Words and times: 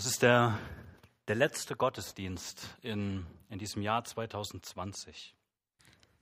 Das 0.00 0.06
ist 0.06 0.22
der, 0.22 0.58
der 1.28 1.34
letzte 1.34 1.76
Gottesdienst 1.76 2.74
in, 2.80 3.26
in 3.50 3.58
diesem 3.58 3.82
Jahr 3.82 4.02
2020. 4.02 5.36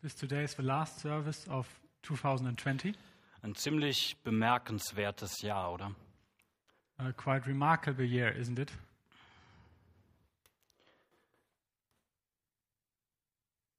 This 0.03 0.17
today 0.17 0.43
is 0.43 0.57
the 0.57 0.65
last 0.65 0.99
service 0.99 1.49
of 1.49 1.69
2020. 2.03 2.97
Ein 3.43 3.55
ziemlich 3.55 4.17
bemerkenswertes 4.25 5.43
Jahr, 5.43 5.73
oder? 5.73 5.95
A 6.97 7.13
quite 7.13 7.47
remarkable 7.47 8.05
year, 8.05 8.35
isn't 8.35 8.59
it? 8.59 8.73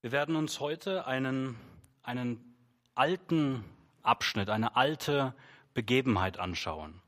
Wir 0.01 0.13
werden 0.13 0.37
uns 0.37 0.61
heute 0.61 1.07
einen, 1.07 1.57
einen 2.03 2.55
alten 2.95 3.65
Abschnitt, 4.01 4.49
eine 4.49 4.77
alte 4.77 5.35
Begebenheit 5.73 6.39
anschauen. 6.39 7.01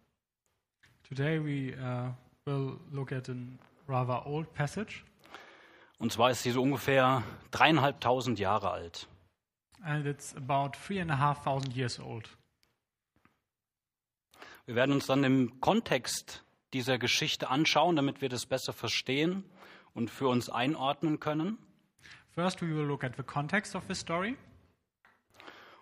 Today 1.03 1.39
we 1.41 1.73
uh, 1.77 2.13
will 2.45 2.79
look 2.91 3.11
at 3.11 3.29
a 3.29 3.35
rather 3.87 4.25
old 4.25 4.53
passage, 4.53 5.03
Und 5.99 6.11
zwar 6.11 6.31
ist 6.31 6.41
sie 6.41 6.51
so 6.51 6.61
ungefähr 6.63 7.23
dreieinhalbtausend 7.51 8.39
Jahre 8.39 8.71
alt. 8.71 9.07
and 9.83 10.05
it's 10.05 10.35
about 10.35 10.71
three 10.77 10.99
and 11.01 11.11
a 11.11 11.17
half 11.17 11.43
thousand 11.43 11.75
years 11.75 11.99
old. 11.99 12.29
Wir 14.65 14.75
werden 14.75 14.93
uns 14.93 15.07
dann 15.07 15.23
im 15.23 15.59
Kontext 15.59 16.43
dieser 16.73 16.97
Geschichte 16.99 17.49
anschauen, 17.49 17.95
damit 17.95 18.21
wir 18.21 18.29
das 18.29 18.45
besser 18.45 18.73
verstehen 18.73 19.43
und 19.93 20.09
für 20.11 20.27
uns 20.27 20.49
einordnen 20.49 21.19
können. 21.19 21.57
First, 22.33 22.61
we 22.61 22.67
will 22.67 22.85
look 22.85 23.03
at 23.03 23.15
the 23.17 23.23
context 23.23 23.75
of 23.75 23.83
the 23.87 23.95
story, 23.95 24.37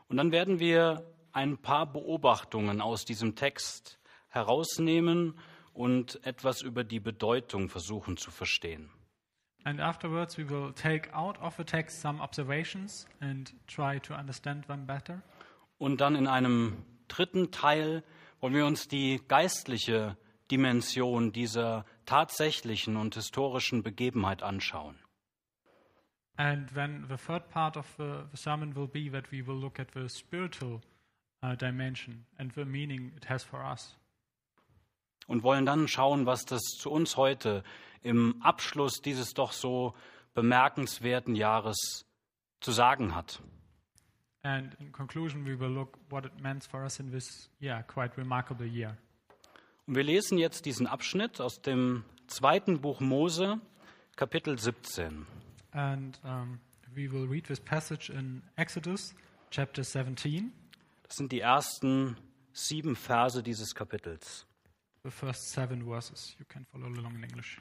Und 0.08 0.18
dann 0.18 0.32
werden 0.32 0.60
wir 0.60 1.06
ein 1.34 1.58
paar 1.58 1.86
Beobachtungen 1.86 2.82
aus 2.82 3.06
diesem 3.06 3.36
Text 3.36 4.00
herausnehmen 4.30 5.38
und 5.80 6.20
etwas 6.26 6.62
über 6.62 6.84
die 6.84 7.00
Bedeutung 7.00 7.70
versuchen 7.70 8.18
zu 8.18 8.32
verstehen. 8.32 8.90
and 9.66 9.80
afterwards, 9.82 10.38
we 10.38 10.44
will 10.44 10.72
take 10.74 11.10
out 11.14 11.38
of 11.42 11.56
the 11.58 11.64
text 11.64 12.02
some 12.02 12.22
observations 12.22 13.06
and 13.22 13.54
try 13.68 14.00
to 14.00 14.14
understand 14.14 14.66
them 14.68 14.86
better. 14.86 15.22
Und 15.78 16.02
dann 16.02 16.16
in 16.16 16.28
einem 16.28 16.84
dritten 17.08 17.52
Teil 17.52 18.04
wollen 18.40 18.54
wir 18.54 18.66
uns 18.66 18.88
die 18.88 19.22
geistliche 19.28 20.18
Dimension 20.52 21.32
dieser 21.32 21.86
tatsächlichen 22.06 22.96
und 22.98 23.16
historischen 23.16 23.84
Begebenheit 23.84 24.44
anschauen. 24.44 24.98
And 26.38 26.74
then 26.74 27.06
the 27.10 27.18
third 27.18 27.50
part 27.50 27.76
of 27.76 27.86
the, 27.98 28.24
the 28.32 28.38
sermon 28.38 28.76
will 28.76 28.88
be 28.88 29.12
that 29.12 29.32
we 29.32 29.46
will 29.46 29.60
look 29.60 29.80
at 29.80 29.92
the 29.94 30.08
spiritual 30.08 30.82
uh, 31.44 31.56
dimension 31.56 32.26
and 32.38 32.54
the 32.56 32.66
meaning 32.66 33.12
it 33.16 33.30
has 33.30 33.44
for 33.44 33.62
us. 33.62 33.99
Und 35.30 35.44
wollen 35.44 35.66
dann 35.66 35.88
schauen, 35.88 36.26
was 36.26 36.46
das 36.46 36.62
zu 36.62 36.90
uns 36.90 37.16
heute 37.16 37.64
im 38.02 38.42
Abschluss 38.42 39.02
dieses 39.02 39.34
doch 39.34 39.52
so 39.52 39.94
bemerkenswerten 40.34 41.36
Jahres 41.36 42.06
zu 42.60 42.72
sagen 42.72 43.16
hat. 43.16 43.42
And 44.42 44.74
in 44.80 44.92
conclusion, 44.92 45.46
we 45.46 45.60
will 45.60 45.70
look 45.70 45.98
what 46.10 46.26
it 46.26 46.32
meant 46.42 46.64
for 46.64 46.82
us 46.82 47.00
in 47.00 47.12
this, 47.12 47.50
yeah, 47.62 47.84
quite 47.84 48.18
remarkable 48.18 48.66
year. 48.66 48.98
Und 49.86 49.96
wir 49.96 50.04
lesen 50.04 50.38
jetzt 50.38 50.66
diesen 50.66 50.88
Abschnitt 50.88 51.40
aus 51.42 51.62
dem 51.62 52.04
zweiten 52.28 52.82
Buch 52.82 53.00
Mose, 53.00 53.60
Kapitel 54.16 54.58
17. 54.58 55.28
And 55.72 56.20
um, 56.24 56.60
we 56.96 57.12
will 57.12 57.28
read 57.28 57.46
this 57.46 57.60
passage 57.60 58.12
in 58.12 58.42
Exodus 58.56 59.14
chapter 59.52 59.84
17, 59.84 60.52
Das 61.04 61.18
sind 61.18 61.32
die 61.32 61.42
ersten 61.42 62.18
sieben 62.54 62.96
Verse 62.96 63.44
dieses 63.44 63.76
Kapitels. 63.76 64.46
The 65.10 65.16
first 65.16 65.52
seven 65.52 65.84
verses. 65.84 66.36
You 66.38 66.46
can 66.46 66.66
follow 66.66 66.88
along 66.88 67.16
in 67.16 67.24
English. 67.24 67.60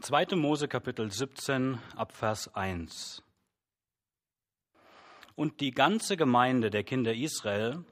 2. 0.00 0.36
Mose 0.36 0.68
Kapitel 0.68 1.10
17 1.10 1.78
ab 1.96 2.12
Vers 2.12 2.48
1. 2.54 3.22
Und 5.36 5.60
die 5.60 5.72
ganze 5.72 6.16
Gemeinde 6.16 6.70
der 6.70 6.84
Kinder 6.84 7.14
Israel 7.14 7.84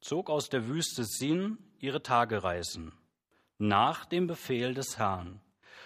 zog 0.00 0.28
aus 0.28 0.48
der 0.50 0.66
Wüste 0.66 1.04
Sin 1.04 1.58
ihre 1.78 2.02
Tagereisen 2.02 2.92
nach 3.58 4.04
dem 4.04 4.26
Befehl 4.26 4.74
des 4.74 4.98
Herrn. 4.98 5.40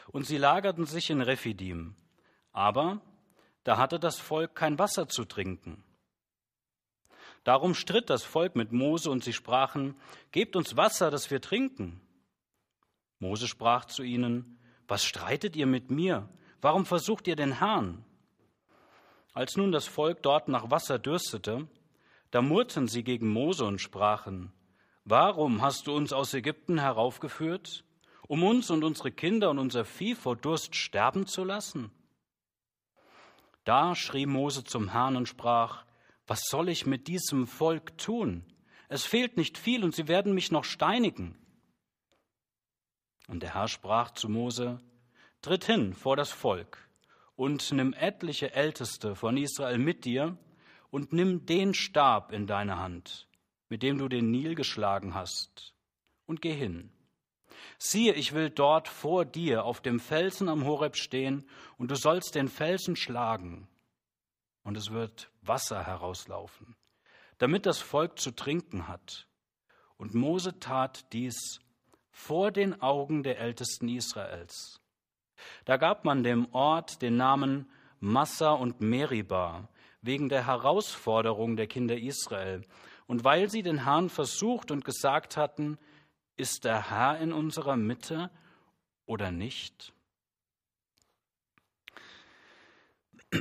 Und 0.08 0.26
sie 0.26 0.38
lagerten 0.38 0.86
sich 0.86 1.10
in 1.10 1.20
Rephidim. 1.20 1.94
Aber 2.52 3.00
da 3.64 3.76
hatte 3.76 4.00
das 4.00 4.18
Volk 4.18 4.54
kein 4.56 4.78
Wasser 4.78 5.08
zu 5.08 5.24
trinken. 5.24 5.84
Darum 7.46 7.74
stritt 7.74 8.10
das 8.10 8.24
Volk 8.24 8.56
mit 8.56 8.72
Mose 8.72 9.08
und 9.08 9.22
sie 9.22 9.32
sprachen, 9.32 9.94
Gebt 10.32 10.56
uns 10.56 10.76
Wasser, 10.76 11.12
dass 11.12 11.30
wir 11.30 11.40
trinken. 11.40 12.00
Mose 13.20 13.46
sprach 13.46 13.84
zu 13.84 14.02
ihnen, 14.02 14.58
Was 14.88 15.04
streitet 15.04 15.54
ihr 15.54 15.66
mit 15.66 15.88
mir? 15.88 16.28
Warum 16.60 16.84
versucht 16.84 17.28
ihr 17.28 17.36
den 17.36 17.60
Herrn? 17.60 18.04
Als 19.32 19.56
nun 19.56 19.70
das 19.70 19.86
Volk 19.86 20.24
dort 20.24 20.48
nach 20.48 20.72
Wasser 20.72 20.98
dürstete, 20.98 21.68
da 22.32 22.42
murrten 22.42 22.88
sie 22.88 23.04
gegen 23.04 23.28
Mose 23.28 23.64
und 23.64 23.80
sprachen, 23.80 24.52
Warum 25.04 25.62
hast 25.62 25.86
du 25.86 25.94
uns 25.94 26.12
aus 26.12 26.34
Ägypten 26.34 26.80
heraufgeführt, 26.80 27.84
um 28.26 28.42
uns 28.42 28.72
und 28.72 28.82
unsere 28.82 29.12
Kinder 29.12 29.50
und 29.50 29.60
unser 29.60 29.84
Vieh 29.84 30.16
vor 30.16 30.34
Durst 30.34 30.74
sterben 30.74 31.28
zu 31.28 31.44
lassen? 31.44 31.92
Da 33.62 33.94
schrie 33.94 34.26
Mose 34.26 34.64
zum 34.64 34.88
Herrn 34.88 35.14
und 35.14 35.28
sprach, 35.28 35.85
Was 36.26 36.42
soll 36.48 36.68
ich 36.68 36.86
mit 36.86 37.06
diesem 37.06 37.46
Volk 37.46 37.98
tun? 37.98 38.44
Es 38.88 39.04
fehlt 39.04 39.36
nicht 39.36 39.58
viel 39.58 39.84
und 39.84 39.94
sie 39.94 40.08
werden 40.08 40.34
mich 40.34 40.50
noch 40.50 40.64
steinigen. 40.64 41.36
Und 43.28 43.42
der 43.42 43.54
Herr 43.54 43.68
sprach 43.68 44.12
zu 44.12 44.28
Mose, 44.28 44.80
Tritt 45.42 45.64
hin 45.64 45.92
vor 45.92 46.16
das 46.16 46.32
Volk 46.32 46.78
und 47.36 47.70
nimm 47.72 47.92
etliche 47.92 48.54
Älteste 48.54 49.14
von 49.14 49.36
Israel 49.36 49.78
mit 49.78 50.04
dir 50.04 50.36
und 50.90 51.12
nimm 51.12 51.46
den 51.46 51.74
Stab 51.74 52.32
in 52.32 52.46
deine 52.46 52.78
Hand, 52.78 53.28
mit 53.68 53.82
dem 53.82 53.98
du 53.98 54.08
den 54.08 54.30
Nil 54.30 54.54
geschlagen 54.54 55.14
hast, 55.14 55.74
und 56.26 56.40
geh 56.42 56.54
hin. 56.54 56.90
Siehe, 57.78 58.14
ich 58.14 58.32
will 58.32 58.50
dort 58.50 58.88
vor 58.88 59.24
dir 59.24 59.64
auf 59.64 59.80
dem 59.80 60.00
Felsen 60.00 60.48
am 60.48 60.64
Horeb 60.64 60.96
stehen, 60.96 61.48
und 61.76 61.90
du 61.90 61.94
sollst 61.94 62.34
den 62.34 62.48
Felsen 62.48 62.96
schlagen, 62.96 63.68
und 64.66 64.76
es 64.76 64.90
wird 64.90 65.30
Wasser 65.42 65.86
herauslaufen, 65.86 66.74
damit 67.38 67.66
das 67.66 67.78
Volk 67.78 68.18
zu 68.18 68.32
trinken 68.32 68.88
hat. 68.88 69.28
Und 69.96 70.12
Mose 70.12 70.58
tat 70.58 71.12
dies 71.12 71.60
vor 72.10 72.50
den 72.50 72.82
Augen 72.82 73.22
der 73.22 73.38
Ältesten 73.38 73.88
Israels. 73.88 74.80
Da 75.66 75.76
gab 75.76 76.04
man 76.04 76.24
dem 76.24 76.52
Ort 76.52 77.00
den 77.00 77.16
Namen 77.16 77.70
Massa 78.00 78.50
und 78.50 78.80
Meribah 78.80 79.68
wegen 80.02 80.28
der 80.28 80.48
Herausforderung 80.48 81.56
der 81.56 81.68
Kinder 81.68 81.96
Israel 81.96 82.62
und 83.06 83.22
weil 83.22 83.48
sie 83.48 83.62
den 83.62 83.84
Herrn 83.84 84.10
versucht 84.10 84.72
und 84.72 84.84
gesagt 84.84 85.36
hatten, 85.36 85.78
ist 86.36 86.64
der 86.64 86.90
Herr 86.90 87.18
in 87.20 87.32
unserer 87.32 87.76
Mitte 87.76 88.30
oder 89.06 89.30
nicht? 89.30 89.92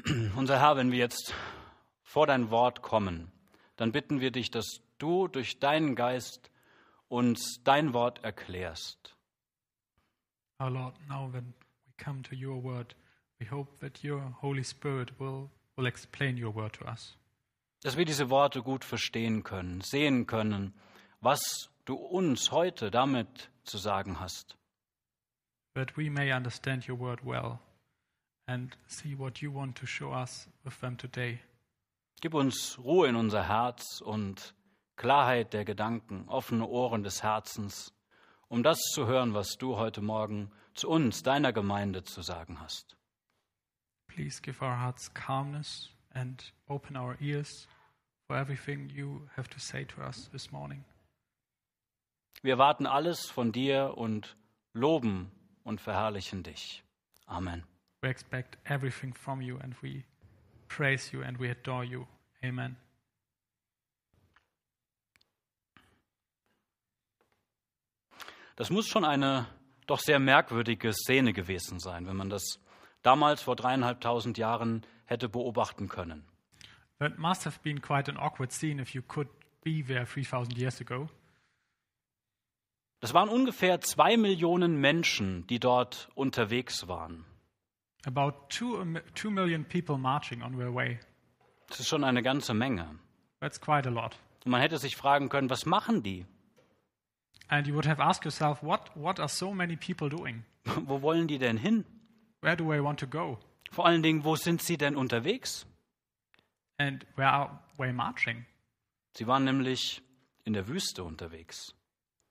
Unser 0.35 0.59
Herr, 0.59 0.77
wenn 0.77 0.91
wir 0.91 0.99
jetzt 0.99 1.33
vor 2.01 2.27
dein 2.27 2.49
Wort 2.49 2.81
kommen, 2.81 3.31
dann 3.77 3.91
bitten 3.91 4.19
wir 4.19 4.31
dich, 4.31 4.51
dass 4.51 4.81
du 4.97 5.27
durch 5.27 5.59
deinen 5.59 5.95
Geist 5.95 6.51
uns 7.07 7.61
dein 7.63 7.93
Wort 7.93 8.23
erklärst. 8.23 9.15
Our 10.59 10.69
Lord, 10.69 10.95
now 11.07 11.31
when 11.31 11.53
we 11.85 11.93
come 12.03 12.21
to 12.23 12.35
your 12.35 12.63
word, 12.63 12.95
we 13.39 13.49
hope 13.49 13.77
that 13.79 14.03
your 14.03 14.35
Holy 14.41 14.63
Spirit 14.63 15.19
will, 15.19 15.49
will 15.75 15.85
explain 15.85 16.41
your 16.41 16.55
word 16.55 16.73
to 16.73 16.85
us. 16.85 17.17
Dass 17.83 17.97
wir 17.97 18.05
diese 18.05 18.29
Worte 18.29 18.63
gut 18.63 18.83
verstehen 18.83 19.43
können, 19.43 19.81
sehen 19.81 20.25
können, 20.25 20.73
was 21.21 21.69
du 21.83 21.95
uns 21.95 22.51
heute 22.51 22.89
damit 22.89 23.49
zu 23.63 23.77
sagen 23.77 24.19
hast. 24.19 24.57
That 25.75 25.97
we 25.97 26.09
may 26.09 26.33
understand 26.33 26.89
your 26.89 26.97
word 26.97 27.23
well 27.25 27.59
and 28.47 28.75
see 28.87 29.17
what 29.17 29.41
you 29.41 29.51
want 29.51 29.77
to 29.77 29.85
show 29.85 30.11
us 30.11 30.47
with 30.63 30.79
them 30.79 30.97
today. 30.97 31.39
Gib 32.21 32.33
uns 32.33 32.77
Ruhe 32.79 33.07
in 33.07 33.15
unser 33.15 33.47
Herz 33.47 34.01
und 34.01 34.53
Klarheit 34.95 35.53
der 35.53 35.65
Gedanken, 35.65 36.27
offene 36.27 36.65
Ohren 36.65 37.03
des 37.03 37.23
Herzens, 37.23 37.93
um 38.47 38.63
das 38.63 38.79
zu 38.93 39.07
hören, 39.07 39.33
was 39.33 39.57
du 39.57 39.75
heute 39.75 40.01
Morgen 40.01 40.51
zu 40.73 40.89
uns, 40.89 41.23
deiner 41.23 41.51
Gemeinde, 41.51 42.03
zu 42.03 42.21
sagen 42.21 42.59
hast. 42.59 42.95
Please 44.07 44.41
give 44.41 44.63
our 44.63 44.79
hearts 44.79 45.13
calmness 45.13 45.89
and 46.13 46.53
open 46.67 46.95
our 46.95 47.17
ears 47.19 47.67
for 48.27 48.37
everything 48.37 48.89
you 48.89 49.27
have 49.35 49.49
to 49.49 49.59
say 49.59 49.83
to 49.85 50.01
us 50.01 50.29
this 50.31 50.51
morning. 50.51 50.85
Wir 52.41 52.53
erwarten 52.53 52.85
alles 52.85 53.29
von 53.29 53.51
dir 53.51 53.97
und 53.97 54.37
loben 54.73 55.31
und 55.63 55.81
verherrlichen 55.81 56.43
dich. 56.43 56.83
Amen. 57.25 57.63
We 58.05 58.11
expect 58.11 58.59
everything 58.65 59.15
from 59.15 59.41
you 59.41 59.57
and 59.57 59.75
we 59.81 60.03
praise 60.67 61.11
you 61.11 61.23
and 61.23 61.39
we 61.39 61.49
adore 61.49 61.83
you. 61.83 62.05
Amen. 62.43 62.77
Das 68.57 68.69
muss 68.69 68.87
schon 68.87 69.05
eine 69.05 69.47
doch 69.87 69.97
sehr 69.97 70.19
merkwürdige 70.19 70.93
Szene 70.93 71.33
gewesen 71.33 71.79
sein, 71.79 72.05
wenn 72.05 72.15
man 72.15 72.29
das 72.29 72.59
damals 73.01 73.41
vor 73.41 73.55
dreieinhalbtausend 73.55 74.37
Jahren 74.37 74.85
hätte 75.05 75.27
beobachten 75.27 75.89
können. 75.89 76.27
That 76.99 77.17
must 77.17 77.47
have 77.47 77.59
been 77.63 77.81
quite 77.81 78.07
an 78.11 78.17
awkward 78.17 78.51
scene 78.51 78.79
if 78.79 78.93
you 78.93 79.01
could 79.01 79.29
be 79.63 79.83
there 79.83 80.05
3000 80.05 80.55
years 80.55 80.79
ago. 80.79 81.09
Das 82.99 83.15
waren 83.15 83.29
ungefähr 83.29 83.81
zwei 83.81 84.15
Millionen 84.15 84.79
Menschen, 84.79 85.47
die 85.47 85.59
dort 85.59 86.09
unterwegs 86.13 86.87
waren. 86.87 87.25
About 88.05 88.49
two, 88.49 88.85
two 89.15 89.31
million 89.31 89.65
people 89.65 89.97
marching 89.97 90.43
on 90.43 90.57
their 90.57 90.73
way. 90.73 90.99
Das 91.67 91.79
ist 91.79 91.87
schon 91.87 92.03
eine 92.03 92.21
ganze 92.21 92.53
Menge. 92.53 92.99
That's 93.39 93.59
quite 93.59 93.87
a 93.87 93.91
lot. 93.91 94.15
Und 94.45 94.51
man 94.51 94.61
hätte 94.61 94.77
sich 94.77 94.95
fragen 94.95 95.29
können, 95.29 95.49
was 95.49 95.65
machen 95.65 96.03
die? 96.03 96.25
And 97.47 97.67
you 97.67 97.73
would 97.73 97.87
have 97.87 98.01
asked 98.01 98.23
yourself, 98.25 98.61
what, 98.63 98.91
what 98.95 99.19
are 99.19 99.29
so 99.29 99.53
many 99.53 99.75
people 99.75 100.09
doing? 100.09 100.43
Wo 100.85 101.01
wollen 101.01 101.27
die 101.27 101.37
denn 101.37 101.57
hin? 101.57 101.85
Where 102.41 102.55
do 102.55 102.69
they 102.69 102.81
want 102.81 102.99
to 102.99 103.07
go? 103.07 103.39
Vor 103.71 103.85
allen 103.85 104.03
Dingen, 104.03 104.23
wo 104.23 104.35
sind 104.35 104.61
sie 104.61 104.77
denn 104.77 104.95
unterwegs? 104.95 105.65
And 106.77 107.05
where 107.15 107.29
are 107.29 107.59
they 107.77 107.91
marching? 107.91 108.45
Sie 109.13 109.27
waren 109.27 109.43
nämlich 109.43 110.01
in 110.43 110.53
der 110.53 110.67
Wüste 110.67 111.03
unterwegs. 111.03 111.73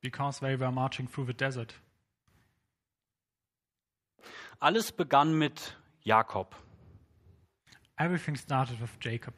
Because 0.00 0.40
they 0.40 0.58
were 0.58 0.70
marching 0.70 1.08
through 1.08 1.26
the 1.26 1.34
desert. 1.34 1.74
Alles 4.60 4.92
begann 4.92 5.34
mit 5.36 5.76
Jakob, 6.02 6.56
Everything 7.96 8.36
started 8.36 8.80
with 8.80 8.90
Jacob. 9.00 9.34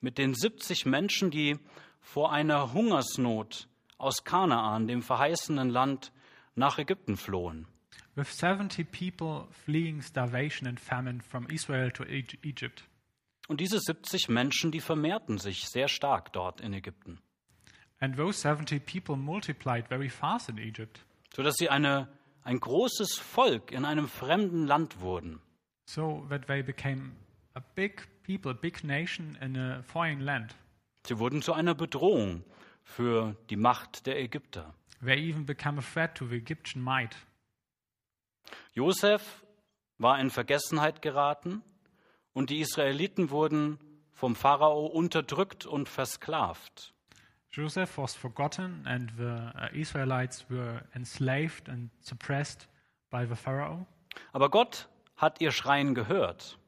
mit 0.00 0.16
den 0.18 0.34
70 0.34 0.86
Menschen, 0.86 1.30
die 1.30 1.58
vor 2.00 2.32
einer 2.32 2.72
Hungersnot 2.72 3.68
aus 3.98 4.22
Kanaan, 4.24 4.86
dem 4.86 5.02
verheißenen 5.02 5.70
Land, 5.70 6.12
nach 6.54 6.78
Ägypten 6.78 7.16
flohen. 7.16 7.66
With 8.14 8.32
70 8.32 8.90
people 8.90 9.48
fleeing 9.64 10.02
starvation 10.02 10.68
and 10.68 10.80
famine 10.80 11.20
from 11.20 11.46
Israel 11.50 11.90
to 11.92 12.04
Egypt. 12.04 12.84
Und 13.48 13.60
diese 13.60 13.80
70 13.80 14.28
Menschen, 14.28 14.70
die 14.70 14.80
vermehrten 14.80 15.38
sich 15.38 15.68
sehr 15.68 15.88
stark 15.88 16.32
dort 16.32 16.60
in 16.60 16.72
Ägypten, 16.72 17.20
And 18.00 18.16
those 18.16 18.40
70 18.40 18.86
people 18.86 19.16
multiplied 19.16 19.88
very 19.88 20.08
fast 20.08 20.48
in 20.48 20.58
Egypt, 20.58 21.04
sodass 21.34 21.56
sie 21.56 21.68
eine, 21.68 22.08
ein 22.48 22.60
großes 22.60 23.18
Volk 23.18 23.72
in 23.72 23.84
einem 23.84 24.08
fremden 24.08 24.66
Land 24.66 25.00
wurden. 25.00 25.40
so 25.84 26.26
that 26.28 26.46
they 26.46 26.62
became 26.62 27.12
a 27.54 27.60
big 27.74 28.06
people, 28.22 28.50
a 28.50 28.54
big 28.54 28.82
nation 28.84 29.36
in 29.40 29.56
a 29.56 29.82
foreign 29.82 30.20
land. 30.20 30.54
Sie 31.06 31.18
wurden 31.18 31.42
zu 31.42 31.52
einer 31.52 31.74
Bedrohung 31.74 32.44
für 32.84 33.36
die 33.50 33.56
Macht 33.56 34.06
der 34.06 34.18
Ägypter. 34.18 34.74
They 35.02 35.18
even 35.18 35.46
became 35.46 35.78
a 35.78 35.82
threat 35.82 36.14
to 36.16 36.26
the 36.26 36.36
Egyptian 36.36 36.82
might. 36.82 37.16
Josef 38.72 39.44
war 39.98 40.18
in 40.18 40.30
Vergessenheit 40.30 41.02
geraten 41.02 41.62
und 42.32 42.50
die 42.50 42.60
Israeliten 42.60 43.30
wurden 43.30 43.78
vom 44.12 44.36
Pharao 44.36 44.86
unterdrückt 44.86 45.66
und 45.66 45.88
versklavt. 45.88 46.94
Joseph 47.50 47.96
was 47.96 48.14
forgotten, 48.14 48.84
and 48.86 49.10
the 49.16 49.52
uh, 49.54 49.68
Israelites 49.72 50.44
were 50.50 50.82
enslaved 50.94 51.68
and 51.68 51.90
suppressed 52.00 52.68
by 53.10 53.24
the 53.24 53.36
Pharaoh. 53.36 53.86
Aber 54.32 54.50
Gott 54.50 54.86
hat 55.16 55.40
ihr 55.40 55.50
Schreien 55.50 55.94
gehört. 55.94 56.58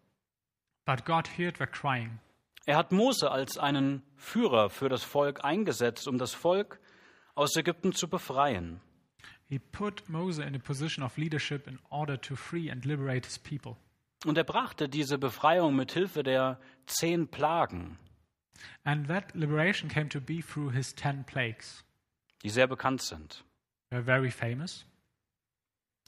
But 0.87 1.05
God 1.05 1.29
heard 1.39 1.57
their 1.57 1.67
crying. 1.67 2.19
Er 2.67 2.77
hat 2.77 2.93
Mose 2.93 3.31
als 3.31 3.59
einen 3.59 4.03
Führer 4.17 4.71
für 4.71 4.89
das 4.89 5.05
Volk 5.05 5.45
eingesetzt, 5.45 6.09
um 6.09 6.19
das 6.19 6.35
Volk 6.35 6.79
aus 7.35 7.57
Ägypten 7.57 7.93
zu 7.93 8.09
befreien. 8.09 8.81
He 9.49 9.59
put 9.59 10.09
Moses 10.09 10.45
in 10.47 10.55
a 10.55 10.59
position 10.59 11.05
of 11.05 11.17
leadership 11.17 11.67
in 11.67 11.79
order 11.91 12.21
to 12.21 12.37
free 12.37 12.71
and 12.71 12.85
liberate 12.85 13.27
his 13.27 13.39
people. 13.39 13.77
Und 14.25 14.37
er 14.37 14.45
brachte 14.45 14.89
diese 14.89 15.19
Befreiung 15.19 15.75
mit 15.75 15.93
Hilfe 15.93 16.23
der 16.23 16.61
zehn 16.87 17.29
Plagen, 17.29 17.99
And 18.85 19.09
that 19.09 19.35
liberation 19.35 19.89
came 19.89 20.09
to 20.11 20.21
be 20.21 20.43
through 20.43 20.73
his 20.73 20.95
ten 20.95 21.25
plagues. 21.25 21.85
die 22.43 22.51
sehr 22.51 22.67
bekannt 22.67 23.03
sind. 23.03 23.45
They're 23.91 24.05
very 24.05 24.31
famous. 24.31 24.87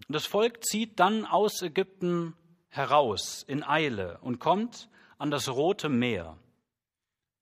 Und 0.08 0.14
das 0.14 0.26
Volk 0.26 0.64
zieht 0.64 0.98
dann 0.98 1.26
aus 1.26 1.62
Ägypten 1.62 2.34
heraus 2.68 3.44
in 3.46 3.62
Eile 3.62 4.18
und 4.20 4.38
kommt 4.38 4.88
an 5.18 5.30
das 5.30 5.48
Rote 5.48 5.88
Meer. 5.88 6.36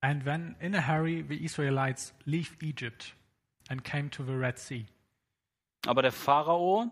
And 0.02 0.24
then, 0.24 0.56
in 0.60 0.74
a 0.74 0.86
hurry, 0.86 1.24
the 1.26 1.44
Israelites 1.44 2.14
leave 2.24 2.56
Egypt 2.60 3.14
and 3.68 3.84
came 3.84 4.10
to 4.10 4.24
the 4.24 4.32
Red 4.32 4.58
Sea. 4.58 4.86
Aber 5.86 6.02
der 6.02 6.12
Pharao, 6.12 6.90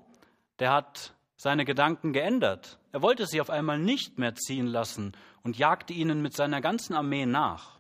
der 0.59 0.73
hat 0.73 1.15
seine 1.37 1.65
Gedanken 1.65 2.13
geändert. 2.13 2.79
Er 2.93 3.03
wollte 3.03 3.27
sie 3.27 3.41
auf 3.41 3.51
einmal 3.51 3.79
nicht 3.79 4.19
mehr 4.19 4.35
ziehen 4.35 4.67
lassen 4.67 5.13
und 5.43 5.59
jagte 5.59 5.93
ihnen 5.93 6.21
mit 6.21 6.35
seiner 6.35 6.61
ganzen 6.61 6.95
Armee 6.95 7.27
nach. 7.27 7.78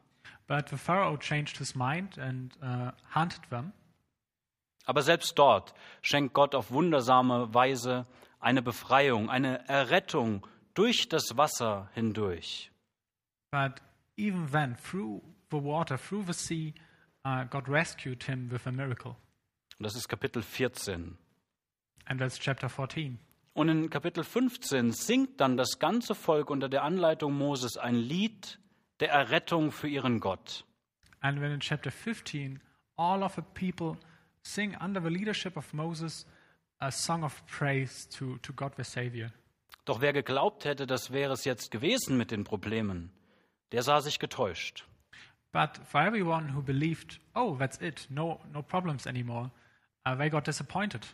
But 0.49 0.71
the 0.71 0.79
Pharaoh 0.79 1.19
changed 1.19 1.59
his 1.59 1.75
mind 1.75 2.19
and 2.19 2.56
uh, 2.62 2.93
hunted 3.15 3.43
them. 3.50 3.73
Aber 4.87 5.03
selbst 5.03 5.39
dort 5.39 5.75
schenkt 6.00 6.33
Gott 6.33 6.55
auf 6.55 6.71
wundersame 6.71 7.53
Weise 7.53 8.06
eine 8.41 8.62
Befreiung, 8.62 9.29
eine 9.29 9.69
Errettung 9.69 10.47
durch 10.73 11.09
das 11.11 11.37
Wasser 11.37 11.91
hindurch. 11.93 12.71
But 13.50 13.83
even 14.17 14.50
then, 14.50 14.77
through 14.77 15.23
the 15.50 15.62
water, 15.62 15.99
through 15.99 16.25
the 16.27 16.33
sea, 16.33 16.73
uh, 17.27 17.45
God 17.45 17.69
rescued 17.69 18.25
him 18.25 18.50
with 18.50 18.67
a 18.67 18.73
miracle. 18.73 19.17
Und 19.79 19.85
das 19.85 19.97
ist 19.97 20.09
Kapitel 20.09 20.43
14. 20.43 21.19
And 22.06 22.21
that's 22.21 22.39
chapter 22.39 22.71
14. 22.71 23.19
Und 23.53 23.69
in 23.69 23.91
Kapitel 23.91 24.25
15 24.25 24.93
singt 24.93 25.41
dann 25.41 25.59
das 25.59 25.79
ganze 25.79 26.15
Volk 26.15 26.49
unter 26.49 26.71
der 26.71 26.85
Anleitung 26.85 27.37
Moses 27.37 27.77
ein 27.77 27.97
Lied 27.97 28.59
der 29.00 29.11
Errettung 29.11 29.73
für 29.73 29.89
ihren 29.89 30.21
Gott. 30.21 30.65
And 31.21 31.41
then 31.41 31.53
in 31.53 31.61
chapter 31.61 31.91
15, 31.91 32.61
all 32.97 33.23
of 33.23 33.35
the 33.35 33.43
people 33.55 33.97
sing 34.43 34.77
under 34.81 35.00
the 35.00 35.09
leadership 35.09 35.56
of 35.56 35.73
Moses 35.73 36.27
a 36.81 36.91
song 36.91 37.25
of 37.25 37.45
praise 37.47 38.09
to, 38.11 38.39
to 38.39 38.53
God 38.53 38.73
the 38.77 38.85
Savior. 38.85 39.33
Doch 39.85 40.00
wer 40.00 40.12
geglaubt 40.12 40.65
hätte, 40.65 40.87
das 40.87 41.12
wäre 41.12 41.33
es 41.33 41.45
jetzt 41.45 41.71
gewesen 41.71 42.17
mit 42.17 42.31
den 42.31 42.45
Problemen, 42.45 43.11
der 43.73 43.83
sah 43.83 44.00
sich 44.00 44.19
getäuscht. 44.19 44.87
But 45.50 45.81
for 45.85 46.03
everyone 46.03 46.55
who 46.55 46.62
believed, 46.62 47.21
oh, 47.35 47.56
that's 47.59 47.81
it, 47.81 48.06
no, 48.11 48.41
no 48.53 48.62
problems 48.62 49.06
anymore, 49.06 49.50
uh, 50.06 50.15
they 50.15 50.29
got 50.29 50.47
disappointed. 50.47 51.06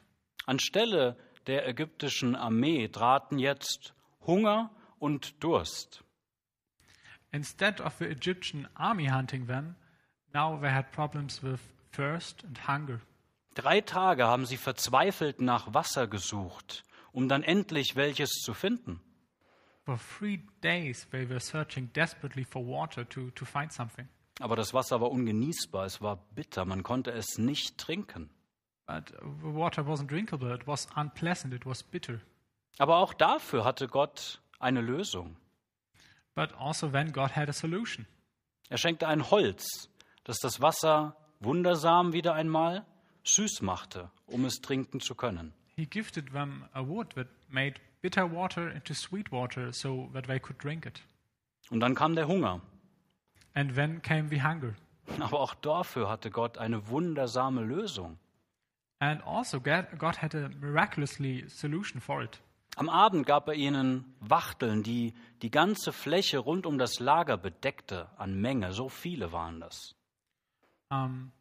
Anstelle 0.46 1.16
der 1.46 1.69
ägyptischen 1.69 2.34
Armee 2.34 2.88
traten 2.88 3.38
jetzt 3.38 3.94
Hunger 4.26 4.70
und 4.98 5.43
Durst. 5.43 6.04
Instead 7.34 7.81
of 7.81 7.98
the 7.98 8.05
Egyptian 8.05 8.69
army 8.76 9.06
hunting 9.06 9.48
them, 9.48 9.74
now 10.32 10.56
they 10.56 10.70
had 10.70 10.93
problems 10.93 11.43
with 11.43 11.58
thirst 11.91 12.44
and 12.44 12.56
hunger. 12.69 13.00
Drei 13.56 13.81
Tage 13.81 14.24
haben 14.24 14.46
sie 14.46 14.56
verzweifelt 14.56 15.41
nach 15.41 15.74
Wasser 15.74 16.06
gesucht, 16.06 16.84
um 17.10 17.29
dann 17.29 17.43
endlich 17.43 17.96
welches 17.96 18.31
zu 18.31 18.55
finden. 18.55 19.00
For 19.84 19.98
three 19.98 20.43
days 20.62 21.08
they 21.10 21.29
were 21.29 21.41
searching 21.41 21.93
desperately 21.93 22.44
for 22.44 22.64
water 22.64 23.05
to, 23.08 23.31
to 23.32 23.44
find 23.44 23.72
something. 23.72 24.08
Aber 24.38 24.55
das 24.55 24.72
Wasser 24.72 25.00
war 25.00 25.10
ungenießbar, 25.10 25.86
es 25.86 26.00
war 26.00 26.17
bitter, 26.36 26.64
man 26.64 26.84
konnte 26.84 27.10
es 27.10 27.36
nicht 27.38 27.79
trinken. 27.79 28.31
But 28.86 29.08
the 29.08 29.55
water 29.55 29.84
wasn't 29.86 30.08
drinkable, 30.08 30.55
it 30.55 30.69
was 30.69 30.86
unpleasant, 30.94 31.53
it 31.53 31.67
was 31.67 31.82
bitter. 31.82 32.20
Aber 32.79 32.98
auch 32.98 33.12
dafür 33.12 33.64
hatte 33.64 33.88
Gott 33.88 34.41
eine 34.60 34.82
Lösung. 34.82 35.36
But 36.34 36.53
also 36.58 36.88
then 36.88 37.12
God 37.12 37.36
had 37.36 37.48
a 37.48 37.53
solution. 37.53 38.06
Er 38.69 38.79
schenkte 38.79 39.06
ein 39.06 39.31
Holz, 39.31 39.88
das 40.24 40.38
das 40.38 40.60
Wasser 40.60 41.17
wundersam 41.41 42.12
wieder 42.12 42.34
einmal 42.34 42.84
süß 43.24 43.62
machte, 43.62 44.10
um 44.26 44.44
es 44.44 44.60
trinken 44.60 45.00
zu 45.00 45.14
können. 45.14 45.53
He 45.76 45.86
gifted 45.86 46.32
them 46.32 46.64
a 46.72 46.86
wood 46.86 47.14
that 47.14 47.29
made 47.48 47.81
bitter 48.00 48.31
water 48.31 48.70
into 48.70 48.94
sweet 48.94 49.32
water 49.32 49.72
so 49.72 50.10
that 50.12 50.26
they 50.26 50.38
could 50.38 50.62
drink 50.62 50.86
it. 50.86 51.03
Und 51.70 51.81
dann 51.81 51.94
kam 51.94 52.14
der 52.14 52.29
Hunger. 52.29 52.60
And 53.55 53.74
then 53.74 54.03
came 54.03 54.29
the 54.29 54.43
hunger. 54.43 54.74
Aber 55.20 55.41
auch 55.41 55.55
dafür 55.55 56.08
hatte 56.08 56.31
Gott 56.31 56.58
eine 56.58 56.88
wundersame 56.88 57.62
Lösung. 57.62 58.19
And 58.98 59.22
also 59.26 59.60
God 59.60 60.22
had 60.22 60.34
a 60.34 60.48
miraculously 60.60 61.48
solution 61.48 62.00
for 62.00 62.22
it. 62.22 62.41
Am 62.76 62.88
Abend 62.88 63.26
gab 63.26 63.48
er 63.48 63.54
ihnen 63.54 64.14
Wachteln, 64.20 64.82
die 64.82 65.14
die 65.43 65.50
ganze 65.50 65.93
Fläche 65.93 66.38
rund 66.38 66.66
um 66.66 66.76
das 66.78 66.98
Lager 66.98 67.36
bedeckte 67.36 68.10
an 68.19 68.40
Menge. 68.40 68.72
So 68.72 68.88
viele 68.88 69.32
waren 69.32 69.60
das. 69.60 69.94
Um, 70.90 71.32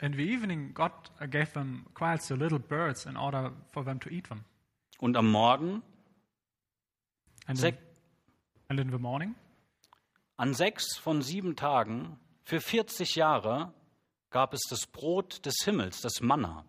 in 0.00 0.12
the 0.12 0.32
evening, 0.32 0.72
God 0.74 0.92
uh, 1.20 1.26
gave 1.26 1.52
them 1.52 1.86
quite 1.94 2.22
so 2.22 2.34
little 2.34 2.58
birds 2.60 3.06
in 3.06 3.16
order 3.16 3.52
for 3.72 3.84
them 3.84 3.98
to 4.00 4.08
eat 4.08 4.28
them. 4.28 4.44
Und 4.98 5.16
am 5.16 5.30
Morgen, 5.30 5.82
And, 7.46 7.62
in, 7.62 7.76
and 8.68 8.78
in 8.80 8.90
the 8.90 8.98
morning, 8.98 9.34
an 10.36 10.52
sechs 10.54 10.96
von 10.98 11.22
sieben 11.22 11.56
Tagen 11.56 12.18
für 12.42 12.60
40 12.60 13.14
Jahre 13.16 13.72
gab 14.30 14.52
es 14.52 14.60
das 14.68 14.86
Brot 14.86 15.44
des 15.46 15.56
Himmels, 15.64 16.00
das 16.02 16.20
Manna. 16.20 16.64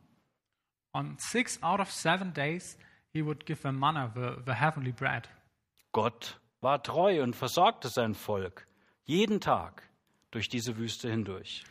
on 0.94 1.18
six 1.20 1.62
out 1.62 1.80
of 1.80 1.92
seven 1.92 2.34
days, 2.34 2.78
he 3.14 3.22
would 3.22 3.46
give 3.46 3.62
them 3.62 3.80
manna, 3.80 4.12
the, 4.14 4.42
the 4.46 4.54
heavenly 4.54 4.92
bread. 4.92 5.28
Gott 5.92 6.40
war 6.62 6.82
treu 6.84 7.24
und 7.24 7.36
versorgte 7.36 7.90
sein 7.90 8.14
Volk 8.14 8.68
jeden 9.06 9.40
Tag 9.40 9.84
durch 10.32 10.50
diese 10.50 10.78
Wüste 10.78 11.10
hindurch. 11.10 11.64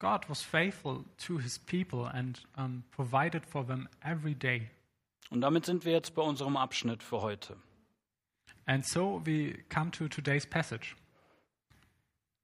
God 0.00 0.28
was 0.28 0.42
faithful 0.42 1.04
to 1.18 1.38
his 1.38 1.58
people 1.58 2.06
and 2.06 2.42
um, 2.56 2.82
provided 2.90 3.44
for 3.46 3.64
them 3.66 3.88
every 4.02 4.34
day. 4.34 4.70
Und 5.30 5.42
damit 5.42 5.66
sind 5.66 5.84
wir 5.84 5.92
jetzt 5.92 6.14
bei 6.14 6.22
unserem 6.22 6.56
Abschnitt 6.56 7.02
für 7.02 7.20
heute. 7.20 7.56
And 8.66 8.84
so 8.84 9.20
we 9.24 9.62
come 9.68 9.90
to 9.92 10.08
today's 10.08 10.46
passage. 10.46 10.96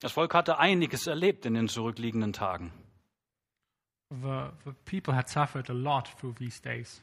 Das 0.01 0.13
Volk 0.13 0.35
hatte 0.35 0.59
einiges 0.59 1.07
erlebt 1.07 1.47
in 1.47 1.55
den 1.55 1.69
zurückliegenden 1.69 2.33
Tagen. 2.33 2.73
The, 4.11 4.51
the 4.65 4.73
people 4.85 5.17
had 5.17 5.29
suffered 5.29 5.69
a 5.71 5.73
lot 5.73 6.07
through 6.21 6.35
these 6.35 6.61
days. 6.61 7.03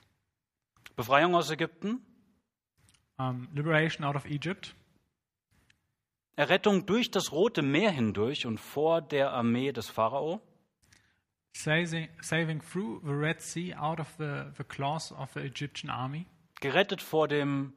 Befreiung 0.95 1.35
aus 1.35 1.49
Ägypten, 1.49 2.05
Um, 3.19 3.47
liberation 3.53 4.03
out 4.03 4.15
of 4.15 4.25
Egypt, 4.25 4.73
Errettung 6.35 6.87
durch 6.87 7.11
das 7.11 7.31
Rote 7.31 7.61
Meer 7.61 7.91
hindurch 7.91 8.47
und 8.47 8.59
vor 8.59 9.03
der 9.03 9.31
Armee 9.33 9.71
des 9.71 9.87
Pharao, 9.87 10.41
saving, 11.55 12.09
saving 12.21 12.59
through 12.59 13.01
the 13.05 13.13
Red 13.13 13.39
Sea 13.39 13.75
out 13.75 13.99
of 13.99 14.07
the, 14.17 14.45
the 14.57 14.63
claws 14.63 15.11
of 15.11 15.31
the 15.33 15.41
Egyptian 15.41 15.91
army, 15.91 16.25
gerettet 16.59 17.03
vor 17.03 17.27
dem 17.27 17.73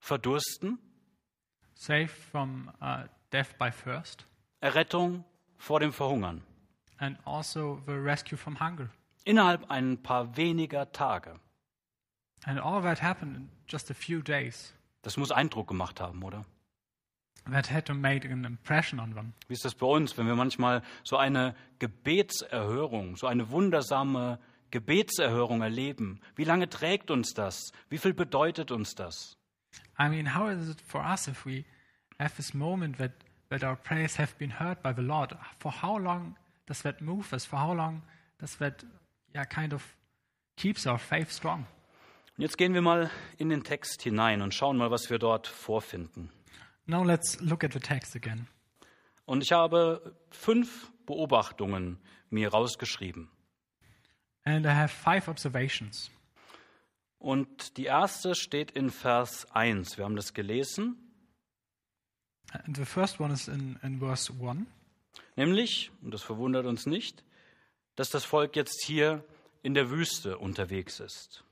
Verdursten, 0.00 0.78
saved 1.74 2.10
from 2.12 2.70
uh, 2.82 3.04
death 3.32 3.56
by 3.58 3.70
thirst, 3.70 4.26
Errettung 4.60 5.24
vor 5.56 5.80
dem 5.80 5.92
Verhungern. 5.94 6.42
and 6.98 7.16
also 7.24 7.80
the 7.86 7.98
rescue 7.98 8.36
from 8.36 8.60
hunger. 8.60 8.90
Innerhalb 9.24 9.70
ein 9.70 10.02
paar 10.02 10.36
weniger 10.36 10.92
Tage. 10.92 11.40
And 12.46 12.60
all 12.60 12.82
that 12.82 13.02
happened 13.02 13.36
in 13.36 13.48
just 13.66 13.90
a 13.90 13.94
few 13.94 14.22
days. 14.22 14.74
Das 15.02 15.16
muss 15.16 15.30
Eindruck 15.30 15.68
gemacht 15.68 16.00
haben, 16.00 16.22
oder? 16.22 16.44
That 17.50 17.70
had 17.70 17.84
to 17.86 17.94
make 17.94 18.26
an 18.26 18.44
impression 18.44 18.98
on 18.98 19.14
them. 19.14 19.34
Wie 19.48 19.54
ist 19.54 19.64
das 19.64 19.74
bei 19.74 19.86
uns, 19.86 20.16
wenn 20.16 20.26
wir 20.26 20.34
manchmal 20.34 20.82
so 21.02 21.18
eine 21.18 21.54
Gebetserhörung, 21.78 23.16
so 23.16 23.26
eine 23.26 23.50
wundersame 23.50 24.38
Gebetserhörung 24.70 25.60
erleben? 25.60 26.20
Wie 26.36 26.44
lange 26.44 26.68
trägt 26.68 27.10
uns 27.10 27.34
das? 27.34 27.72
Wie 27.90 27.98
viel 27.98 28.14
bedeutet 28.14 28.70
uns 28.70 28.94
das? 28.94 29.36
I 29.98 30.08
mean, 30.08 30.34
how 30.34 30.48
is 30.48 30.68
it 30.68 30.80
for 30.80 31.02
us 31.02 31.28
if 31.28 31.44
we 31.44 31.64
have 32.18 32.34
this 32.36 32.54
moment 32.54 32.96
that, 32.98 33.12
that 33.50 33.62
our 33.62 33.76
prayers 33.76 34.18
have 34.18 34.36
been 34.38 34.58
heard 34.58 34.82
by 34.82 34.92
the 34.94 35.02
Lord? 35.02 35.36
For 35.58 35.70
how 35.70 35.98
long 35.98 36.36
does 36.66 36.82
that 36.82 37.02
move 37.02 37.32
us? 37.32 37.44
For 37.44 37.58
how 37.58 37.74
long 37.74 38.02
does 38.38 38.56
that 38.56 38.84
yeah, 39.34 39.44
kind 39.44 39.72
of 39.74 39.94
keeps 40.56 40.86
our 40.86 40.98
faith 40.98 41.30
strong? 41.30 41.66
Und 42.36 42.42
jetzt 42.42 42.58
gehen 42.58 42.74
wir 42.74 42.82
mal 42.82 43.10
in 43.38 43.48
den 43.48 43.62
Text 43.62 44.02
hinein 44.02 44.42
und 44.42 44.54
schauen 44.54 44.76
mal, 44.76 44.90
was 44.90 45.08
wir 45.08 45.18
dort 45.18 45.46
vorfinden. 45.46 46.30
Now 46.86 47.04
let's 47.04 47.40
look 47.40 47.62
at 47.62 47.72
the 47.72 47.78
text 47.78 48.16
again. 48.16 48.48
Und 49.24 49.42
ich 49.42 49.52
habe 49.52 50.16
fünf 50.30 50.90
Beobachtungen 51.06 51.98
mir 52.30 52.48
rausgeschrieben. 52.48 53.30
And 54.42 54.66
I 54.66 54.70
have 54.70 54.92
five 54.92 55.28
observations. 55.28 56.10
Und 57.18 57.78
die 57.78 57.84
erste 57.84 58.34
steht 58.34 58.72
in 58.72 58.90
Vers 58.90 59.50
1. 59.52 59.96
Wir 59.96 60.04
haben 60.04 60.16
das 60.16 60.34
gelesen. 60.34 60.96
And 62.50 62.76
the 62.76 62.84
first 62.84 63.20
one 63.20 63.32
is 63.32 63.48
in, 63.48 63.78
in 63.82 64.00
verse 64.00 64.32
1. 64.32 64.66
Nämlich, 65.36 65.90
und 66.02 66.12
das 66.12 66.22
verwundert 66.22 66.66
uns 66.66 66.84
nicht, 66.84 67.24
dass 67.96 68.10
das 68.10 68.24
Volk 68.24 68.56
jetzt 68.56 68.84
hier 68.84 69.24
in 69.62 69.72
der 69.72 69.88
Wüste 69.88 70.36
unterwegs 70.36 71.00
ist. 71.00 71.44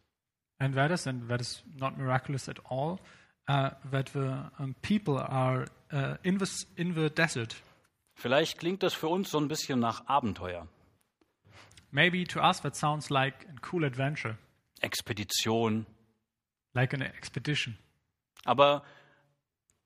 And 0.62 0.74
that 0.76 0.92
is, 0.92 1.08
and 1.08 1.28
that 1.28 1.40
is 1.40 1.60
not 1.76 1.98
miraculous 1.98 2.48
at 2.48 2.58
all, 2.70 3.00
uh, 3.48 3.70
that 3.90 4.06
the 4.12 4.48
um, 4.60 4.76
people 4.80 5.18
are 5.18 5.66
uh, 5.90 6.18
in, 6.22 6.38
the, 6.38 6.48
in 6.76 6.94
the 6.94 7.10
desert. 7.10 7.56
Vielleicht 8.14 8.60
klingt 8.60 8.84
das 8.84 8.94
für 8.94 9.08
uns 9.08 9.32
so 9.32 9.38
ein 9.38 9.48
bisschen 9.48 9.80
nach 9.80 10.06
Abenteuer, 10.06 10.68
Maybe 11.90 12.24
to 12.24 12.40
us 12.40 12.60
that 12.60 12.76
sounds 12.76 13.10
like 13.10 13.44
a 13.48 13.60
cool 13.60 13.84
adventure, 13.84 14.38
Expedition. 14.82 15.84
like 16.74 16.94
an 16.94 17.02
expedition. 17.02 17.76
Aber 18.44 18.84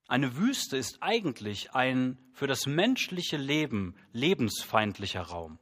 eine 0.08 0.36
Wüste 0.36 0.76
ist 0.76 0.98
eigentlich 1.00 1.74
ein 1.74 2.18
für 2.34 2.46
das 2.46 2.66
menschliche 2.66 3.38
Leben 3.38 3.94
lebensfeindlicher 4.12 5.22
Raum. 5.22 5.58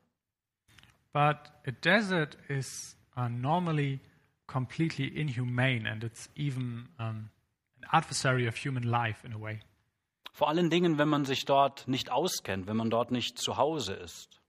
But 1.13 1.53
a 1.67 1.71
desert 1.71 2.37
is 2.49 2.97
uh, 3.17 3.29
normally 3.29 4.01
completely 4.55 5.09
inhumane 5.09 5.85
and 5.85 6.05
it's 6.05 6.29
even 6.37 6.87
um, 7.01 7.29
an 7.83 7.89
adversary 7.91 8.47
of 8.47 8.55
human 8.57 8.85
life 8.85 9.25
in 9.25 9.33
a 9.33 9.39
way. 9.39 9.59
Vor 10.33 10.49
allen 10.49 10.71
Dingen, 10.71 10.97
wenn 10.97 11.09
man 11.09 11.25
sich 11.25 11.45
dort 11.45 11.89
nicht 11.89 12.11
auskennt, 12.13 12.69
wenn 12.69 12.77
man 12.77 12.89
dort 12.89 13.11
nicht 13.11 13.37
zu 13.37 13.57
Hause 13.57 13.95
ist. 13.95 14.41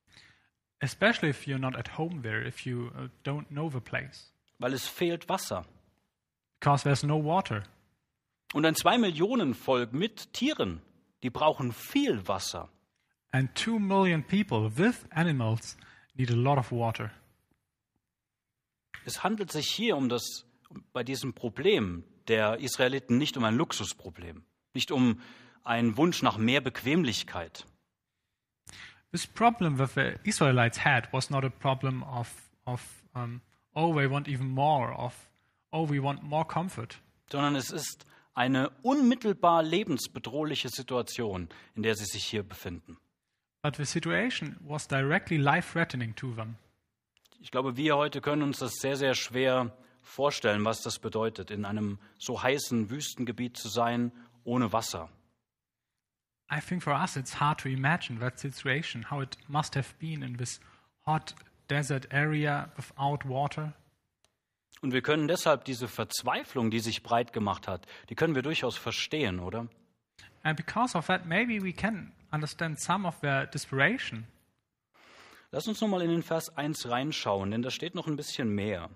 Especially 0.80 1.30
if 1.30 1.48
you're 1.48 1.58
not 1.60 1.76
at 1.76 1.98
home 1.98 2.22
there, 2.22 2.46
if 2.46 2.66
you 2.68 2.92
uh, 2.96 3.08
don't 3.24 3.48
know 3.50 3.70
the 3.72 3.80
place, 3.80 4.32
Weil 4.60 4.74
es 4.74 4.88
fehlt 4.88 5.28
Wasser. 5.28 5.66
because 6.60 6.84
there's 6.84 7.04
no 7.04 7.18
water. 7.18 7.64
Und 8.54 8.64
ein 8.66 8.76
zwei 8.76 8.98
Millionen 9.00 9.56
Volk 9.56 9.92
mit 9.94 10.32
Tieren, 10.34 10.82
die 11.24 11.32
brauchen 11.32 11.72
viel 11.72 12.28
Wasser. 12.28 12.70
And 13.32 13.54
two 13.56 13.80
million 13.80 14.24
people 14.24 14.70
with 14.78 15.06
animals 15.12 15.76
need 16.16 16.30
a 16.30 16.36
lot 16.36 16.60
of 16.60 16.72
water. 16.72 17.12
Es 19.06 19.24
handelt 19.24 19.52
sich 19.52 19.68
hier 19.70 19.96
um 19.96 20.10
das, 20.10 20.46
bei 20.92 21.04
diesem 21.04 21.34
Problem 21.34 22.04
der 22.28 22.60
Israeliten 22.60 23.18
nicht 23.18 23.38
um 23.38 23.44
ein 23.44 23.56
Luxusproblem, 23.56 24.44
nicht 24.74 24.92
um 24.92 25.22
einen 25.64 25.96
Wunsch 25.96 26.22
nach 26.22 26.38
mehr 26.38 26.62
Bequemlichkeit, 26.62 27.66
This 29.16 29.26
problem 29.26 29.78
that 29.78 29.92
the 29.92 30.20
Israelites 30.26 30.78
had 30.78 31.08
was 31.14 31.30
not 31.30 31.46
a 31.46 31.50
problem 31.50 32.04
of, 32.04 32.28
of 32.66 32.82
um, 33.16 33.40
oh, 33.74 33.94
we 33.94 34.08
want 34.08 34.28
even 34.28 34.50
more, 34.50 34.92
of, 34.94 35.14
oh, 35.72 35.84
we 35.88 36.02
want 36.04 36.22
more 36.22 36.44
comfort. 36.44 37.00
sondern 37.32 37.56
es 37.56 37.72
ist 37.72 38.06
eine 38.34 38.72
unmittelbar 38.82 39.64
lebensbedrohliche 39.64 40.68
Situation, 40.68 41.48
in 41.76 41.84
der 41.84 41.96
sie 41.96 42.04
sich 42.04 42.26
hier 42.26 42.44
befinden. 42.44 42.98
But 43.62 43.78
the 43.78 43.86
situation 43.86 44.58
was 44.60 44.86
directly 44.86 45.38
life 45.38 45.72
threatening 45.72 46.14
to 46.18 46.34
them. 46.34 46.58
Ich 47.46 47.52
glaube, 47.52 47.78
wir 47.78 47.96
heute 47.96 48.22
können 48.22 48.42
uns 48.42 48.58
das 48.58 48.78
sehr, 48.78 48.96
sehr 48.96 49.14
schwer 49.14 49.72
vorstellen, 50.02 50.66
was 50.66 50.82
das 50.82 50.98
bedeutet, 50.98 51.52
in 51.52 51.64
einem 51.64 52.00
so 52.18 52.42
heißen 52.42 52.90
Wüstengebiet 52.90 53.56
zu 53.56 53.70
sein, 53.70 54.12
ohne 54.44 54.74
Wasser. 54.74 55.12
I 56.52 56.60
think 56.60 56.82
for 56.82 56.94
us 56.94 57.16
it's 57.16 57.40
hard 57.40 57.60
to 57.60 57.70
imagine 57.70 58.20
that 58.20 58.40
situation, 58.40 59.12
how 59.12 59.22
it 59.22 59.38
must 59.48 59.76
have 59.76 59.94
been 60.00 60.24
in 60.24 60.38
this 60.38 60.60
hot 61.06 61.36
desert 61.70 62.12
area 62.12 62.72
without 62.78 63.30
water. 63.30 63.74
Und 64.82 64.92
wir 64.92 65.04
können 65.04 65.28
deshalb 65.28 65.66
diese 65.66 65.88
Verzweiflung, 65.88 66.72
die 66.72 66.80
sich 66.80 67.04
breit 67.04 67.32
gemacht 67.32 67.68
hat, 67.68 67.86
die 68.10 68.16
können 68.16 68.34
wir 68.34 68.42
durchaus 68.42 68.76
verstehen, 68.76 69.40
oder? 69.40 69.68
And 70.42 70.58
because 70.58 70.98
of 70.98 71.06
that, 71.06 71.28
maybe 71.28 71.64
we 71.64 71.74
can 71.74 72.12
understand 72.32 72.80
some 72.80 73.08
of 73.08 73.20
their 73.20 73.46
desperation. 73.46 74.26
Lass 75.56 75.70
uns 75.70 75.80
nochmal 75.80 76.02
in 76.02 76.10
den 76.10 76.22
Vers 76.22 76.58
1 76.58 76.90
reinschauen, 76.90 77.50
denn 77.50 77.62
da 77.62 77.72
steht 77.72 77.96
noch 77.96 78.08
ein 78.08 78.18
bisschen 78.18 78.54
mehr. 78.54 78.90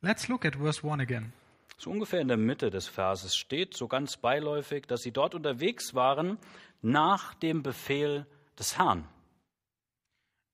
Let's 0.00 0.26
look 0.26 0.44
at 0.44 0.56
verse 0.56 0.82
1 0.84 1.00
again. 1.00 1.32
So 1.76 1.92
ungefähr 1.92 2.20
in 2.20 2.26
der 2.26 2.36
Mitte 2.36 2.70
des 2.70 2.88
Verses 2.88 3.36
steht 3.36 3.76
so 3.76 3.86
ganz 3.86 4.16
beiläufig, 4.16 4.86
dass 4.88 5.02
sie 5.02 5.12
dort 5.12 5.36
unterwegs 5.36 5.94
waren 5.94 6.36
nach 6.82 7.32
dem 7.34 7.62
Befehl 7.62 8.26
des 8.58 8.76
Herrn. 8.76 9.04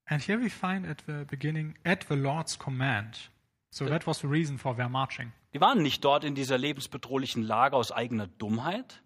And 0.05 0.21
here 0.21 0.39
we 0.39 0.47
find 0.47 0.87
at 0.87 1.01
the 1.07 1.25
beginning, 1.25 1.73
at 1.83 2.05
the 2.07 2.13
Lord's 2.13 2.59
command. 2.59 3.31
So 3.71 3.87
that 3.87 4.05
was 4.05 4.19
the 4.19 4.27
reason 4.27 4.59
for 4.59 4.75
their 4.75 4.89
marching. 4.89 5.33
Die 5.55 5.59
waren 5.59 5.81
nicht 5.81 6.05
dort 6.05 6.23
in 6.23 6.35
dieser 6.35 6.59
lebensbedrohlichen 6.59 7.41
Lage 7.41 7.75
aus 7.75 7.91
eigener 7.91 8.27
Dummheit, 8.27 9.01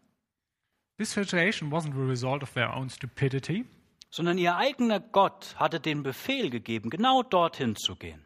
This 0.99 1.11
situation 1.11 1.71
wasn't 1.71 1.93
the 1.93 2.01
result 2.01 2.43
of 2.43 2.53
their 2.53 2.73
own 2.75 2.89
stupidity, 2.89 3.63
sondern 4.09 4.37
ihr 4.37 4.55
eigener 4.55 4.99
Gott 4.99 5.55
hatte 5.57 5.79
den 5.79 6.03
Befehl 6.03 6.49
gegeben, 6.49 6.89
genau 6.89 7.23
dorthin 7.23 7.75
zu 7.75 7.95
gehen. 7.95 8.25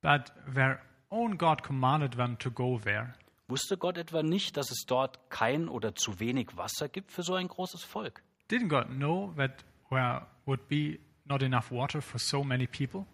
but 0.00 0.32
their 0.54 0.80
own 1.10 1.36
God 1.36 1.62
commanded 1.62 2.12
them 2.12 2.38
to 2.38 2.50
go 2.50 2.78
there. 2.78 3.14
Wusste 3.48 3.76
Gott 3.78 3.96
etwa 3.96 4.22
nicht, 4.22 4.56
dass 4.56 4.70
es 4.70 4.84
dort 4.86 5.30
kein 5.30 5.68
oder 5.68 5.94
zu 5.94 6.20
wenig 6.20 6.56
Wasser 6.56 6.88
gibt 6.88 7.10
für 7.10 7.22
so 7.22 7.34
ein 7.34 7.48
großes 7.48 7.82
Volk? 7.82 8.22
Didn't 8.50 8.68
God 8.68 8.88
know 8.88 9.32
that 9.36 9.64
there 9.90 10.26
would 10.44 10.68
be 10.68 11.00
not 11.24 11.42
enough 11.42 11.70
water 11.70 12.02
for 12.02 12.18
so 12.18 12.44
many 12.44 12.66
people? 12.66 13.06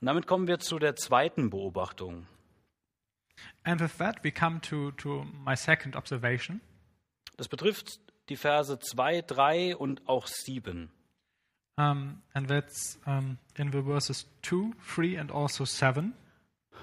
Und 0.00 0.06
damit 0.06 0.26
kommen 0.26 0.46
wir 0.48 0.58
zu 0.58 0.78
der 0.78 0.96
zweiten 0.96 1.50
Beobachtung. 1.50 2.26
And 3.62 3.80
with 3.80 3.96
that, 3.98 4.22
we 4.24 4.32
come 4.32 4.60
to, 4.62 4.90
to 4.92 5.24
my 5.44 5.54
second 5.56 5.94
observation. 5.96 6.60
Das 7.36 7.48
betrifft 7.48 8.00
die 8.30 8.36
Verse 8.36 8.78
2, 8.78 9.22
3 9.22 9.76
und 9.76 10.08
auch 10.08 10.26
7. 10.26 10.90
Um, 11.76 12.22
and 12.34 12.48
that's 12.48 12.98
um, 13.06 13.38
in 13.56 13.72
the 13.72 13.82
verses 13.82 14.26
2, 14.42 14.72
3, 14.94 15.18
and 15.18 15.32
also 15.32 15.64
7. 15.64 16.14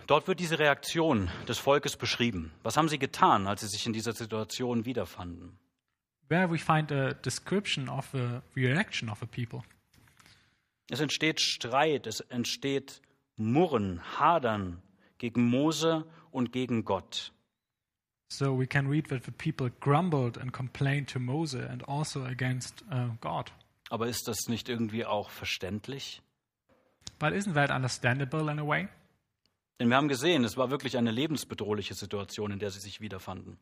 Dort 0.07 0.27
wird 0.27 0.39
diese 0.39 0.59
Reaktion 0.59 1.29
des 1.47 1.59
Volkes 1.59 1.97
beschrieben. 1.97 2.51
Was 2.63 2.77
haben 2.77 2.89
sie 2.89 2.97
getan, 2.99 3.47
als 3.47 3.61
sie 3.61 3.67
sich 3.67 3.85
in 3.85 3.93
dieser 3.93 4.13
Situation 4.13 4.85
wiederfanden? 4.85 5.57
Where 6.29 6.49
we 6.49 6.57
find 6.57 6.91
a 6.91 7.13
description 7.13 7.89
of 7.89 8.13
a 8.13 8.41
reaction 8.55 9.09
of 9.09 9.21
a 9.21 9.25
people. 9.25 9.61
Es 10.89 10.99
entsteht 10.99 11.41
Streit, 11.41 12.07
es 12.07 12.21
entsteht 12.21 13.01
Murren, 13.35 14.01
Hadern 14.17 14.81
gegen 15.17 15.45
Mose 15.49 16.05
und 16.31 16.51
gegen 16.51 16.85
Gott. 16.85 17.33
So 18.29 18.57
we 18.57 18.67
can 18.67 18.89
read 18.89 19.07
that 19.07 19.23
the 19.23 19.31
people 19.31 19.69
grumbled 19.79 20.37
and 20.37 20.51
complained 20.51 21.07
to 21.09 21.19
Moses 21.19 21.65
and 21.69 21.83
also 21.87 22.25
against 22.25 22.83
uh, 22.91 23.09
God. 23.21 23.51
Aber 23.89 24.07
ist 24.07 24.27
das 24.27 24.47
nicht 24.47 24.67
irgendwie 24.67 25.05
auch 25.05 25.29
verständlich? 25.29 26.21
But 27.19 27.33
isn't 27.33 27.53
that 27.53 27.71
understandable 27.71 28.51
in 28.51 28.59
a 28.59 28.67
way? 28.67 28.89
Denn 29.79 29.89
wir 29.89 29.95
haben 29.95 30.07
gesehen, 30.07 30.43
es 30.43 30.57
war 30.57 30.71
wirklich 30.71 30.97
eine 30.97 31.11
lebensbedrohliche 31.11 31.93
Situation, 31.93 32.51
in 32.51 32.59
der 32.59 32.71
sie 32.71 32.79
sich 32.79 32.99
wiederfanden. 32.99 33.57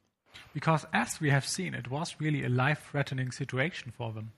Because 0.53 0.87
as 0.91 1.21
we 1.21 1.31
have 1.31 1.47
seen, 1.47 1.73
it 1.73 1.91
was 1.91 2.19
really 2.19 2.43
a 2.43 2.49
life-threatening 2.49 3.31
situation 3.31 3.91
for 3.91 4.13
them. 4.13 4.31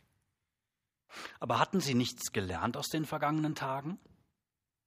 Aber 1.39 1.59
hatten 1.59 1.79
sie 1.79 1.93
nichts 1.93 2.31
gelernt 2.31 2.75
aus 2.75 2.89
den 2.89 3.05
vergangenen 3.05 3.55
Tagen? 3.55 3.97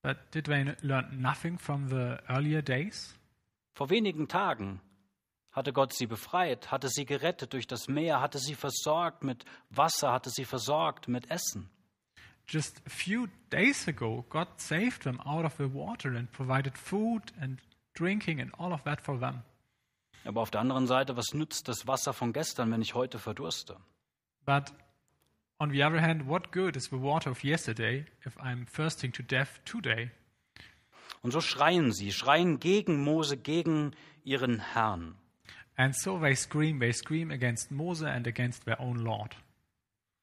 But 0.02 0.18
did 0.34 0.46
they 0.46 0.74
learn 0.82 1.20
nothing 1.20 1.58
from 1.58 1.88
the 1.88 2.16
earlier 2.28 2.62
days? 2.62 3.18
Vor 3.74 3.90
wenigen 3.90 4.28
Tagen 4.28 4.80
hatte 5.52 5.72
Gott 5.72 5.92
sie 5.92 6.06
befreit, 6.06 6.70
hatte 6.70 6.88
sie 6.88 7.04
gerettet 7.04 7.52
durch 7.52 7.66
das 7.66 7.88
Meer, 7.88 8.20
hatte 8.20 8.38
sie 8.38 8.54
versorgt 8.54 9.24
mit 9.24 9.44
Wasser, 9.70 10.12
hatte 10.12 10.30
sie 10.30 10.44
versorgt 10.44 11.08
mit 11.08 11.30
Essen. 11.30 11.68
Just 12.46 12.82
a 12.86 12.90
few 12.90 13.28
days 13.50 13.86
ago, 13.86 14.24
God 14.28 14.48
saved 14.56 15.02
them 15.02 15.20
out 15.20 15.44
of 15.44 15.54
the 15.56 15.72
water 15.72 16.16
and 16.16 16.30
provided 16.32 16.76
food 16.76 17.32
and 17.40 17.60
drinking 17.94 18.40
and 18.40 18.52
all 18.58 18.72
of 18.72 18.82
that 18.82 19.00
for 19.00 19.18
them. 19.18 19.42
Aber 20.24 20.40
auf 20.40 20.50
der 20.50 20.60
anderen 20.60 20.86
Seite, 20.86 21.16
was 21.16 21.32
nützt 21.32 21.68
das 21.68 21.86
Wasser 21.86 22.12
von 22.12 22.32
gestern, 22.32 22.70
wenn 22.70 22.82
ich 22.82 22.94
heute 22.94 23.18
verdurste? 23.18 23.76
But 24.44 24.72
on 25.58 25.70
the 25.70 25.84
other 25.84 26.00
hand, 26.00 26.26
what 26.26 26.52
good 26.52 26.76
is 26.76 26.86
the 26.86 27.00
water 27.00 27.30
of 27.30 27.44
yesterday 27.44 28.04
if 28.26 28.36
I'm 28.38 28.66
thirsting 28.66 29.12
to 29.12 29.22
death 29.22 29.60
today? 29.64 30.10
Und 31.22 31.32
so 31.32 31.40
schreien 31.40 31.92
sie, 31.92 32.12
schreien 32.12 32.60
gegen 32.60 33.02
Mose, 33.02 33.36
gegen 33.36 33.94
ihren 34.24 34.58
Herrn. 34.58 35.16
And 35.80 35.94
so 35.96 36.18
they 36.18 36.34
scream, 36.34 36.78
they 36.78 36.92
scream 36.92 37.30
against 37.30 37.70
Moses 37.70 38.06
and 38.06 38.26
against 38.26 38.66
their 38.66 38.78
own 38.78 38.98
Lord. 38.98 39.34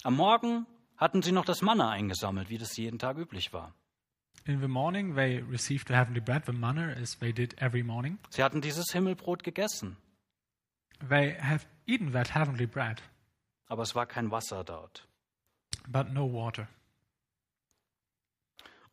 Am 0.03 0.13
Morgen 0.15 0.67
hatten 0.97 1.23
sie 1.23 1.31
noch 1.31 1.45
das 1.45 1.63
Manna 1.63 1.89
eingesammelt, 1.89 2.49
wie 2.49 2.59
das 2.59 2.77
jeden 2.77 2.99
Tag 2.99 3.17
üblich 3.17 3.53
war. 3.53 3.73
In 4.45 4.61
the 4.61 4.67
morning, 4.67 5.15
they 5.15 5.39
received 5.39 5.87
the 5.87 5.95
heavenly 5.95 6.21
bread, 6.21 6.45
the 6.45 6.51
manna, 6.53 6.93
as 7.01 7.15
they 7.17 7.33
did 7.33 7.59
every 7.59 7.81
morning. 7.81 8.19
Sie 8.29 8.43
hatten 8.43 8.61
dieses 8.61 8.91
Himmelbrot 8.91 9.43
gegessen, 9.43 9.97
They 11.09 11.35
have 11.41 11.65
eaten 11.87 12.11
that 12.11 12.35
heavenly 12.35 12.67
bread, 12.67 13.01
aber 13.67 13.81
es 13.81 13.95
war 13.95 14.05
kein 14.05 14.29
Wasser 14.29 14.63
dort. 14.63 15.07
but 15.87 16.11
no 16.13 16.31
water. 16.31 16.67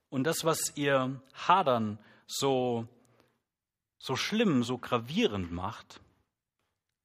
Und 0.09 0.25
das, 0.25 0.45
was 0.45 0.73
ihr 0.77 1.21
Hadern 1.35 1.99
so, 2.27 2.89
so 3.99 4.17
schlimm, 4.17 4.63
so 4.63 4.79
gravierend 4.79 5.53
macht, 5.53 6.01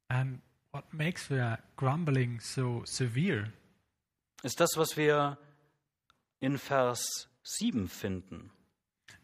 And 0.10 0.42
what 0.72 0.94
makes 0.94 1.28
their 1.28 1.60
grumbling 1.78 2.40
so 2.42 2.84
severe 2.86 3.54
ist 4.44 4.60
das, 4.60 4.78
was 4.78 4.98
wir 4.98 5.38
in 6.40 6.58
Vers 6.58 7.30
7 7.44 7.90
finden. 7.90 8.52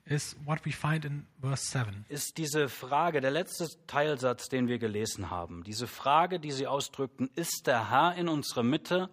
is 0.06 0.36
what 0.46 0.64
we 0.66 0.72
find 0.72 1.04
in 1.04 1.26
verse 1.42 1.66
7. 1.66 2.06
Ist 2.10 2.38
diese 2.38 2.70
Frage, 2.70 3.22
der 3.22 3.32
letzte 3.32 3.68
Teilsatz, 3.88 4.50
den 4.50 4.68
wir 4.68 4.78
gelesen 4.78 5.30
haben, 5.32 5.64
diese 5.64 5.88
Frage, 5.88 6.40
die 6.40 6.52
sie 6.52 6.68
ausdrückten, 6.68 7.30
ist 7.36 7.64
der 7.66 7.90
Herr 7.90 8.16
in 8.16 8.30
unserer 8.30 8.64
Mitte 8.64 9.10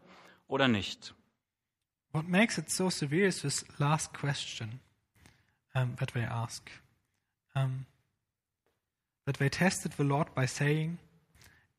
oder 0.49 0.69
nicht? 0.69 1.15
What 2.13 2.29
makes 2.29 2.59
it 2.59 2.71
so 2.71 2.91
severe 2.91 3.27
is 3.27 3.41
this 3.41 3.65
last 3.79 4.13
question 4.13 4.81
um, 5.75 5.97
that 5.97 6.13
they 6.13 6.25
ask. 6.25 6.71
Um, 7.55 7.87
that 9.25 9.39
they 9.39 9.49
tested 9.49 9.93
the 9.97 10.05
Lord 10.05 10.35
by 10.35 10.47
saying, 10.47 10.99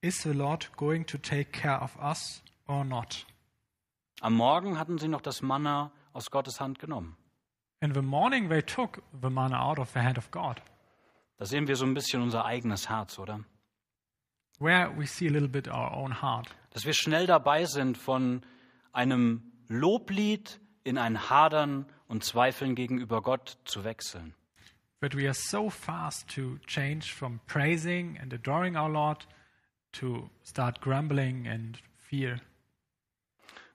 Is 0.04 0.22
the 0.24 0.34
Lord 0.34 0.68
going 0.76 1.06
to 1.06 1.18
take 1.18 1.54
care 1.54 1.82
of 1.82 1.96
us 1.98 2.44
or 2.68 2.84
not? 2.84 3.26
Am 4.22 4.34
Morgen 4.34 4.78
hatten 4.78 4.98
sie 4.98 5.08
noch 5.08 5.22
das 5.22 5.42
Manna 5.42 5.94
aus 6.12 6.30
Gottes 6.30 6.60
Hand 6.60 6.78
genommen. 6.78 7.16
In 7.80 7.94
the 7.94 8.02
morning, 8.02 8.50
they 8.50 8.62
took 8.62 9.02
the 9.22 9.30
manna 9.30 9.58
out 9.58 9.80
of 9.80 9.92
the 9.94 10.02
hand 10.02 10.18
of 10.18 10.30
God, 10.30 10.62
Da 11.38 11.46
sehen 11.46 11.70
wir 11.70 11.78
so 11.78 11.86
ein 11.86 11.94
bisschen 11.94 12.22
unser 12.22 12.44
eigenes 12.44 12.90
Herz, 12.90 13.18
oder? 13.18 13.46
where 14.60 14.92
we 14.92 15.06
see 15.06 15.26
a 15.28 15.32
little 15.32 15.48
bit 15.48 15.70
our 15.70 15.94
own 15.96 16.22
heart. 16.22 16.50
Dass 16.72 16.84
wir 16.84 16.94
schnell 16.94 17.26
dabei 17.26 17.64
sind, 17.64 17.98
von 17.98 18.42
einem 18.92 19.54
Loblied 19.70 20.60
in 20.84 20.98
ein 20.98 21.30
Hadern 21.30 21.86
und 22.10 22.26
Zweifeln 22.26 22.76
gegenüber 22.76 23.22
Gott 23.22 23.58
zu 23.64 23.86
wechseln. 23.86 24.34
But 25.00 25.16
we 25.16 25.28
are 25.28 25.34
so 25.34 25.70
fast 25.70 26.28
to 26.36 26.58
change 26.68 27.14
from 27.14 27.40
praising 27.48 28.18
and 28.20 28.34
adoring 28.34 28.76
our 28.76 28.90
Lord 28.90 29.26
to 29.94 30.30
start 30.44 30.82
grumbling 30.82 31.48
and 31.48 31.80
fear. 31.98 32.42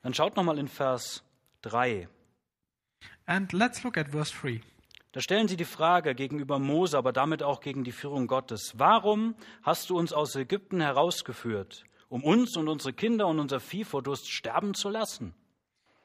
Dann 0.03 0.15
schaut 0.15 0.37
nochmal 0.37 0.59
in 0.59 0.69
Vers 0.69 1.23
3. 1.63 2.09
And 3.27 3.53
let's 3.53 3.83
look 3.83 3.97
at 3.97 4.09
verse 4.09 4.33
3. 4.33 4.61
Da 5.13 5.21
stellen 5.21 5.49
sie 5.49 5.57
die 5.57 5.65
Frage 5.65 6.15
gegenüber 6.15 6.59
Mose, 6.59 6.97
aber 6.97 7.13
damit 7.13 7.43
auch 7.43 7.61
gegen 7.61 7.83
die 7.83 7.93
Führung 7.93 8.27
Gottes. 8.27 8.75
Warum 8.77 9.35
hast 9.63 9.91
du 9.91 9.99
uns 9.99 10.13
aus 10.13 10.35
Ägypten 10.35 10.81
herausgeführt, 10.81 11.85
um 12.09 12.23
uns 12.23 12.57
und 12.57 12.69
unsere 12.69 12.93
Kinder 12.93 13.27
und 13.27 13.39
unser 13.41 13.59
Vieh 13.61 13.85
vor 13.85 14.03
Durst 14.03 14.31
sterben 14.31 14.75
zu 14.75 14.89
lassen? 14.91 15.35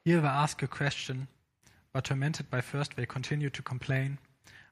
Here 0.05 0.19
they 0.21 0.29
ask 0.29 0.63
a 0.63 0.67
question, 0.67 1.27
but 1.93 2.05
tormented 2.05 2.49
by 2.49 2.61
thirst, 2.61 2.95
they 2.95 3.05
continue 3.05 3.49
to 3.49 3.61
complain. 3.61 4.17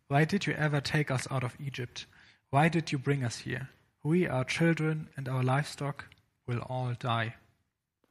Why 0.08 0.26
did 0.26 0.46
you 0.46 0.54
ever 0.54 0.82
take 0.82 1.14
us 1.14 1.30
out 1.30 1.44
of 1.44 1.58
Egypt? 1.60 2.08
Why 2.52 2.70
did 2.70 2.92
you 2.92 3.00
bring 3.00 3.24
us 3.24 3.38
here? 3.38 3.70
We, 4.04 4.28
our 4.28 4.46
children, 4.46 5.10
and 5.16 5.30
our 5.30 5.44
livestock 5.44 6.06
will 6.48 6.62
all 6.62 6.96
die. 6.96 7.34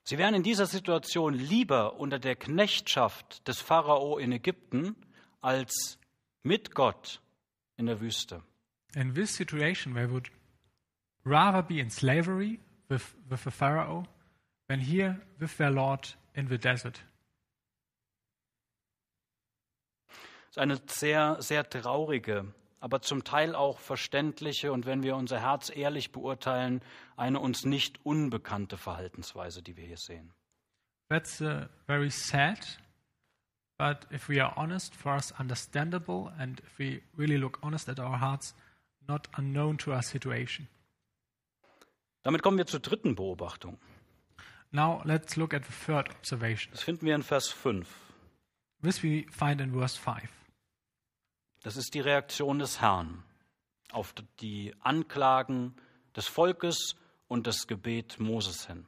Sie 0.04 0.18
wären 0.18 0.34
in 0.34 0.42
dieser 0.42 0.66
Situation 0.66 1.34
lieber 1.34 1.98
unter 1.98 2.18
der 2.18 2.36
Knechtschaft 2.36 3.46
des 3.46 3.60
Pharao 3.60 4.18
in 4.18 4.32
Ägypten 4.32 4.96
als 5.40 5.98
mit 6.42 6.74
Gott 6.74 7.20
in 7.76 7.86
der 7.86 8.00
Wüste. 8.00 8.42
In 8.94 9.14
this 9.14 9.34
situation, 9.34 9.94
they 9.94 10.10
would 10.10 10.30
rather 11.24 11.62
be 11.62 11.80
in 11.80 11.90
slavery 11.90 12.58
with, 12.88 13.14
with 13.28 13.44
the 13.44 13.50
Pharaoh 13.50 14.04
than 14.68 14.80
here 14.80 15.20
with 15.38 15.56
their 15.58 15.70
Lord 15.70 16.16
in 16.34 16.48
the 16.48 16.58
desert. 16.58 17.00
Das 20.08 20.56
ist 20.56 20.58
eine 20.58 20.80
sehr, 20.86 21.36
sehr 21.40 21.68
traurige, 21.68 22.52
aber 22.80 23.02
zum 23.02 23.24
Teil 23.24 23.54
auch 23.54 23.78
verständliche 23.78 24.72
und 24.72 24.86
wenn 24.86 25.02
wir 25.02 25.14
unser 25.16 25.40
Herz 25.40 25.70
ehrlich 25.74 26.12
beurteilen, 26.12 26.80
eine 27.16 27.38
uns 27.38 27.64
nicht 27.64 28.04
unbekannte 28.04 28.78
Verhaltensweise, 28.78 29.62
die 29.62 29.76
wir 29.76 29.84
hier 29.84 29.98
sehen. 29.98 30.32
That's 31.08 31.40
uh, 31.40 31.66
very 31.86 32.10
sad, 32.10 32.78
but 33.76 34.06
if 34.12 34.28
we 34.28 34.42
are 34.42 34.56
honest, 34.56 34.94
for 34.94 35.12
us 35.12 35.32
understandable, 35.38 36.32
and 36.38 36.60
if 36.60 36.78
we 36.78 37.02
really 37.18 37.36
look 37.36 37.58
honest 37.62 37.88
at 37.88 38.00
our 38.00 38.20
hearts, 38.20 38.54
not 39.06 39.28
unknown 39.36 39.76
to 39.78 39.92
our 39.92 40.02
situation. 40.02 40.68
Damit 42.22 42.42
kommen 42.42 42.58
wir 42.58 42.66
zur 42.66 42.80
dritten 42.80 43.14
Beobachtung. 43.14 43.78
Now 44.72 45.02
let's 45.04 45.36
look 45.36 45.52
at 45.52 45.64
the 45.64 45.72
third 45.72 46.08
observation. 46.10 46.72
Das 46.72 46.82
finden 46.82 47.06
wir 47.06 47.14
in 47.14 47.22
Vers 47.22 47.48
5. 47.48 47.88
This 48.82 49.02
we 49.02 49.26
find 49.30 49.60
in 49.60 49.72
verse 49.72 49.98
5. 49.98 50.39
Das 51.62 51.76
ist 51.76 51.94
die 51.94 52.00
Reaktion 52.00 52.58
des 52.58 52.80
Herrn 52.80 53.22
auf 53.92 54.14
die 54.40 54.74
Anklagen 54.80 55.74
des 56.16 56.26
Volkes 56.26 56.96
und 57.28 57.46
das 57.46 57.66
Gebet 57.66 58.18
Moses 58.18 58.66
hin. 58.66 58.86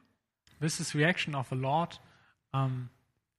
This 0.59 0.79
is 0.79 0.95
reaction 0.95 1.35
of 1.35 1.49
the 1.49 1.55
Lord 1.55 1.99
um, 2.53 2.89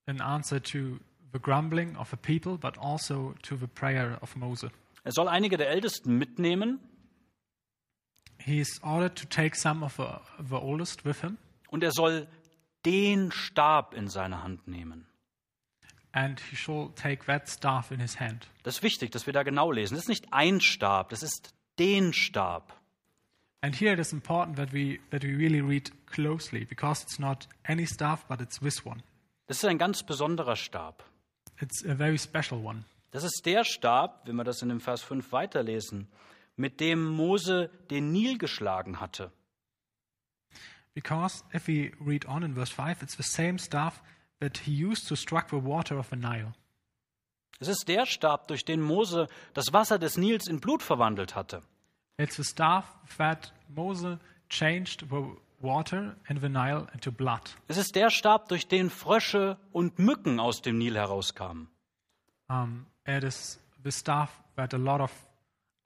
in 0.06 0.20
answer 0.20 0.62
to 0.62 0.98
the 1.32 1.40
grumbling 1.40 1.96
of 1.96 2.10
the 2.10 2.16
people, 2.16 2.58
but 2.58 2.78
also 2.78 3.34
to 3.42 3.56
the 3.56 3.66
prayer 3.66 4.18
of 4.22 4.36
Moses. 4.36 4.70
Er 5.04 5.12
soll 5.12 5.28
einige 5.28 5.56
der 5.56 5.68
Ältesten 5.68 6.16
mitnehmen 6.18 6.80
He 8.38 8.60
is 8.60 8.80
ordered 8.82 9.16
to 9.16 9.26
take 9.26 9.56
some 9.56 9.84
of 9.84 9.96
the, 9.96 10.20
the 10.38 10.56
oldest 10.56 11.04
with 11.04 11.22
him, 11.22 11.38
und 11.68 11.82
er 11.82 11.92
soll 11.92 12.26
den 12.84 13.32
Stab 13.32 13.94
in 13.94 14.08
seine 14.08 14.42
Hand 14.42 14.68
nehmen. 14.68 15.06
And 16.14 16.40
he 16.50 16.56
shall 16.56 16.90
take 16.94 17.26
that 17.26 17.48
staff 17.48 17.90
in 17.90 18.00
his 18.00 18.18
hand. 18.20 18.46
Das 18.62 18.76
ist 18.76 18.82
wichtig, 18.82 19.10
dass 19.10 19.26
wir 19.26 19.32
da 19.32 19.42
genau 19.42 19.72
lesen. 19.72 19.94
Das 19.94 20.04
ist 20.04 20.08
nicht 20.08 20.32
ein 20.32 20.60
Stab, 20.60 21.10
das 21.10 21.22
ist 21.22 21.54
den 21.78 22.12
Stab. 22.12 22.72
And 23.60 23.74
here 23.74 23.92
it 23.92 23.98
is 23.98 24.12
important 24.12 24.56
that 24.56 24.72
we 24.72 25.00
that 25.10 25.22
we 25.22 25.36
really 25.36 25.60
read 25.60 25.90
closely 26.06 26.64
because 26.64 27.02
it's 27.02 27.18
not 27.18 27.48
any 27.64 27.86
staff, 27.86 28.26
but 28.28 28.40
it's 28.40 28.60
this 28.60 28.86
one. 28.86 29.02
Das 29.46 29.58
ist 29.58 29.64
ein 29.64 29.78
ganz 29.78 30.02
besonderer 30.02 30.56
Stab. 30.56 31.02
It's 31.60 31.84
a 31.84 31.94
very 31.94 32.18
special 32.18 32.64
one. 32.64 32.84
Das 33.10 33.24
ist 33.24 33.42
der 33.44 33.64
Stab, 33.64 34.26
wenn 34.26 34.36
wir 34.36 34.44
das 34.44 34.62
in 34.62 34.68
dem 34.68 34.80
Vers 34.80 35.02
5 35.02 35.32
weiterlesen, 35.32 36.08
mit 36.56 36.80
dem 36.80 37.04
Mose 37.04 37.70
den 37.90 38.12
Nil 38.12 38.38
geschlagen 38.38 39.00
hatte. 39.00 39.32
Because 40.94 41.42
if 41.52 41.66
we 41.66 41.92
read 42.00 42.26
on 42.26 42.44
in 42.44 42.54
verse 42.54 42.72
5, 42.72 43.02
it's 43.02 43.16
the 43.16 43.22
same 43.22 43.58
staff 43.58 44.02
that 44.44 44.58
he 44.58 44.72
used 44.72 45.08
to 45.08 45.16
struck 45.16 45.48
the 45.48 45.56
water 45.56 45.98
of 45.98 46.10
the 46.10 46.16
Nile. 46.16 46.52
Es 47.60 47.68
ist 47.68 47.88
der 47.88 48.04
Stab, 48.04 48.48
durch 48.48 48.64
den 48.64 48.80
Mose 48.80 49.28
das 49.54 49.72
Wasser 49.72 49.98
des 49.98 50.16
Nils 50.18 50.46
in 50.48 50.60
Blut 50.60 50.82
verwandelt 50.82 51.34
hatte. 51.34 51.62
It's 52.18 52.36
the 52.36 52.44
staff 52.44 52.84
that 53.16 53.52
Moses 53.68 54.18
changed 54.48 55.06
the 55.10 55.24
water 55.60 56.16
in 56.28 56.40
the 56.40 56.48
Nile 56.48 56.86
into 56.92 57.10
blood. 57.10 57.56
Es 57.68 57.76
ist 57.76 57.94
der 57.94 58.10
Stab, 58.10 58.48
durch 58.48 58.68
den 58.68 58.90
Frösche 58.90 59.56
und 59.72 59.98
Mücken 59.98 60.40
aus 60.40 60.62
dem 60.62 60.78
Nil 60.78 60.96
herauskamen. 60.96 61.68
Um, 62.48 62.86
it 63.06 63.24
is 63.24 63.58
the 63.82 63.90
staff 63.90 64.30
that 64.56 64.74
a 64.74 64.76
lot 64.76 65.00
of 65.00 65.10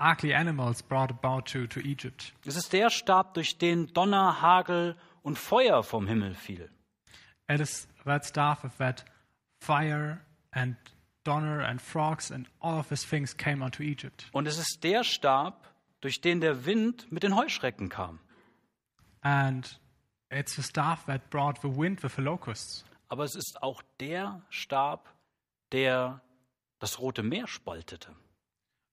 ugly 0.00 0.34
animals 0.34 0.82
brought 0.82 1.10
about 1.10 1.46
to, 1.52 1.66
to 1.66 1.80
Egypt. 1.80 2.32
Es 2.44 2.56
ist 2.56 2.72
der 2.72 2.90
Stab, 2.90 3.34
durch 3.34 3.58
den 3.58 3.92
Donner, 3.92 4.42
Hagel 4.42 4.96
und 5.22 5.38
Feuer 5.38 5.82
vom 5.82 6.08
Himmel 6.08 6.34
fiel. 6.34 6.68
It 7.48 7.60
is 7.60 7.88
that 8.08 8.24
staff 8.24 8.64
of 8.64 8.76
that 8.78 9.04
fire 9.60 10.20
and 10.52 10.76
donner 11.24 11.60
and 11.60 11.80
frogs 11.80 12.30
and 12.30 12.48
all 12.60 12.78
of 12.78 12.88
these 12.88 13.04
things 13.04 13.36
came 13.36 13.62
onto 13.62 13.82
Egypt. 13.82 14.26
Und 14.32 14.46
es 14.46 14.58
ist 14.58 14.82
der 14.82 15.04
Stab, 15.04 15.68
durch 16.00 16.20
den 16.20 16.40
der 16.40 16.64
Wind 16.64 17.10
mit 17.10 17.22
den 17.22 17.36
Heuschrecken 17.36 17.88
kam. 17.88 18.20
And 19.20 19.78
it's 20.30 20.54
the 20.54 20.62
staff 20.62 21.04
that 21.06 21.30
brought 21.30 21.60
the 21.62 21.68
wind 21.68 22.02
with 22.02 22.14
the 22.16 22.22
locusts. 22.22 22.84
Aber 23.08 23.24
es 23.24 23.34
ist 23.34 23.62
auch 23.62 23.82
der 24.00 24.42
Stab, 24.50 25.12
der 25.72 26.20
das 26.78 27.00
Rote 27.00 27.22
Meer 27.22 27.46
spaltete. 27.46 28.14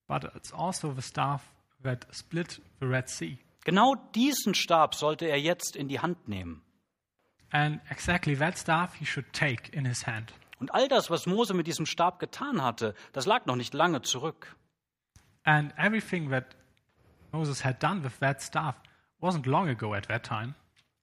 But 0.08 0.24
it's 0.36 0.54
also 0.54 0.94
the 0.94 1.02
staff 1.02 1.42
that 1.84 2.08
split 2.12 2.62
the 2.80 2.86
Red 2.86 3.10
Sea. 3.10 3.38
Genau 3.64 3.96
diesen 4.14 4.54
Stab 4.54 4.96
sollte 4.96 5.26
er 5.26 5.40
jetzt 5.40 5.76
in 5.76 5.88
die 5.88 6.00
Hand 6.00 6.28
nehmen. 6.28 6.62
And 7.52 7.80
exactly 7.90 8.38
that 8.38 8.58
staff 8.58 8.96
he 8.96 9.06
should 9.06 9.32
take 9.34 9.72
in 9.72 9.86
his 9.86 10.06
hand. 10.06 10.34
Und 10.60 10.74
all 10.74 10.88
das, 10.88 11.10
was 11.10 11.26
Mose 11.26 11.54
mit 11.54 11.68
diesem 11.68 11.86
Stab 11.86 12.20
getan 12.20 12.62
hatte, 12.62 12.96
das 13.14 13.26
lag 13.26 13.46
noch 13.46 13.56
nicht 13.56 13.74
lange 13.74 14.02
zurück. 14.02 14.56
And 15.44 15.74
everything 15.78 16.30
that 16.32 16.56
Moses 17.32 17.64
had 17.64 17.82
done 17.84 18.04
with 18.04 18.20
that 18.20 18.42
staff 18.42 18.76
wasn't 19.22 19.46
long 19.46 19.70
ago 19.70 19.94
at 19.94 20.08
that 20.08 20.26
time. 20.26 20.56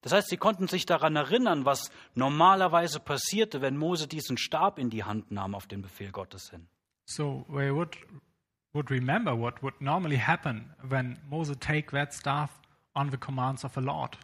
Das 0.02 0.12
heißt, 0.12 0.28
sie 0.28 0.36
konnten 0.36 0.66
sich 0.66 0.84
daran 0.84 1.14
erinnern, 1.14 1.64
was 1.64 1.90
normalerweise 2.14 2.98
passierte, 2.98 3.60
wenn 3.60 3.76
Mose 3.76 4.08
diesen 4.08 4.36
Stab 4.36 4.78
in 4.78 4.90
die 4.90 5.04
Hand 5.04 5.30
nahm 5.30 5.54
auf 5.54 5.66
den 5.68 5.80
Befehl 5.80 6.10
Gottes 6.10 6.50
hin. 6.50 6.66
So 7.04 7.46
they 7.48 7.72
would, 7.72 7.96
would 8.72 8.90
remember 8.90 9.38
what 9.38 9.62
would 9.62 9.80
normally 9.80 10.18
happen 10.18 10.74
when 10.82 11.18
Moses 11.28 11.56
take 11.60 11.92
that 11.92 12.12
staff 12.12 12.50
on 12.94 13.10
the 13.10 13.16
commands 13.16 13.64
of 13.64 13.74
the 13.74 13.80
Lord. 13.80 14.18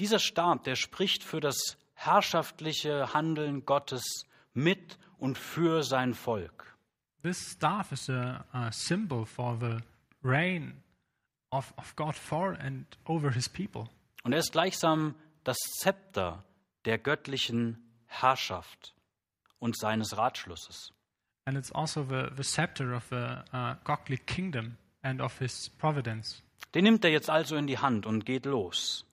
Dieser 0.00 0.18
Stab, 0.18 0.64
der 0.64 0.76
spricht 0.76 1.22
für 1.22 1.40
das 1.40 1.76
herrschaftliche 1.92 3.12
Handeln 3.12 3.66
Gottes 3.66 4.24
mit 4.54 4.98
und 5.18 5.36
für 5.36 5.82
sein 5.82 6.14
Volk. 6.14 6.74
This 7.22 7.52
staff 7.52 7.92
is 7.92 8.08
a, 8.08 8.46
a 8.52 8.72
symbol 8.72 9.26
for 9.26 9.58
the 9.60 9.76
reign 10.24 10.82
of, 11.50 11.74
of 11.76 11.94
God 11.96 12.16
for 12.16 12.58
and 12.58 12.86
over 13.04 13.30
his 13.30 13.46
people. 13.46 13.90
Und 14.22 14.32
er 14.32 14.38
ist 14.38 14.52
gleichsam 14.52 15.14
das 15.44 15.58
Zepter 15.58 16.44
der 16.86 16.96
göttlichen 16.96 17.76
Herrschaft 18.06 18.94
und 19.58 19.76
seines 19.76 20.16
Ratschlusses. 20.16 20.94
And 21.44 21.58
it's 21.58 21.72
also 21.72 22.04
the, 22.04 22.30
the 22.34 22.42
scepter 22.42 22.96
of 22.96 23.04
the 23.10 23.42
uh, 23.52 23.74
godly 23.84 24.16
kingdom 24.16 24.78
and 25.02 25.20
of 25.20 25.38
his 25.38 25.68
providence. 25.78 26.42
Den 26.74 26.84
nimmt 26.84 27.04
er 27.04 27.10
jetzt 27.10 27.28
also 27.28 27.56
in 27.56 27.66
die 27.66 27.78
Hand 27.78 28.06
und 28.06 28.24
geht 28.24 28.46
los. 28.46 29.04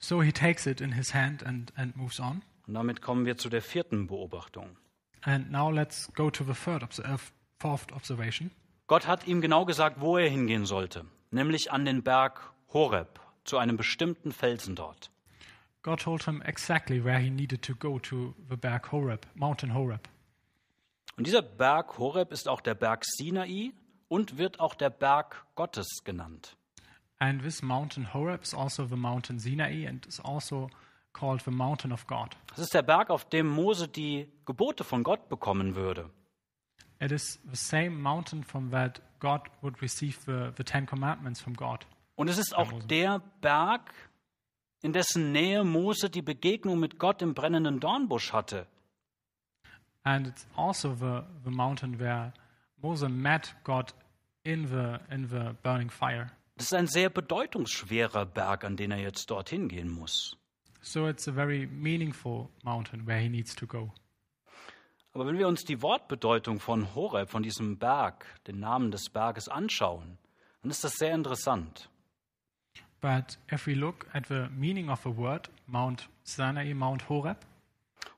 So 0.00 0.22
he 0.22 0.32
takes 0.32 0.66
it 0.66 0.80
in 0.80 0.92
his 0.92 1.12
hand 1.14 1.44
and, 1.44 1.72
and 1.76 1.96
moves 1.96 2.20
on. 2.20 2.42
Und 2.66 2.74
damit 2.74 3.02
kommen 3.02 3.24
wir 3.26 3.36
zu 3.36 3.48
der 3.48 3.62
vierten 3.62 4.06
Beobachtung. 4.06 4.76
And 5.22 5.50
now 5.50 5.70
let's 5.70 6.12
go 6.14 6.30
to 6.30 6.44
the 6.44 6.52
third 6.52 6.82
uh, 6.82 7.16
fourth 7.58 7.92
observation. 7.92 8.50
Gott 8.86 9.06
hat 9.06 9.26
ihm 9.26 9.40
genau 9.40 9.64
gesagt, 9.64 10.00
wo 10.00 10.16
er 10.16 10.28
hingehen 10.28 10.64
sollte, 10.64 11.04
nämlich 11.30 11.72
an 11.72 11.84
den 11.84 12.02
Berg 12.02 12.52
Horeb, 12.72 13.20
zu 13.44 13.58
einem 13.58 13.76
bestimmten 13.76 14.32
Felsen 14.32 14.76
dort. 14.76 15.10
God 15.82 16.00
told 16.00 16.24
him 16.24 16.42
exactly 16.42 17.02
where 17.02 17.18
he 17.18 17.30
needed 17.30 17.62
to 17.62 17.74
go 17.74 17.98
to 17.98 18.34
the 18.50 18.56
Berg 18.56 18.92
Horeb, 18.92 19.26
Mountain 19.34 19.74
Horeb. 19.74 20.08
Und 21.16 21.26
dieser 21.26 21.42
Berg 21.42 21.98
Horeb 21.98 22.30
ist 22.30 22.48
auch 22.48 22.60
der 22.60 22.74
Berg 22.74 23.04
Sinai 23.04 23.72
und 24.08 24.38
wird 24.38 24.60
auch 24.60 24.74
der 24.74 24.90
Berg 24.90 25.46
Gottes 25.54 26.02
genannt. 26.04 26.57
And 27.20 27.42
this 27.42 27.62
mountain 27.62 28.12
Horeb 28.12 28.42
is 28.42 28.54
also 28.54 28.86
the 28.86 28.96
mountain 28.96 29.40
Sinai 29.40 29.86
and 29.86 30.06
is 30.06 30.20
also 30.20 30.70
called 31.12 31.42
the 31.44 31.50
mountain 31.50 31.92
of 31.92 32.06
God. 32.06 32.36
Das 32.48 32.58
ist 32.60 32.74
der 32.74 32.82
Berg, 32.82 33.10
auf 33.10 33.28
dem 33.28 33.48
Mose 33.48 33.88
die 33.88 34.28
Gebote 34.46 34.84
von 34.84 35.02
Gott 35.02 35.28
bekommen 35.28 35.74
würde. 35.74 36.10
It 37.00 37.12
is 37.12 37.40
the 37.50 37.56
same 37.56 37.90
mountain 37.90 38.44
from 38.44 38.70
that 38.70 39.00
God 39.20 39.42
would 39.62 39.80
receive 39.82 40.18
the, 40.26 40.52
the 40.56 40.64
Ten 40.64 40.86
Commandments 40.86 41.40
from 41.40 41.54
God. 41.54 41.86
Und 42.14 42.28
es 42.28 42.38
ist 42.38 42.56
auch 42.56 42.72
der 42.84 43.20
Berg, 43.40 43.92
in 44.82 44.92
dessen 44.92 45.32
Nähe 45.32 45.64
Mose 45.64 46.10
die 46.10 46.22
Begegnung 46.22 46.78
mit 46.78 46.98
Gott 46.98 47.22
im 47.22 47.34
brennenden 47.34 47.80
Dornbusch 47.80 48.32
hatte. 48.32 48.66
And 50.04 50.26
it's 50.26 50.46
also 50.56 50.94
the, 50.94 51.22
the 51.44 51.50
mountain 51.50 51.98
where 51.98 52.32
Moses 52.80 53.08
met 53.08 53.54
God 53.64 53.92
in 54.44 54.66
the, 54.66 54.98
in 55.12 55.28
the 55.28 55.54
burning 55.62 55.90
fire. 55.90 56.30
Das 56.58 56.66
ist 56.66 56.74
ein 56.74 56.88
sehr 56.88 57.08
bedeutungsschwerer 57.08 58.26
Berg, 58.26 58.64
an 58.64 58.76
den 58.76 58.90
er 58.90 58.98
jetzt 58.98 59.30
dorthin 59.30 59.68
gehen 59.68 59.88
muss. 59.88 60.36
So 60.80 61.08
it's 61.08 61.28
a 61.28 61.32
very 61.32 61.68
meaningful 61.68 62.48
mountain 62.64 63.06
where 63.06 63.20
he 63.20 63.28
needs 63.28 63.54
to 63.54 63.66
go. 63.66 63.92
Aber 65.12 65.24
wenn 65.26 65.38
wir 65.38 65.46
uns 65.46 65.64
die 65.64 65.80
Wortbedeutung 65.82 66.58
von 66.58 66.96
Horeb, 66.96 67.30
von 67.30 67.44
diesem 67.44 67.78
Berg, 67.78 68.26
den 68.48 68.58
Namen 68.58 68.90
des 68.90 69.08
Berges 69.08 69.48
anschauen, 69.48 70.18
dann 70.62 70.72
ist 70.72 70.82
das 70.82 70.94
sehr 70.94 71.14
interessant. 71.14 71.88
But 73.00 73.38
if 73.52 73.68
we 73.68 73.74
look 73.74 74.06
at 74.12 74.26
the 74.26 74.48
meaning 74.50 74.90
of 74.90 75.02
the 75.04 75.16
word 75.16 75.48
Mount 75.66 76.08
Sinai, 76.24 76.74
Mount 76.74 77.08
Horeb, 77.08 77.46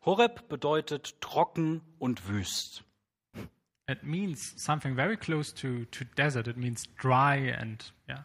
Horeb 0.06 0.48
bedeutet 0.48 1.20
trocken 1.20 1.82
und 1.98 2.26
wüst. 2.26 2.84
it 3.90 4.04
means 4.04 4.54
something 4.56 4.94
very 4.94 5.16
close 5.16 5.52
to, 5.52 5.84
to 5.86 6.04
desert. 6.14 6.46
It 6.46 6.56
means 6.56 6.86
dry 6.96 7.36
and 7.36 7.84
yeah. 8.08 8.22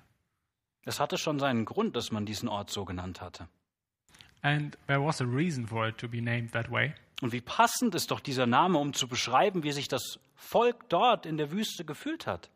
Es 0.85 0.99
hatte 0.99 1.17
schon 1.17 1.39
seinen 1.39 1.65
Grund, 1.65 1.95
dass 1.95 2.11
man 2.11 2.25
diesen 2.25 2.47
Ort 2.47 2.69
so 2.69 2.85
genannt 2.85 3.19
hatte. 3.19 3.47
And 4.41 4.77
there 4.85 5.03
was 5.03 5.19
a 5.19 5.25
reason 5.25 5.65
for 5.65 5.87
it 5.87 5.97
to 5.97 6.07
be 6.07 6.21
named 6.21 6.51
that 6.51 6.69
way. 6.69 6.93
Und 7.21 7.31
wie 7.31 7.41
passend 7.41 7.95
ist 7.95 8.11
doch 8.11 8.19
dieser 8.19 8.45
Name, 8.45 8.77
um 8.77 8.93
zu 8.93 9.07
beschreiben, 9.07 9.63
wie 9.63 9.71
sich 9.71 9.87
das 9.87 10.19
Volk 10.35 10.87
dort 10.89 11.25
in 11.25 11.37
der 11.37 11.51
Wüste 11.51 11.85
gefühlt 11.85 12.27
hat. 12.27 12.51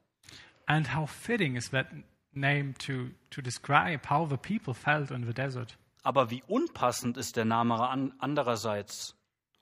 And 0.68 0.96
how 0.96 1.10
fitting 1.10 1.56
is 1.56 1.72
that 1.72 1.88
name 2.32 2.76
to, 2.86 3.10
to 3.32 3.42
describe 3.42 4.08
how 4.10 4.30
the 4.30 4.38
people 4.38 4.76
felt 4.76 5.10
in 5.10 5.26
the 5.26 5.34
desert. 5.34 5.78
Aber 6.04 6.30
wie 6.30 6.44
unpassend 6.48 7.18
ist 7.18 7.36
der 7.36 7.46
Name 7.46 7.76
an 7.90 8.14
andererseits, 8.20 9.16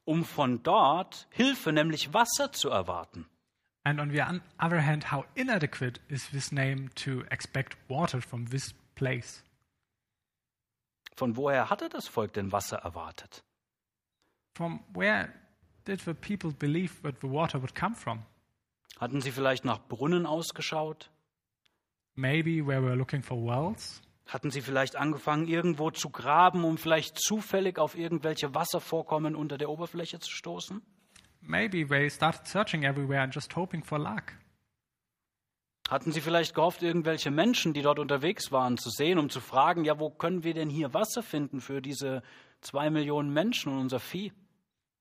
um 0.03 0.25
von 0.25 0.62
dort 0.63 1.27
Hilfe, 1.30 1.71
nämlich 1.71 2.13
Wasser 2.13 2.51
zu 2.51 2.69
erwarten. 2.69 3.25
And 3.88 4.02
on 4.02 4.10
the 4.10 4.21
other 4.60 4.82
hand, 4.82 5.06
how 5.06 5.23
inadequate 5.38 6.02
is 6.10 6.28
this 6.34 6.52
name 6.52 6.89
to 6.95 7.23
expect 7.32 7.78
water 7.88 8.19
from 8.19 8.47
this 8.47 8.73
place? 8.95 9.41
Von 11.15 11.38
woher 11.38 11.69
hatte 11.69 11.88
das 11.88 12.10
Volk 12.10 12.34
denn 12.34 12.52
Wasser 12.52 12.80
erwartet? 12.80 13.45
From 14.56 14.82
where 14.93 15.32
did 15.86 16.02
the 16.02 16.13
people 16.13 16.52
believe 16.52 17.02
that 17.04 17.21
the 17.21 17.30
water 17.30 17.62
would 17.62 17.76
come 17.76 17.95
from? 17.95 18.26
Hatten 19.00 19.21
sie 19.21 19.32
vielleicht 19.32 19.63
nach 19.63 19.80
Brunnen 19.88 20.26
ausgeschaut? 20.26 21.10
Maybe 22.15 22.67
where 22.67 22.82
we're 22.82 22.97
looking 22.97 23.23
for 23.23 23.38
wells? 23.38 24.02
Hatten 24.26 24.52
sie 24.52 24.60
vielleicht 24.60 24.97
angefangen, 24.97 25.47
irgendwo 25.47 25.91
zu 25.91 26.10
graben, 26.10 26.65
um 26.65 26.78
vielleicht 26.78 27.17
zufällig 27.17 27.80
auf 27.80 27.97
irgendwelche 27.97 28.54
Wasservorkommen 28.54 29.34
unter 29.34 29.58
der 29.58 29.69
Oberfläche 29.69 30.19
zu 30.19 30.30
stoßen? 30.30 30.82
Maybe 31.47 31.86
they 31.86 32.10
started 32.10 32.45
searching 32.45 32.83
everywhere 32.83 33.21
and 33.21 33.33
just 33.33 33.55
hoping 33.55 33.83
for 33.83 33.97
luck. 33.97 34.33
Hatten 35.89 36.12
sie 36.12 36.19
vielleicht 36.19 36.53
gehofft, 36.53 36.83
irgendwelche 36.83 37.31
Menschen, 37.31 37.73
die 37.73 37.81
dort 37.81 37.99
unterwegs 37.99 38.51
waren, 38.51 38.77
zu 38.77 38.89
sehen, 38.89 39.17
um 39.17 39.29
zu 39.29 39.39
fragen, 39.39 39.86
ja, 39.86 39.97
wo 39.99 40.10
können 40.10 40.43
wir 40.43 40.53
denn 40.53 40.69
hier 40.69 40.93
Wasser 40.93 41.23
finden 41.23 41.62
für 41.62 41.81
diese 41.81 42.23
zwei 42.60 42.89
Millionen 42.89 43.31
Menschen 43.31 43.71
und 43.71 43.79
unser 43.79 43.99
Vieh? 43.99 44.33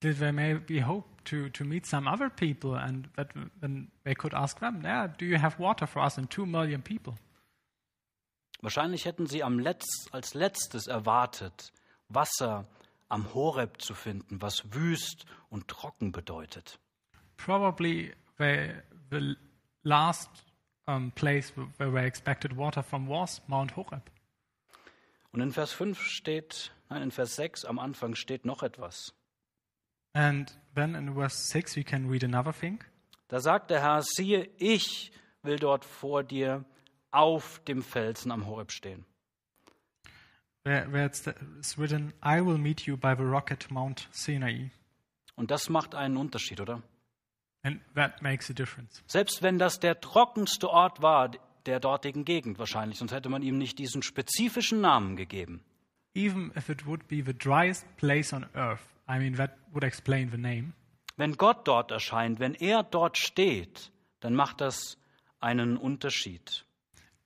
Did 0.01 0.19
they 0.19 0.31
maybe 0.31 0.87
hope 0.87 1.09
to, 1.25 1.49
to 1.49 1.65
meet 1.65 1.87
some 1.87 2.09
other 2.09 2.31
people 2.31 2.79
and 2.79 3.09
that 3.17 3.33
then 3.61 3.91
they 4.05 4.15
could 4.15 4.35
ask 4.35 4.61
them, 4.61 4.83
yeah, 4.85 5.09
do 5.09 5.25
you 5.25 5.39
have 5.39 5.59
water 5.59 5.87
for 5.87 6.05
us 6.05 6.19
and 6.19 6.31
two 6.31 6.47
million 6.47 6.83
people? 6.83 7.15
Wahrscheinlich 8.61 9.05
hätten 9.05 9.27
sie 9.27 9.43
am 9.43 9.59
Letz, 9.59 10.07
als 10.13 10.35
letztes 10.35 10.87
erwartet, 10.87 11.73
Wasser 12.09 12.67
am 13.09 13.35
Horeb 13.35 13.81
zu 13.81 13.95
finden, 13.95 14.43
was 14.43 14.75
wüst 14.75 15.27
und 15.49 15.69
trocken 15.69 16.13
bedeutet. 16.13 16.79
Probably 17.37 18.13
they, 18.39 18.75
the 19.11 19.37
last 19.83 20.31
um, 20.87 21.13
place 21.13 21.53
where 21.79 21.93
we 21.93 22.01
expected 22.01 22.57
water 22.57 22.83
from 22.83 23.09
was 23.09 23.43
Mount 23.49 23.77
Horeb. 23.77 24.11
Und 25.33 25.41
in 25.43 25.53
Vers 25.53 25.73
5 25.73 26.01
steht, 26.01 26.73
nein, 26.89 27.03
in 27.03 27.11
Vers 27.11 27.37
6 27.37 27.65
am 27.65 27.79
Anfang 27.79 28.15
steht 28.15 28.45
noch 28.45 28.63
etwas. 28.63 29.13
And 30.15 30.59
then 30.75 30.95
in 30.95 31.15
verse 31.15 31.37
6 31.53 31.77
we 31.77 31.85
can 31.85 32.09
read 32.09 32.25
another 32.25 32.53
thing. 32.53 32.83
Da 33.29 33.41
sagt 33.41 33.71
der 33.71 33.83
Herr, 33.83 34.03
siehe, 34.03 34.49
ich 34.57 35.13
will 35.43 35.59
dort 35.59 35.85
vor 35.85 36.23
dir 36.23 36.65
auf 37.11 37.61
dem 37.65 37.83
Felsen 37.83 38.33
am 38.33 38.47
Horeb 38.47 38.73
stehen. 38.73 39.05
Where, 40.67 40.85
where 40.91 41.07
it's, 41.07 41.25
it's 41.59 41.79
written, 41.79 42.13
I 42.25 42.41
will 42.41 42.59
meet 42.59 42.89
you 42.89 42.97
by 42.97 43.15
the 43.15 43.23
rock 43.23 43.53
at 43.53 43.71
Mount 43.71 44.09
Sinai. 44.11 44.73
Und 45.37 45.53
das 45.53 45.69
macht 45.69 45.95
einen 45.95 46.17
Unterschied, 46.17 46.61
oder? 46.61 46.83
And 47.63 47.81
that 47.95 48.21
makes 48.21 48.51
a 48.51 48.53
difference. 48.53 49.01
Selbst 49.07 49.45
wenn 49.45 49.61
das 49.61 49.79
der 49.79 50.01
trockenste 50.01 50.69
Ort 50.69 51.03
war 51.03 51.31
der 51.67 51.79
dortigen 51.79 52.25
Gegend 52.25 52.59
wahrscheinlich, 52.59 52.99
sonst 52.99 53.13
hätte 53.13 53.29
man 53.29 53.43
ihm 53.43 53.59
nicht 53.59 53.79
diesen 53.79 54.03
spezifischen 54.03 54.81
Namen 54.81 55.15
gegeben. 55.15 55.63
Even 56.15 56.51
if 56.57 56.69
it 56.69 56.85
would 56.85 57.07
be 57.07 57.23
the 57.25 57.33
driest 57.33 57.87
place 57.97 58.33
on 58.33 58.45
earth, 58.57 58.83
I 59.09 59.21
mean, 59.21 59.37
that 59.37 59.53
would 59.71 59.85
explain 59.85 60.33
the 60.33 60.37
name. 60.37 60.73
Wenn 61.17 61.37
Gott 61.37 61.69
dort 61.69 61.93
erscheint, 61.93 62.41
wenn 62.41 62.55
er 62.55 62.83
dort 62.83 63.19
steht, 63.19 63.93
dann 64.19 64.35
macht 64.35 64.61
das 64.61 64.99
einen 65.39 65.77
Unterschied. 65.77 66.65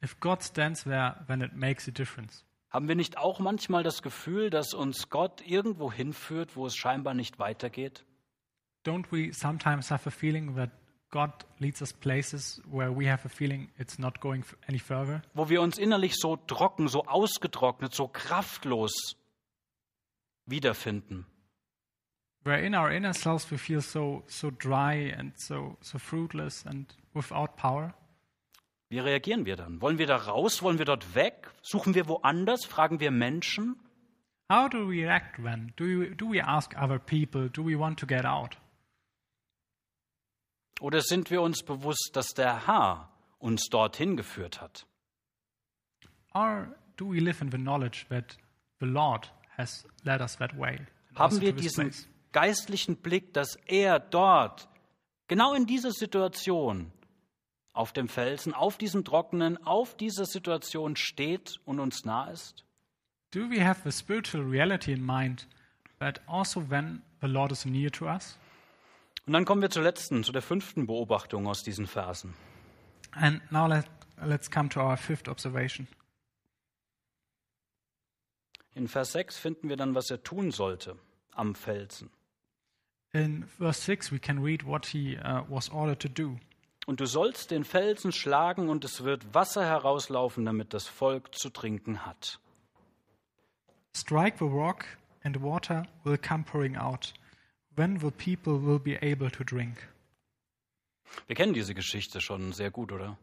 If 0.05 0.21
God 0.21 0.43
stands 0.43 0.85
there, 0.85 1.25
then 1.27 1.41
it 1.41 1.55
makes 1.55 1.89
a 1.89 1.91
difference. 1.91 2.45
Haben 2.71 2.87
wir 2.87 2.95
nicht 2.95 3.19
auch 3.19 3.41
manchmal 3.41 3.83
das 3.83 4.01
Gefühl, 4.01 4.49
dass 4.49 4.75
uns 4.75 5.11
Gott 5.11 5.45
irgendwo 5.45 5.93
hinführt, 5.93 6.55
wo 6.55 6.67
es 6.67 6.77
scheinbar 6.77 7.15
nicht 7.15 7.39
weitergeht? 7.41 8.05
Don't 8.87 9.07
we 9.11 9.33
sometimes 9.33 9.91
have 9.91 10.09
a 10.09 10.13
feeling 10.13 10.55
that 10.55 10.71
God 11.11 11.31
leads 11.59 11.83
us 11.83 11.93
places 11.93 12.63
where 12.71 12.97
we 12.97 13.11
have 13.11 13.27
a 13.27 13.29
feeling 13.29 13.69
it's 13.79 13.99
not 13.99 14.21
going 14.21 14.45
any 14.69 14.79
further? 14.79 15.23
Wo 15.35 15.49
wir 15.49 15.61
uns 15.61 15.79
innerlich 15.79 16.15
so 16.17 16.37
trocken, 16.37 16.87
so 16.87 17.05
ausgetrocknet, 17.07 17.93
so 17.93 18.07
kraftlos 18.07 19.17
wiederfinden? 20.47 21.27
Where 22.45 22.65
in 22.65 22.75
our 22.75 22.91
inner 22.91 23.13
selves 23.13 23.51
we 23.51 23.59
feel 23.59 23.83
so, 23.83 24.23
so 24.29 24.51
dry 24.51 25.13
and 25.13 25.39
so, 25.39 25.77
so 25.81 25.99
fruitless 25.99 26.65
and 26.65 26.87
without 27.13 27.57
power? 27.57 27.95
Wie 28.91 28.99
reagieren 28.99 29.47
wir 29.47 29.55
dann? 29.55 29.81
Wollen 29.81 29.99
wir 29.99 30.09
da 30.09 30.17
raus? 30.17 30.63
Wollen 30.63 30.79
wir 30.79 30.85
dort 30.85 31.15
weg? 31.15 31.49
Suchen 31.63 31.95
wir 31.95 32.09
woanders? 32.09 32.65
Fragen 32.67 32.99
wir 32.99 33.13
Menschen? 33.13 33.77
How 34.51 34.69
do 34.69 34.89
we 34.89 35.05
react 35.05 35.37
then? 35.37 35.73
Do 35.77 35.85
we, 35.85 36.17
do 36.17 36.29
we 36.29 36.43
ask 36.43 36.77
other 36.77 36.99
people? 36.99 37.49
Do 37.49 37.65
we 37.65 37.79
want 37.79 38.01
to 38.01 38.07
get 38.07 38.25
out? 38.25 38.57
Oder 40.81 41.03
sind 41.03 41.31
wir 41.31 41.41
uns 41.41 41.63
bewusst, 41.63 42.11
dass 42.15 42.35
der 42.35 42.67
Herr 42.67 43.09
uns 43.39 43.69
dorthin 43.69 44.17
geführt 44.17 44.61
hat? 44.61 44.87
Or 46.35 46.75
do 46.97 47.13
we 47.13 47.21
live 47.21 47.41
in 47.41 47.53
the 47.53 47.59
knowledge 47.59 48.07
that 48.09 48.39
the 48.81 48.87
Lord 48.87 49.33
has 49.57 49.87
led 50.03 50.21
us 50.21 50.37
that 50.39 50.59
way? 50.59 50.79
and 50.79 50.89
also 51.15 51.37
Haben 51.37 51.41
wir 51.43 51.53
diesen 51.53 51.93
geistlichen 52.33 52.97
Blick, 52.97 53.33
dass 53.35 53.55
er 53.67 54.01
dort, 54.01 54.69
genau 55.29 55.55
in 55.55 55.67
dieser 55.67 55.93
Situation, 55.93 56.91
auf 57.81 57.95
dem 57.95 58.09
Felsen, 58.09 58.53
auf 58.53 58.77
diesem 58.77 59.05
Trockenen, 59.07 59.57
auf 59.67 59.97
dieser 59.97 60.27
Situation 60.27 60.97
steht 60.97 61.61
und 61.65 61.81
uns 61.81 62.05
nah 62.05 62.31
ist? 62.31 62.67
Do 63.31 63.49
we 63.49 63.65
have 63.65 63.81
the 63.91 63.91
spiritual 63.91 64.45
reality 64.45 64.93
in 64.93 65.05
mind 65.05 65.49
that 65.99 66.21
also 66.27 66.69
when 66.69 67.01
the 67.23 67.27
Lord 67.27 67.51
is 67.53 67.65
near 67.65 67.91
to 67.93 68.05
us? 68.05 68.37
Und 69.27 69.33
dann 69.33 69.47
kommen 69.47 69.63
wir 69.63 69.71
zur 69.71 69.83
letzten, 69.83 70.25
zu 70.25 70.31
der 70.31 70.43
fünften 70.43 70.87
Beobachtung 70.87 71.47
aus 71.47 71.63
diesen 71.63 71.87
Versen. 71.87 72.35
And 73.13 73.41
now 73.51 73.67
let, 73.67 73.87
let's 74.23 74.51
come 74.51 74.69
to 74.69 74.81
our 74.81 74.99
fifth 74.99 75.27
observation. 75.27 75.89
In 78.75 78.89
Vers 78.89 79.13
6 79.13 79.39
finden 79.39 79.71
wir 79.71 79.77
dann, 79.77 79.95
was 79.95 80.11
er 80.11 80.23
tun 80.23 80.51
sollte 80.51 80.99
am 81.33 81.55
Felsen. 81.55 82.11
In 83.13 83.45
verse 83.45 83.81
6, 83.81 84.13
we 84.13 84.19
can 84.19 84.43
read 84.43 84.67
what 84.67 84.87
he 84.87 85.17
uh, 85.17 85.43
was 85.49 85.71
ordered 85.71 86.01
to 86.01 86.09
do. 86.09 86.39
Und 86.91 86.99
du 86.99 87.07
sollst 87.07 87.53
den 87.53 87.63
Felsen 87.63 88.11
schlagen, 88.11 88.69
und 88.69 88.85
es 88.85 89.05
wird 89.05 89.33
Wasser 89.33 89.65
herauslaufen, 89.65 90.45
damit 90.45 90.75
das 90.75 90.89
Volk 90.89 91.33
zu 91.37 91.49
trinken 91.49 92.05
hat. 92.05 92.41
Strike 93.97 94.39
the 94.41 94.51
rock, 94.51 94.87
and 95.23 95.41
water 95.41 95.87
will 96.03 96.19
come 96.19 96.43
pouring 96.43 96.77
out. 96.77 97.15
When 97.77 98.01
the 98.01 98.11
people 98.11 98.61
will 98.67 98.81
be 98.81 99.01
able 99.01 99.31
to 99.31 99.45
drink. 99.45 99.89
Wir 101.29 101.37
kennen 101.37 101.55
diese 101.55 101.75
Geschichte 101.75 102.21
schon 102.21 102.51
sehr 102.51 102.73
gut, 102.73 102.91
oder? 102.91 103.17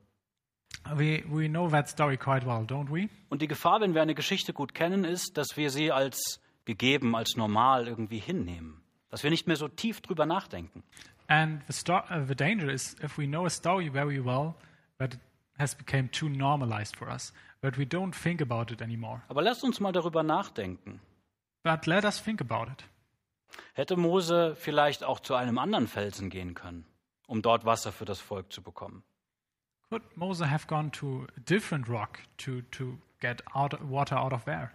We, 0.95 1.25
we 1.27 1.49
know 1.49 1.69
that 1.69 1.89
story 1.89 2.15
quite 2.15 2.45
well, 2.45 2.63
don't 2.65 2.89
we? 2.89 3.09
Und 3.27 3.41
die 3.41 3.49
Gefahr, 3.49 3.81
wenn 3.81 3.93
wir 3.93 4.01
eine 4.01 4.15
Geschichte 4.15 4.53
gut 4.53 4.73
kennen, 4.73 5.03
ist, 5.03 5.35
dass 5.35 5.57
wir 5.57 5.71
sie 5.71 5.91
als 5.91 6.39
gegeben, 6.63 7.17
als 7.17 7.35
normal 7.35 7.89
irgendwie 7.89 8.19
hinnehmen. 8.19 8.81
Dass 9.09 9.23
wir 9.23 9.29
nicht 9.29 9.47
mehr 9.47 9.55
so 9.55 9.67
tief 9.67 10.01
drüber 10.01 10.25
nachdenken. 10.25 10.83
And 11.27 11.61
the, 11.67 11.91
uh, 11.91 12.25
the 12.25 12.35
danger 12.35 12.69
is 12.69 12.95
if 13.03 13.17
we 13.17 13.25
know 13.25 13.45
a 13.45 13.49
story 13.49 13.89
very 13.89 14.23
well, 14.23 14.55
that 14.97 15.13
it 15.13 15.19
has 15.59 15.75
become 15.75 16.09
too 16.11 16.29
normalized 16.29 16.95
for 16.95 17.09
us, 17.09 17.33
that 17.61 17.77
we 17.77 17.83
don't 17.83 18.13
think 18.13 18.41
about 18.41 18.71
it 18.71 18.81
anymore. 18.81 19.21
Aber 19.27 19.41
lasst 19.41 19.63
uns 19.63 19.79
mal 19.79 19.91
darüber 19.91 20.23
nachdenken. 20.23 20.99
But 21.63 21.85
let 21.85 22.05
us 22.05 22.21
think 22.21 22.41
about 22.41 22.71
it. 22.71 22.83
Hätte 23.73 23.97
Mose 23.97 24.55
vielleicht 24.55 25.03
auch 25.03 25.19
zu 25.19 25.35
einem 25.35 25.57
anderen 25.57 25.87
Felsen 25.87 26.29
gehen 26.29 26.53
können, 26.53 26.85
um 27.27 27.41
dort 27.41 27.65
Wasser 27.65 27.91
für 27.91 28.05
das 28.05 28.19
Volk 28.19 28.51
zu 28.51 28.61
bekommen? 28.61 29.03
Could 29.89 30.17
Moses 30.17 30.49
have 30.49 30.67
gone 30.67 30.91
to 30.91 31.27
a 31.37 31.39
different 31.39 31.87
rock 31.87 32.19
to, 32.37 32.61
to 32.71 32.97
get 33.21 33.41
out, 33.55 33.73
water 33.89 34.19
out 34.19 34.33
of 34.33 34.43
there? 34.43 34.71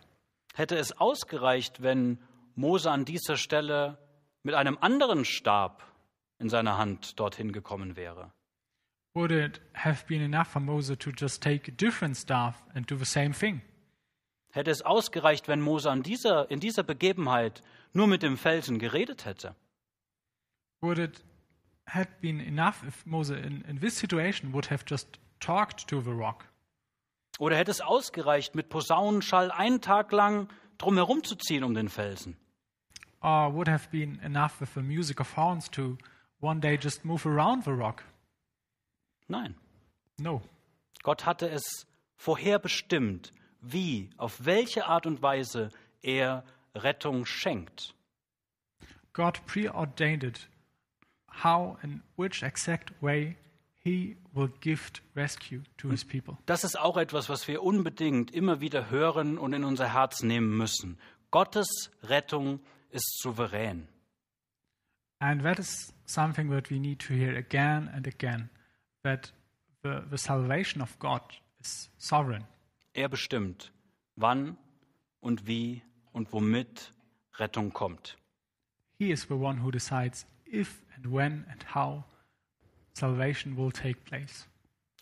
Hätte 0.54 0.76
es 0.76 0.98
ausgereicht, 0.98 1.82
wenn 1.82 2.18
Mose 2.54 2.90
an 2.90 3.04
dieser 3.04 3.36
Stelle 3.36 3.98
mit 4.42 4.54
einem 4.54 4.78
anderen 4.80 5.24
Stab 5.24 5.84
in 6.38 6.48
seiner 6.48 6.78
Hand 6.78 7.18
dorthin 7.18 7.52
gekommen 7.52 7.96
wäre? 7.96 8.32
Would 9.14 9.30
it 9.30 9.60
have 9.74 10.06
been 10.06 10.22
enough 10.22 10.48
for 10.48 10.60
Moses 10.60 10.96
to 10.98 11.10
just 11.10 11.42
take 11.42 11.70
a 11.70 11.74
different 11.74 12.16
staff 12.16 12.64
and 12.74 12.90
do 12.90 12.96
the 12.96 13.04
same 13.04 13.32
thing? 13.32 13.60
Hätte 14.50 14.70
es 14.70 14.82
ausgereicht, 14.82 15.48
wenn 15.48 15.60
Mose 15.60 15.90
an 15.90 16.02
dieser, 16.02 16.50
in 16.50 16.60
dieser 16.60 16.82
Begebenheit 16.82 17.62
nur 17.92 18.06
mit 18.06 18.22
dem 18.22 18.36
Felsen 18.36 18.78
geredet 18.78 19.24
hätte? 19.24 19.54
Would 20.80 20.98
it 20.98 21.24
have 21.86 22.08
been 22.20 22.40
enough 22.40 22.82
if 22.86 23.04
Moses 23.06 23.38
in, 23.38 23.62
in 23.62 23.80
this 23.80 23.98
situation 23.98 24.52
would 24.52 24.70
have 24.70 24.84
just 24.86 25.18
talked 25.40 25.86
to 25.88 26.00
the 26.00 26.10
rock? 26.10 26.46
Oder 27.38 27.56
hätte 27.56 27.70
es 27.70 27.80
ausgereicht, 27.80 28.54
mit 28.54 28.68
Posaunenschall 28.68 29.50
einen 29.50 29.80
Tag 29.80 30.12
lang 30.12 30.48
drumherum 30.78 31.24
zu 31.24 31.36
ziehen 31.36 31.64
um 31.64 31.74
den 31.74 31.88
Felsen? 31.88 32.36
Or 33.22 33.50
would 33.50 33.68
have 33.68 33.90
been 33.90 34.18
enough 34.24 34.60
with 34.60 34.74
the 34.74 34.82
music 34.82 35.20
of 35.20 35.36
horns 35.36 35.68
to 35.70 35.96
one 36.40 36.60
day 36.60 36.76
just 36.76 37.04
move 37.04 37.24
around 37.24 37.64
the 37.64 37.72
rock? 37.72 38.02
Nein. 39.28 39.54
No. 40.18 40.42
Gott 41.02 41.24
hatte 41.24 41.48
es 41.48 41.86
vorherbestimmt, 42.16 43.32
wie, 43.60 44.10
auf 44.16 44.44
welche 44.44 44.86
Art 44.86 45.06
und 45.06 45.22
Weise 45.22 45.70
er 46.02 46.44
Rettung 46.74 47.26
schenkt. 47.26 47.94
God 49.12 49.40
preordained 49.46 50.24
it 50.24 50.48
how 51.28 51.76
and 51.82 52.00
which 52.16 52.42
exact 52.42 52.92
way 53.00 53.36
he 53.84 54.16
will 54.34 54.48
gift 54.60 55.00
rescue 55.14 55.62
to 55.78 55.90
his 55.90 56.04
people. 56.04 56.38
Das 56.46 56.64
ist 56.64 56.78
auch 56.78 56.96
etwas, 56.96 57.28
was 57.28 57.48
wir 57.48 57.62
unbedingt 57.62 58.30
immer 58.30 58.60
wieder 58.60 58.90
hören 58.90 59.38
und 59.38 59.52
in 59.52 59.64
unser 59.64 59.92
Herz 59.92 60.22
nehmen 60.22 60.56
müssen. 60.56 60.98
Gottes 61.30 61.90
Rettung 62.02 62.60
ist 62.92 63.20
souverän. 63.20 63.88
And 65.18 65.42
that 65.42 65.58
is 65.58 65.92
something 66.04 66.50
that 66.50 66.70
we 66.70 66.78
need 66.78 66.98
to 67.00 67.14
hear 67.14 67.36
again 67.36 67.88
and 67.94 68.06
again 68.06 68.50
that 69.02 69.32
the, 69.82 70.02
the 70.10 70.18
salvation 70.18 70.82
of 70.82 70.98
God 70.98 71.22
is 71.60 71.90
sovereign. 71.98 72.44
Er 72.94 73.08
bestimmt, 73.08 73.72
wann 74.16 74.56
und 75.20 75.46
wie 75.46 75.82
und 76.12 76.32
womit 76.32 76.92
Rettung 77.38 77.72
kommt. 77.72 78.16
He 78.98 79.10
is 79.10 79.26
the 79.28 79.34
one 79.34 79.62
who 79.62 79.70
decides 79.70 80.26
if 80.44 80.82
and 80.96 81.12
when 81.12 81.46
and 81.50 81.64
how 81.74 82.04
salvation 82.94 83.56
will 83.56 83.72
take 83.72 84.04
place. 84.04 84.46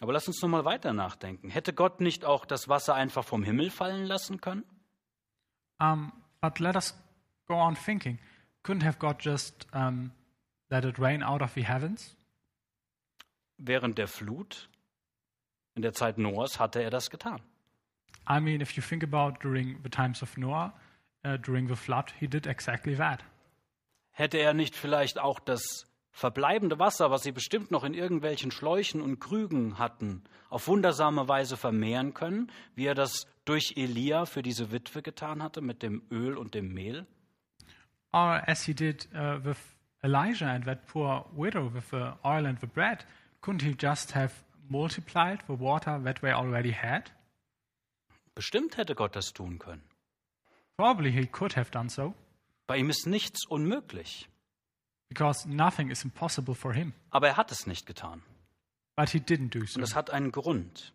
Aber 0.01 0.13
lass 0.13 0.29
uns 0.29 0.41
noch 0.41 0.49
mal 0.49 0.65
weiter 0.65 0.93
nachdenken. 0.93 1.51
Hätte 1.51 1.75
Gott 1.75 2.01
nicht 2.01 2.25
auch 2.25 2.47
das 2.47 2.69
Wasser 2.69 2.95
einfach 2.95 3.25
vom 3.25 3.43
Himmel 3.43 3.71
fallen 3.71 4.07
lassen 4.07 4.41
können? 4.41 4.65
Um, 5.79 6.13
but 6.41 6.59
let 6.59 6.77
us 6.77 6.95
go 7.51 7.57
on 7.57 7.75
thinking. 7.75 8.19
Couldn't 8.63 8.83
have 8.83 8.99
God 8.99 9.19
just 9.19 9.67
um, 9.73 10.13
let 10.71 10.85
it 10.85 10.99
rain 10.99 11.23
out 11.23 11.43
of 11.43 11.55
the 11.55 11.63
heavens? 11.63 12.17
Während 13.59 13.99
der 13.99 14.07
Flut, 14.07 14.69
in 15.75 15.83
der 15.83 15.93
Zeit 15.93 16.17
Noahs, 16.17 16.59
hatte 16.59 16.83
er 16.83 16.91
das 16.91 17.11
getan. 17.11 17.41
I 18.29 18.41
mean, 18.41 18.61
if 18.61 18.77
you 18.77 18.83
think 18.83 19.03
about 19.03 19.41
during 19.43 19.81
the 19.83 19.89
times 19.89 20.23
of 20.23 20.37
Noah, 20.39 20.73
uh, 21.25 21.37
during 21.39 21.67
the 21.69 21.77
flood, 21.77 22.13
he 22.19 22.29
did 22.29 22.47
exactly 22.47 22.97
that. 22.97 23.25
Hätte 24.13 24.39
er 24.39 24.55
nicht 24.55 24.77
vielleicht 24.77 25.19
auch 25.19 25.41
das 25.41 25.87
verbleibende 26.13 26.79
Wasser, 26.79 27.11
was 27.11 27.23
sie 27.23 27.33
bestimmt 27.33 27.71
noch 27.71 27.85
in 27.85 27.95
irgendwelchen 27.95 28.51
Schläuchen 28.51 29.01
und 29.01 29.19
Krügen 29.21 29.79
hatten, 29.79 30.23
auf 30.49 30.69
wundersame 30.69 31.29
Weise 31.29 31.57
vermehren 31.57 32.15
können, 32.15 32.53
wie 32.75 32.87
er 32.87 32.95
das 32.95 33.27
durch 33.45 33.75
Elia 33.77 34.27
für 34.27 34.43
diese 34.43 34.71
Witwe 34.71 35.03
getan 35.03 35.43
hatte 35.43 35.61
mit 35.61 35.83
dem 35.83 36.03
Öl 36.11 36.37
und 36.37 36.55
dem 36.55 36.73
Mehl? 36.73 37.07
Or 38.13 38.43
as 38.49 38.65
he 38.65 38.75
did 38.75 39.07
uh, 39.15 39.39
with 39.45 39.59
Elijah 40.03 40.47
and 40.47 40.65
that 40.65 40.87
poor 40.87 41.25
widow 41.33 41.69
with 41.73 41.91
the 41.91 42.15
oil 42.25 42.47
and 42.47 42.59
the 42.61 42.67
bread, 42.67 43.05
couldn't 43.41 43.63
he 43.63 43.75
just 43.75 44.13
have 44.13 44.33
multiplied 44.69 45.41
the 45.47 45.55
water 45.55 45.99
that 46.05 46.21
they 46.21 46.33
already 46.33 46.73
had? 46.73 47.11
Bestimmt 48.35 48.77
hätte 48.77 48.95
Gott 48.95 49.15
das 49.15 49.33
tun 49.33 49.59
können. 49.59 49.83
Probably 50.77 51.11
he 51.11 51.27
could 51.27 51.57
have 51.57 51.71
done 51.71 51.89
so, 51.91 52.15
Bei 52.67 52.77
ihm 52.79 52.89
ist 52.91 53.07
nichts 53.07 53.45
unmöglich. 53.47 54.27
because 55.09 55.45
nothing 55.49 55.91
is 55.91 56.05
impossible 56.05 56.55
for 56.55 56.73
him. 56.73 56.93
Aber 57.11 57.27
er 57.29 57.37
hat 57.37 57.51
es 57.51 57.67
nicht 57.67 57.85
getan. 57.87 58.23
But 58.97 59.11
he 59.11 59.19
didn't 59.19 59.51
do 59.51 59.67
so. 59.67 59.79
Und 59.79 59.83
es 59.83 59.95
hat 59.97 60.11
einen 60.11 60.31
Grund. 60.31 60.93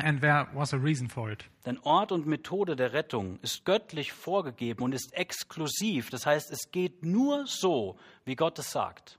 And 0.00 0.20
there 0.20 0.46
was 0.54 0.72
a 0.72 0.76
reason 0.76 1.08
for 1.08 1.30
it. 1.30 1.44
Denn 1.66 1.78
Ort 1.82 2.12
und 2.12 2.26
Methode 2.26 2.76
der 2.76 2.92
Rettung 2.92 3.40
ist 3.40 3.64
göttlich 3.64 4.12
vorgegeben 4.12 4.84
und 4.84 4.92
ist 4.92 5.12
exklusiv. 5.12 6.10
Das 6.10 6.24
heißt, 6.24 6.52
es 6.52 6.70
geht 6.70 7.04
nur 7.04 7.46
so, 7.46 7.98
wie 8.24 8.36
Gott 8.36 8.58
es 8.60 8.70
sagt. 8.70 9.18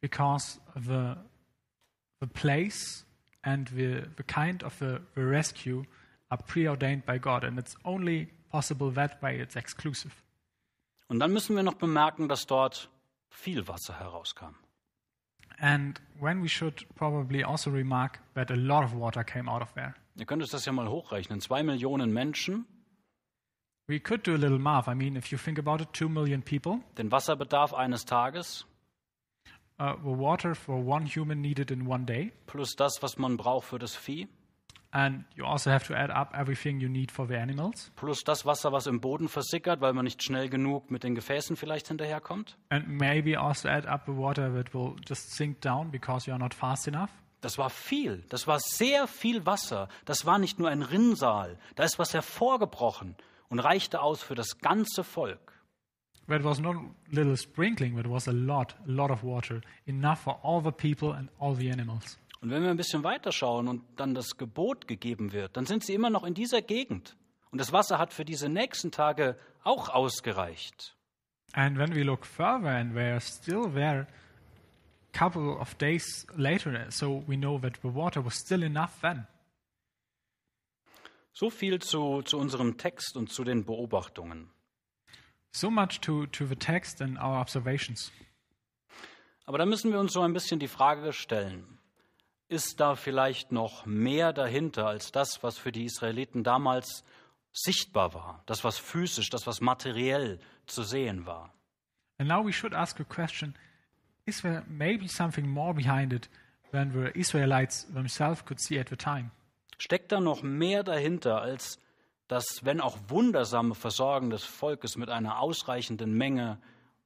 Because 0.00 0.60
the, 0.74 1.14
the 2.20 2.26
place 2.26 3.06
and 3.42 3.68
the, 3.68 4.02
the 4.16 4.24
kind 4.24 4.64
of 4.64 4.74
the, 4.80 4.98
the 5.14 5.22
rescue 5.22 5.84
are 6.30 6.42
preordained 6.42 7.06
by 7.06 7.18
God. 7.18 7.44
And 7.44 7.56
it's 7.56 7.76
only 7.84 8.28
possible 8.50 8.92
that 8.94 9.22
way, 9.22 9.40
it's 9.40 9.54
exclusive. 9.54 10.12
Und 11.06 11.20
dann 11.20 11.32
müssen 11.32 11.54
wir 11.54 11.62
noch 11.62 11.74
bemerken, 11.74 12.28
dass 12.28 12.46
dort 12.46 12.90
viel 13.28 13.68
Wasser 13.68 14.00
herauskam. 14.00 14.56
And 15.60 16.00
when 16.20 16.40
we 16.42 16.48
should 16.48 16.86
probably 16.96 17.42
also 17.44 17.70
remark 17.70 18.18
that 18.34 18.50
a 18.50 18.56
lot 18.56 18.84
of 18.84 18.94
water 18.94 19.24
came 19.24 19.48
out 19.48 19.62
of 19.62 19.72
there. 19.74 19.94
Ihr 20.16 20.26
könnt 20.26 20.42
das 20.42 20.64
ja 20.66 20.72
mal 20.72 20.88
hochrechnen. 20.88 21.40
Zwei 21.40 21.62
Millionen 21.62 22.12
Menschen, 22.12 22.66
We 23.88 23.98
could 23.98 24.22
do 24.22 24.34
a 24.34 24.38
little 24.38 24.58
math. 24.60 24.86
I 24.88 24.94
mean, 24.94 25.16
if 25.16 25.32
you 25.32 25.38
think 25.38 25.58
about 25.58 25.80
it, 25.80 25.92
two 25.92 26.08
million 26.08 26.40
people, 26.42 26.80
den 26.96 27.10
Wasserbedarf 27.10 27.74
eines 27.74 28.04
Tages, 28.04 28.64
uh, 29.80 29.96
the 30.04 30.10
water 30.16 30.54
for 30.54 30.76
one 30.76 31.04
human 31.04 31.40
needed 31.42 31.70
in 31.70 31.86
one 31.86 32.04
day. 32.06 32.30
plus 32.46 32.74
das, 32.76 33.02
was 33.02 33.18
man 33.18 33.36
braucht 33.36 33.66
für 33.66 33.78
das 33.78 33.96
Vieh, 33.96 34.28
And 34.94 35.24
you 35.34 35.46
also 35.46 35.70
have 35.70 35.86
to 35.86 35.94
add 35.94 36.10
up 36.10 36.34
everything 36.38 36.78
you 36.78 36.88
need 36.88 37.10
for 37.10 37.26
the 37.26 37.36
animals. 37.36 37.90
plus 37.96 38.24
das 38.24 38.44
Wasser, 38.44 38.72
was 38.72 38.86
im 38.86 39.00
Boden 39.00 39.28
versickert, 39.28 39.80
weil 39.80 39.94
man 39.94 40.04
nicht 40.04 40.22
schnell 40.22 40.50
genug 40.50 40.90
mit 40.90 41.02
den 41.02 41.14
Gefäßen 41.14 41.56
vielleicht 41.56 41.88
hinterherkommt. 41.88 42.58
And 42.68 42.86
maybe 42.88 43.40
also 43.40 43.68
add 43.70 43.88
up 43.88 44.02
the 44.06 44.12
water 44.12 44.52
that 44.54 44.74
will 44.74 44.94
just 45.08 45.34
sink 45.34 45.62
down 45.62 45.90
because 45.90 46.26
you 46.26 46.34
are 46.34 46.38
not 46.42 46.52
fast 46.52 46.86
enough. 46.88 47.08
Das 47.40 47.56
war 47.56 47.70
viel, 47.70 48.22
das 48.28 48.46
war 48.46 48.60
sehr 48.60 49.06
viel 49.08 49.46
Wasser. 49.46 49.88
Das 50.04 50.26
war 50.26 50.38
nicht 50.38 50.58
nur 50.58 50.68
ein 50.68 50.82
Rinnsal, 50.82 51.58
da 51.74 51.84
ist 51.84 51.98
was 51.98 52.12
hervorgebrochen 52.14 53.16
und 53.48 53.58
reichte 53.60 54.00
aus 54.02 54.22
für 54.22 54.34
das 54.34 54.58
ganze 54.58 55.04
Volk. 55.04 55.52
That 56.28 56.44
was 56.44 56.60
not 56.60 56.76
little 57.10 57.36
sprinkling, 57.36 57.96
but 57.96 58.08
was 58.08 58.28
a 58.28 58.32
lot, 58.32 58.76
a 58.86 58.90
lot 58.90 59.10
of 59.10 59.24
water, 59.24 59.60
enough 59.86 60.20
for 60.20 60.38
all 60.44 60.62
the 60.62 60.70
people 60.70 61.12
and 61.12 61.28
all 61.40 61.54
the 61.56 61.70
animals. 61.70 62.16
Und 62.42 62.50
wenn 62.50 62.64
wir 62.64 62.70
ein 62.70 62.76
bisschen 62.76 63.04
weiterschauen 63.04 63.68
und 63.68 63.84
dann 63.96 64.14
das 64.14 64.36
Gebot 64.36 64.88
gegeben 64.88 65.32
wird, 65.32 65.56
dann 65.56 65.64
sind 65.64 65.84
sie 65.84 65.94
immer 65.94 66.10
noch 66.10 66.24
in 66.24 66.34
dieser 66.34 66.60
Gegend. 66.60 67.16
Und 67.52 67.60
das 67.60 67.72
Wasser 67.72 67.98
hat 67.98 68.12
für 68.12 68.24
diese 68.24 68.48
nächsten 68.48 68.90
Tage 68.90 69.38
auch 69.62 69.88
ausgereicht. 69.88 70.96
And 71.52 71.78
when 71.78 71.94
we 71.94 72.02
look 72.02 72.26
further, 72.26 72.68
and 72.68 72.96
they're 72.96 73.20
still 73.20 73.72
there, 73.72 74.08
couple 75.12 75.56
of 75.56 75.74
days 75.76 76.26
later, 76.36 76.90
so 76.90 77.22
we 77.28 77.36
know 77.36 77.60
that 77.60 77.78
the 77.82 77.94
water 77.94 78.24
was 78.24 78.34
still 78.34 78.64
enough 78.64 79.00
then. 79.02 79.28
So 81.32 81.48
viel 81.48 81.78
zu, 81.78 82.22
zu 82.22 82.38
unserem 82.38 82.76
Text 82.76 83.16
und 83.16 83.30
zu 83.30 83.44
den 83.44 83.64
Beobachtungen. 83.64 84.50
So 85.52 85.70
much 85.70 86.00
to, 86.00 86.26
to 86.26 86.46
the 86.46 86.56
text 86.56 87.00
and 87.00 87.18
our 87.18 87.40
observations. 87.40 88.10
Aber 89.44 89.58
da 89.58 89.66
müssen 89.66 89.92
wir 89.92 90.00
uns 90.00 90.12
so 90.12 90.22
ein 90.22 90.32
bisschen 90.32 90.58
die 90.58 90.68
Frage 90.68 91.12
stellen, 91.12 91.78
ist 92.52 92.78
da 92.80 92.94
vielleicht 92.94 93.50
noch 93.50 93.86
mehr 93.86 94.32
dahinter 94.32 94.86
als 94.86 95.10
das, 95.10 95.42
was 95.42 95.56
für 95.58 95.72
die 95.72 95.84
Israeliten 95.84 96.44
damals 96.44 97.02
sichtbar 97.52 98.14
war, 98.14 98.42
das, 98.46 98.62
was 98.62 98.78
physisch, 98.78 99.30
das, 99.30 99.46
was 99.46 99.60
materiell 99.60 100.38
zu 100.66 100.82
sehen 100.82 101.26
war? 101.26 101.52
And 102.18 102.28
now 102.28 102.44
we 102.44 102.52
should 102.52 102.74
ask 102.74 103.00
a 103.00 103.04
question 103.04 103.56
Is 104.26 104.42
there 104.42 104.64
maybe 104.68 105.08
something 105.08 105.48
more 105.48 105.74
behind 105.74 106.12
it 106.12 106.28
than 106.70 106.92
the 106.92 107.10
Israelites 107.18 107.84
themselves 107.92 108.44
could 108.44 108.60
see 108.60 108.78
at 108.78 108.88
the 108.88 108.96
time? 108.96 109.30
Steckt 109.78 110.12
da 110.12 110.20
noch 110.20 110.42
mehr 110.42 110.84
dahinter 110.84 111.40
als 111.40 111.78
das, 112.28 112.64
wenn 112.64 112.80
auch 112.80 112.98
wundersame 113.08 113.74
Versorgen 113.74 114.30
des 114.30 114.44
Volkes 114.44 114.96
mit 114.96 115.08
einer 115.08 115.40
ausreichenden 115.40 116.14
Menge 116.14 116.58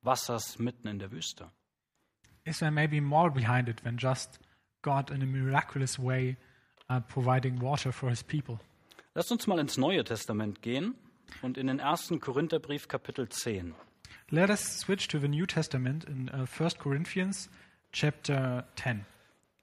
Wassers 0.03 0.59
mitten 0.59 0.89
in 0.89 0.99
der 0.99 1.11
Wüste? 1.11 1.51
Is 2.45 2.59
there 2.59 2.71
maybe 2.71 3.01
more 3.01 3.31
behind 3.31 3.69
it 3.69 3.83
than 3.83 3.97
just 3.97 4.39
God 4.83 5.11
in 5.11 5.23
a 5.23 5.27
miraculous 5.27 5.99
way 5.99 6.37
uh, 6.89 7.01
providing 7.01 7.61
water 7.61 7.93
for 7.93 8.11
his 8.11 8.23
people? 8.23 8.59
Lasst 9.15 9.33
uns 9.33 9.47
mal 9.47 9.59
ins 9.59 9.77
Neue 9.77 10.05
Testament 10.05 10.63
gehen 10.63 10.95
und 11.43 11.57
in 11.57 11.67
den 11.67 11.79
ersten 11.79 12.21
Korintherbrief 12.21 12.89
Kapitel 12.89 13.29
10. 13.29 13.75
Let 14.29 14.51
us 14.51 14.81
switch 14.81 15.09
to 15.09 15.19
the 15.19 15.29
New 15.29 15.47
Testament 15.47 16.05
in 16.05 16.29
uh, 16.29 16.47
1 16.47 16.79
Corinthians 16.79 17.49
chapter 17.93 18.67
10. 18.77 19.07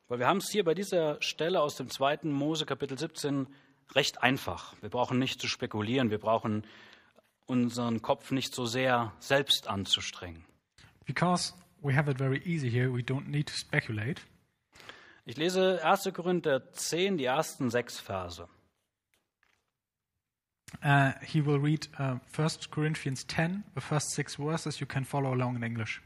Weil 0.07 0.19
wir 0.19 0.27
haben 0.27 0.37
es 0.37 0.49
hier 0.51 0.63
bei 0.63 0.73
dieser 0.73 1.21
Stelle 1.21 1.61
aus 1.61 1.75
dem 1.75 1.89
zweiten 1.89 2.31
Mose 2.31 2.65
Kapitel 2.65 2.97
17 2.97 3.47
recht 3.95 4.21
einfach. 4.23 4.73
Wir 4.81 4.89
brauchen 4.89 5.19
nicht 5.19 5.39
zu 5.39 5.47
spekulieren, 5.47 6.09
wir 6.09 6.19
brauchen 6.19 6.63
unseren 7.45 8.01
Kopf 8.01 8.31
nicht 8.31 8.53
so 8.55 8.65
sehr 8.65 9.13
selbst 9.19 9.67
anzustrengen. 9.67 10.43
Because 11.05 11.53
we 11.81 11.95
have 11.95 12.09
it 12.09 12.17
very 12.17 12.41
easy 12.45 12.69
here, 12.69 12.91
we 12.91 13.01
don't 13.01 13.27
need 13.27 13.47
to 13.47 13.53
speculate. 13.53 14.21
Ich 15.25 15.37
lese 15.37 15.83
1. 15.83 16.11
Korinther 16.13 16.71
10, 16.73 17.17
die 17.17 17.25
ersten 17.25 17.69
sechs 17.69 17.97
Verse. 17.97 18.47
Uh, 20.83 21.13
he 21.21 21.45
will 21.45 21.59
read 21.59 21.87
uh, 21.97 22.17
1 22.35 22.69
Corinthians 22.71 23.25
10, 23.27 23.63
the 23.73 23.81
first 23.81 24.11
six 24.11 24.35
verses. 24.35 24.79
You 24.79 24.87
can 24.87 25.05
follow 25.05 25.31
along 25.31 25.55
in 25.55 25.63
English. 25.63 26.01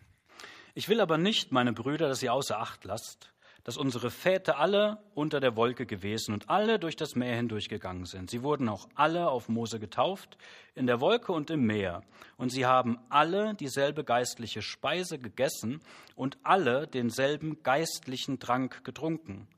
Ich 0.76 0.88
will 0.88 1.02
aber 1.02 1.18
nicht, 1.18 1.52
meine 1.52 1.74
Brüder, 1.74 2.08
dass 2.10 2.22
ihr 2.22 2.32
außer 2.32 2.60
Acht 2.60 2.84
lasst, 2.84 3.34
dass 3.68 3.76
unsere 3.76 4.12
Väter 4.12 4.60
alle 4.60 4.98
unter 5.14 5.42
der 5.42 5.58
Wolke 5.58 5.86
gewesen 5.86 6.34
und 6.34 6.50
alle 6.50 6.80
durch 6.80 6.96
das 6.96 7.16
Meer 7.16 7.36
hindurchgegangen 7.36 8.06
sind. 8.06 8.30
Sie 8.30 8.42
wurden 8.42 8.70
auch 8.70 8.88
alle 8.96 9.28
auf 9.28 9.50
Mose 9.50 9.78
getauft, 9.78 10.38
in 10.74 10.88
der 10.88 11.02
Wolke 11.02 11.34
und 11.34 11.50
im 11.50 11.66
Meer. 11.66 12.02
Und 12.38 12.50
sie 12.50 12.66
haben 12.66 12.98
alle 13.10 13.56
dieselbe 13.56 14.06
geistliche 14.06 14.62
Speise 14.62 15.20
gegessen 15.20 15.82
und 16.16 16.38
alle 16.44 16.88
denselben 16.88 17.62
geistlichen 17.62 18.40
Trank 18.40 18.86
getrunken. 18.86 19.50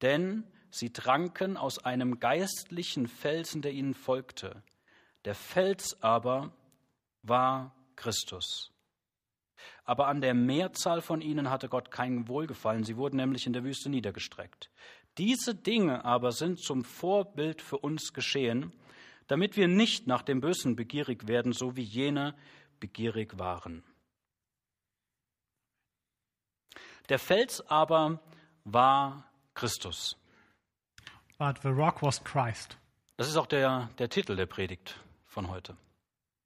Denn 0.00 0.44
sie 0.70 0.88
tranken 0.88 1.58
aus 1.58 1.78
einem 1.84 2.20
geistlichen 2.20 3.06
Felsen, 3.06 3.60
der 3.60 3.72
ihnen 3.72 3.92
folgte. 3.92 4.62
Der 5.26 5.34
Fels 5.34 5.98
aber 6.00 6.52
war 7.22 7.76
Christus. 7.96 8.71
Aber 9.84 10.08
an 10.08 10.20
der 10.20 10.34
Mehrzahl 10.34 11.00
von 11.00 11.20
ihnen 11.20 11.50
hatte 11.50 11.68
Gott 11.68 11.90
kein 11.90 12.28
Wohlgefallen. 12.28 12.84
Sie 12.84 12.96
wurden 12.96 13.16
nämlich 13.16 13.46
in 13.46 13.52
der 13.52 13.64
Wüste 13.64 13.90
niedergestreckt. 13.90 14.70
Diese 15.18 15.54
Dinge 15.54 16.04
aber 16.04 16.32
sind 16.32 16.60
zum 16.60 16.84
Vorbild 16.84 17.60
für 17.60 17.78
uns 17.78 18.12
geschehen, 18.12 18.72
damit 19.26 19.56
wir 19.56 19.68
nicht 19.68 20.06
nach 20.06 20.22
dem 20.22 20.40
Bösen 20.40 20.76
begierig 20.76 21.26
werden, 21.28 21.52
so 21.52 21.76
wie 21.76 21.82
jene 21.82 22.34
begierig 22.80 23.38
waren. 23.38 23.82
Der 27.08 27.18
Fels 27.18 27.60
aber 27.68 28.20
war 28.64 29.24
Christus. 29.54 30.16
But 31.38 31.58
the 31.62 31.68
rock 31.68 32.02
was 32.02 32.22
Christ. 32.22 32.76
Das 33.16 33.28
ist 33.28 33.36
auch 33.36 33.46
der, 33.46 33.90
der 33.98 34.08
Titel 34.08 34.36
der 34.36 34.46
Predigt 34.46 34.98
von 35.26 35.48
heute. 35.48 35.76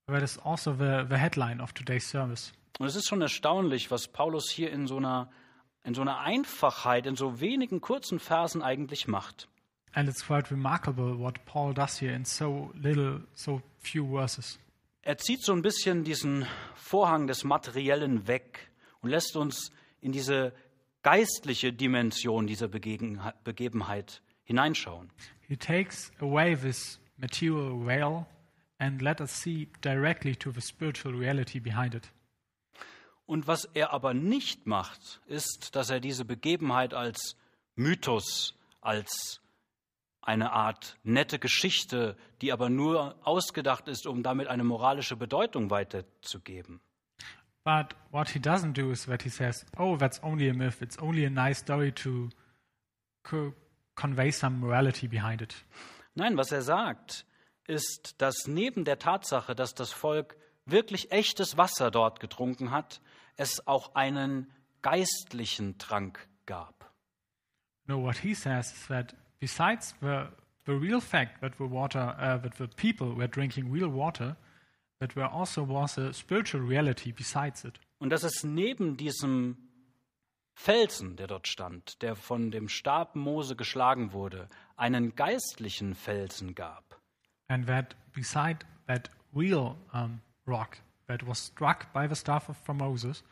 That 0.08 0.22
is 0.22 0.38
also 0.38 0.72
the, 0.72 1.04
the 1.08 1.16
headline 1.16 1.60
of 1.60 1.72
today's 1.72 2.08
service. 2.08 2.52
Und 2.78 2.86
es 2.86 2.96
ist 2.96 3.08
schon 3.08 3.22
erstaunlich, 3.22 3.90
was 3.90 4.08
Paulus 4.08 4.50
hier 4.50 4.70
in 4.70 4.86
so 4.86 4.98
einer, 4.98 5.30
in 5.84 5.94
so 5.94 6.02
einer 6.02 6.20
Einfachheit, 6.20 7.06
in 7.06 7.16
so 7.16 7.40
wenigen 7.40 7.80
kurzen 7.80 8.18
Versen 8.18 8.62
eigentlich 8.62 9.08
macht. 9.08 9.48
And 9.92 10.08
it's 10.08 10.26
quite 10.26 10.50
remarkable 10.50 11.18
what 11.18 11.42
Paul 11.46 11.72
does 11.72 11.98
here 12.00 12.12
in 12.14 12.24
so 12.26 12.70
little, 12.74 13.26
so 13.34 13.62
few 13.80 14.06
verses. 14.10 14.58
Er 15.00 15.16
zieht 15.16 15.42
so 15.42 15.52
ein 15.52 15.62
bisschen 15.62 16.04
diesen 16.04 16.46
Vorhang 16.74 17.26
des 17.28 17.44
Materiellen 17.44 18.26
weg 18.26 18.70
und 19.00 19.08
lässt 19.08 19.36
uns 19.36 19.70
in 20.00 20.12
diese 20.12 20.52
geistliche 21.02 21.72
Dimension 21.72 22.46
dieser 22.46 22.68
Begegen- 22.68 23.20
Begebenheit 23.44 24.20
hineinschauen. 24.44 25.10
He 25.48 25.56
takes 25.56 26.10
away 26.20 26.56
this 26.56 26.98
material 27.16 27.86
veil 27.86 28.26
and 28.78 29.00
let 29.00 29.20
us 29.20 29.30
see 29.30 29.68
directly 29.80 30.34
to 30.36 30.50
the 30.50 30.60
spiritual 30.60 31.14
reality 31.14 31.60
behind 31.60 31.94
it. 31.94 32.10
Und 33.26 33.46
was 33.48 33.64
er 33.64 33.92
aber 33.92 34.14
nicht 34.14 34.66
macht, 34.66 35.20
ist, 35.26 35.74
dass 35.74 35.90
er 35.90 36.00
diese 36.00 36.24
Begebenheit 36.24 36.94
als 36.94 37.36
Mythos, 37.74 38.54
als 38.80 39.40
eine 40.22 40.52
Art 40.52 40.96
nette 41.02 41.38
Geschichte, 41.38 42.16
die 42.40 42.52
aber 42.52 42.68
nur 42.68 43.16
ausgedacht 43.26 43.88
ist, 43.88 44.06
um 44.06 44.22
damit 44.22 44.48
eine 44.48 44.64
moralische 44.64 45.16
Bedeutung 45.16 45.70
weiterzugeben. 45.70 46.80
But 47.64 47.96
what 48.12 48.28
he 48.28 48.38
doesn't 48.38 48.74
do 48.74 48.92
is 48.92 49.06
that 49.06 49.22
he 49.22 49.28
says, 49.28 49.66
oh, 49.76 49.96
that's 49.96 50.22
only 50.22 50.48
a 50.48 50.54
myth. 50.54 50.80
It's 50.80 50.98
only 51.00 51.26
a 51.26 51.30
nice 51.30 51.58
story 51.58 51.90
to 51.92 52.28
co 53.24 53.52
convey 53.96 54.30
some 54.30 54.60
morality 54.60 55.08
behind 55.08 55.42
it. 55.42 55.54
Nein, 56.14 56.36
was 56.36 56.52
er 56.52 56.62
sagt, 56.62 57.26
ist, 57.66 58.20
dass 58.22 58.46
neben 58.46 58.84
der 58.84 59.00
Tatsache, 59.00 59.56
dass 59.56 59.74
das 59.74 59.90
Volk 59.90 60.36
wirklich 60.64 61.10
echtes 61.10 61.56
Wasser 61.56 61.90
dort 61.90 62.20
getrunken 62.20 62.70
hat, 62.70 63.00
es 63.36 63.66
auch 63.66 63.94
einen 63.94 64.50
geistlichen 64.82 65.78
Trank 65.78 66.28
gab. 66.46 66.92
No, 67.86 68.02
what 68.02 68.18
he 68.18 68.34
says 68.34 68.72
is 68.72 68.86
that 68.88 69.14
besides 69.38 69.94
the, 70.00 70.28
the 70.64 70.72
real 70.72 71.00
fact 71.00 71.40
that 71.40 71.56
the 71.58 71.64
water, 71.64 72.16
uh, 72.18 72.38
that 72.38 72.56
the 72.58 72.66
people 72.66 73.14
were 73.14 73.28
drinking 73.28 73.70
real 73.70 73.88
water, 73.88 74.36
that 75.00 75.14
there 75.14 75.30
also 75.30 75.62
was 75.62 75.98
a 75.98 76.12
spiritual 76.12 76.62
reality 76.62 77.12
besides 77.12 77.64
it. 77.64 77.78
Und 77.98 78.10
dass 78.10 78.24
es 78.24 78.44
neben 78.44 78.96
diesem 78.96 79.56
Felsen, 80.54 81.16
der 81.16 81.26
dort 81.26 81.46
stand, 81.46 82.02
der 82.02 82.16
von 82.16 82.50
dem 82.50 82.68
Stab 82.68 83.14
Mose 83.14 83.56
geschlagen 83.56 84.12
wurde, 84.12 84.48
einen 84.76 85.14
geistlichen 85.14 85.94
Felsen 85.94 86.54
gab. 86.54 87.00
And 87.48 87.66
that 87.66 87.94
beside 88.12 88.64
that 88.86 89.10
real 89.34 89.76
um, 89.92 90.20
rock 90.46 90.78
that 91.08 91.26
was 91.26 91.38
struck 91.38 91.92
by 91.92 92.08
the 92.08 92.14
staff 92.14 92.48
of, 92.48 92.56
from 92.64 92.78
Moses, 92.78 93.22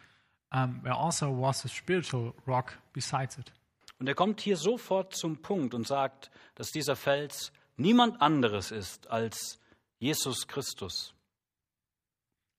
um, 0.53 0.81
there 0.85 0.95
also 0.95 1.31
was 1.31 1.65
a 1.65 1.69
spiritual 1.69 2.35
rock 2.47 2.75
besides 2.93 3.39
it. 3.39 3.53
Und 3.99 4.09
er 4.09 4.15
kommt 4.15 4.41
hier 4.41 4.57
sofort 4.57 5.15
zum 5.15 5.41
Punkt 5.41 5.75
und 5.75 5.87
sagt, 5.87 6.31
dass 6.57 6.71
dieser 6.71 6.97
Fels 6.97 7.53
niemand 7.77 8.21
anderes 8.21 8.71
ist 8.71 9.11
als 9.11 9.59
Jesus 9.99 10.47
Christus. 10.47 11.15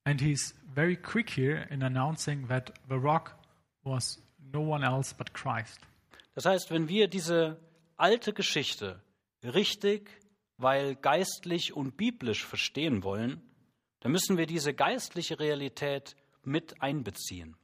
And 0.06 0.22
he's 0.22 0.54
very 0.74 0.96
quick 0.96 1.30
here 1.30 1.68
in 1.70 1.84
announcing 1.84 2.48
that 2.48 2.72
the 2.90 2.96
rock 2.96 3.36
was 3.84 4.20
no 4.54 4.62
one 4.62 4.86
else 4.86 5.14
but 5.14 5.34
Christ. 5.34 5.80
Das 6.36 6.46
heißt, 6.46 6.70
wenn 6.70 6.90
wir 6.90 7.08
diese 7.08 7.58
alte 7.98 8.34
Geschichte 8.34 9.02
richtig, 9.44 10.10
weil 10.58 10.96
geistlich 10.96 11.74
und 11.74 11.98
biblisch 11.98 12.46
verstehen 12.46 13.04
wollen, 13.04 13.42
dann 14.06 14.12
müssen 14.12 14.38
wir 14.38 14.46
diese 14.46 14.72
geistliche 14.76 15.40
Realität 15.40 16.16
mit 16.44 16.80
einbeziehen. 16.80 17.56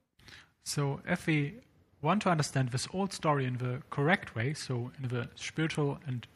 So 0.63 0.99
if 1.07 1.27
we 1.27 1.61
want 2.01 2.23
to 2.23 2.31
understand 2.31 2.71
this 2.71 2.91
old 2.91 3.13
story 3.13 3.45
in 3.45 3.59
the 3.59 3.77
correct 3.91 4.35
way, 4.35 4.55
so 4.55 4.91
in 4.97 5.07
the 5.07 5.27
spiritual 5.35 5.99
and 6.07 6.27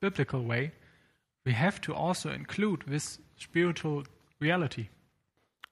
biblical 0.00 0.46
way, 0.46 0.70
we 1.46 1.58
have 1.58 1.80
to 1.80 1.94
also 1.94 2.28
include 2.28 2.84
this 2.84 3.22
spiritual 3.38 4.04
reality. 4.38 4.90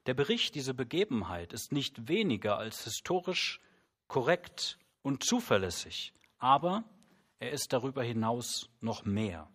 Der 0.06 0.14
Bericht 0.14 0.54
dieser 0.54 0.72
Begebenheit 0.72 1.52
ist 1.52 1.70
nicht 1.70 2.08
weniger 2.08 2.56
als 2.56 2.84
historisch 2.84 3.60
korrekt 4.08 4.78
und 5.02 5.22
zuverlässig, 5.22 6.14
aber 6.38 6.82
er 7.40 7.50
ist 7.50 7.74
darüber 7.74 8.02
hinaus 8.02 8.70
noch 8.80 9.04
mehr. 9.04 9.50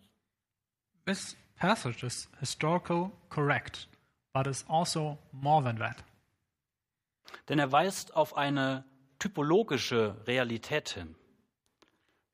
This 1.06 1.36
passage 1.56 2.06
is 2.06 2.30
historical 2.38 3.10
correct, 3.30 3.88
but 4.32 4.46
is 4.46 4.64
also 4.68 5.18
more 5.32 5.62
than 5.62 5.78
that. 5.78 6.04
Denn 7.48 7.58
er 7.58 7.72
weist 7.72 8.14
auf 8.14 8.36
eine 8.36 8.84
typologische 9.18 10.16
Realität 10.26 10.90
hin. 10.90 11.14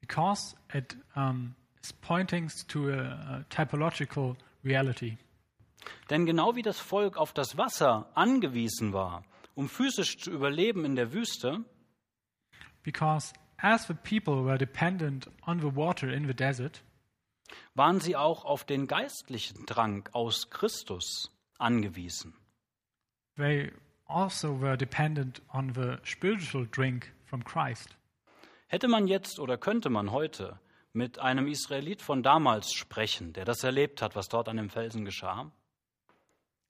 Because 0.01 0.55
it 0.72 0.97
um, 1.16 1.55
is 1.82 1.92
pointing 1.92 2.51
to 2.68 2.90
a, 2.90 3.38
a 3.38 3.45
typological 3.49 4.36
reality. 4.64 5.16
Denn 6.11 6.26
genau 6.26 6.57
wie 6.57 6.62
das 6.62 6.78
Volk 6.78 7.16
auf 7.16 7.32
das 7.32 7.57
Wasser 7.57 8.11
angewiesen 8.14 8.92
war, 8.92 9.24
um 9.55 9.68
physisch 9.68 10.18
zu 10.18 10.30
überleben 10.30 10.84
in 10.84 10.97
der 10.97 11.12
Wüste, 11.12 11.64
Because 12.82 13.32
as 13.57 13.86
the 13.86 13.95
people 13.95 14.45
were 14.45 14.59
dependent 14.59 15.26
on 15.47 15.59
the 15.61 15.74
water 15.74 16.12
in 16.12 16.26
the 16.26 16.34
desert, 16.34 16.82
waren 17.74 18.01
sie 18.01 18.14
auch 18.14 18.45
auf 18.45 18.64
den 18.64 18.86
geistlichen 18.86 19.64
Trank 19.64 20.11
aus 20.12 20.51
Christus 20.51 21.34
angewiesen. 21.59 22.34
they 23.36 23.70
also 24.07 24.52
were 24.61 24.76
dependent 24.76 25.40
on 25.52 25.72
the 25.74 25.98
spiritual 26.05 26.66
drink 26.70 27.12
from 27.24 27.42
Christ. 27.44 27.96
Hätte 28.68 28.88
man 28.88 29.07
jetzt 29.07 29.38
oder 29.38 29.57
könnte 29.57 29.90
man 29.90 30.11
heute 30.11 30.59
mit 30.92 31.18
einem 31.18 31.46
Israelit 31.48 32.02
von 32.02 32.22
damals 32.22 32.72
sprechen, 32.72 33.32
der 33.32 33.44
das 33.44 33.64
erlebt 33.64 34.00
hat, 34.02 34.14
was 34.14 34.28
dort 34.28 34.48
an 34.48 34.57
dem 34.57 34.70
Felsen 34.70 35.05
geschah, 35.05 35.50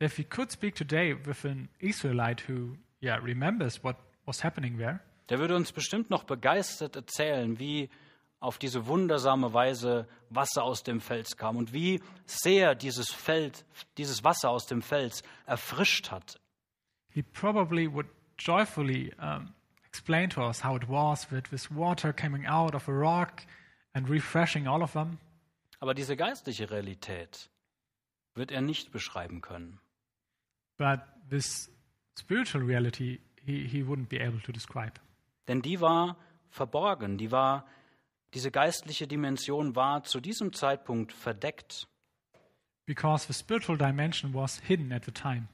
If 0.03 0.18
we 0.18 0.24
could 0.24 0.51
speak 0.51 0.74
today 0.74 1.14
with 1.14 1.45
an 1.45 1.68
Israelite 1.78 2.49
who, 2.49 2.76
yeah, 3.01 3.16
remembers 3.16 3.82
what 3.85 3.97
was 4.26 4.43
happening 4.43 4.76
there, 4.76 5.01
der 5.28 5.39
würde 5.39 5.55
uns 5.57 5.72
bestimmt 5.72 6.11
noch 6.11 6.24
begeistert 6.24 6.97
erzählen, 6.97 7.59
wie 7.59 7.89
auf 8.45 8.59
diese 8.59 8.86
wundersame 8.86 9.53
Weise 9.53 10.07
Wasser 10.30 10.62
aus 10.62 10.82
dem 10.82 11.01
Fels 11.01 11.36
kam 11.36 11.57
und 11.57 11.72
wie 11.72 12.01
sehr 12.26 12.74
dieses 12.74 13.11
Feld, 13.11 13.64
dieses 13.97 14.22
Wasser 14.22 14.51
aus 14.51 14.66
dem 14.66 14.82
Fels 14.82 15.22
erfrischt 15.47 16.11
hat. 16.11 16.38
he 17.14 17.22
probably 17.22 17.86
would 17.86 18.07
joyfully 18.36 19.12
um, 19.20 19.55
explain 19.86 20.28
to 20.28 20.42
us 20.42 20.61
how 20.61 20.74
it 20.74 20.88
was 20.88 21.30
with 21.30 21.45
this 21.51 21.70
water 21.70 22.12
coming 22.12 22.45
out 22.45 22.74
of 22.74 22.88
a 22.88 22.92
rock 22.92 23.47
and 23.95 24.09
refreshing 24.09 24.66
all 24.66 24.82
of 24.82 24.92
them. 24.92 25.18
Aber 25.80 25.95
diese 25.95 26.16
geistliche 26.16 26.70
Realität 26.70 27.51
wird 28.34 28.51
er 28.51 28.61
nicht 28.61 28.90
beschreiben 28.90 29.40
können. 29.40 29.78
But 30.76 31.01
this 31.30 31.70
spiritual 32.18 32.64
reality, 32.64 33.20
he, 33.45 33.66
he 33.68 33.82
wouldn't 33.84 34.09
be 34.09 34.20
able 34.20 34.40
to 34.42 34.51
describe. 34.51 34.95
Denn 35.47 35.62
die 35.62 35.80
war 35.80 36.16
verborgen, 36.51 37.16
die 37.16 37.30
war, 37.30 37.64
diese 38.35 38.51
geistliche 38.51 39.07
Dimension 39.07 39.76
war 39.76 40.03
zu 40.03 40.20
diesem 40.20 40.53
Zeitpunkt 40.53 41.12
verdeckt. 41.12 41.89
Because 42.87 43.26
the 43.26 43.32
spiritual 43.32 43.78
dimension 43.78 44.35
was 44.35 44.61
hidden 44.61 44.93
at 44.93 45.05
the 45.05 45.12
time. 45.12 45.49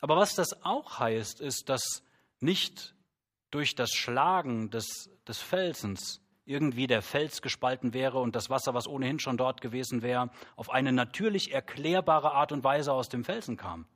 Aber 0.00 0.16
was 0.16 0.34
das 0.34 0.62
auch 0.64 0.98
heißt, 0.98 1.40
ist, 1.40 1.68
dass 1.68 2.02
nicht 2.40 2.94
durch 3.50 3.74
das 3.74 3.90
Schlagen 3.90 4.70
des, 4.70 5.10
des 5.26 5.38
Felsens 5.38 6.20
irgendwie 6.44 6.86
der 6.86 7.02
Fels 7.02 7.42
gespalten 7.42 7.92
wäre 7.94 8.18
und 8.18 8.34
das 8.34 8.48
Wasser, 8.48 8.74
was 8.74 8.86
ohnehin 8.86 9.18
schon 9.18 9.36
dort 9.36 9.60
gewesen 9.60 10.02
wäre, 10.02 10.30
auf 10.56 10.70
eine 10.70 10.92
natürlich 10.92 11.52
erklärbare 11.52 12.32
Art 12.32 12.52
und 12.52 12.64
Weise 12.64 12.92
aus 12.92 13.08
dem 13.08 13.24
Felsen 13.24 13.56
kam. 13.56 13.86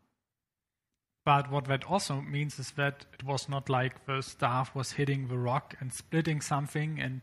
But 1.24 1.50
what 1.50 1.66
that 1.66 1.84
also 1.84 2.20
means 2.20 2.58
is 2.58 2.72
that 2.72 3.06
it 3.12 3.24
was 3.24 3.48
not 3.48 3.68
like 3.68 4.06
the 4.06 4.22
staff 4.22 4.74
was 4.74 4.92
hitting 4.92 5.28
the 5.28 5.38
rock 5.38 5.76
and 5.80 5.92
splitting 5.92 6.40
something 6.40 7.00
and 7.00 7.20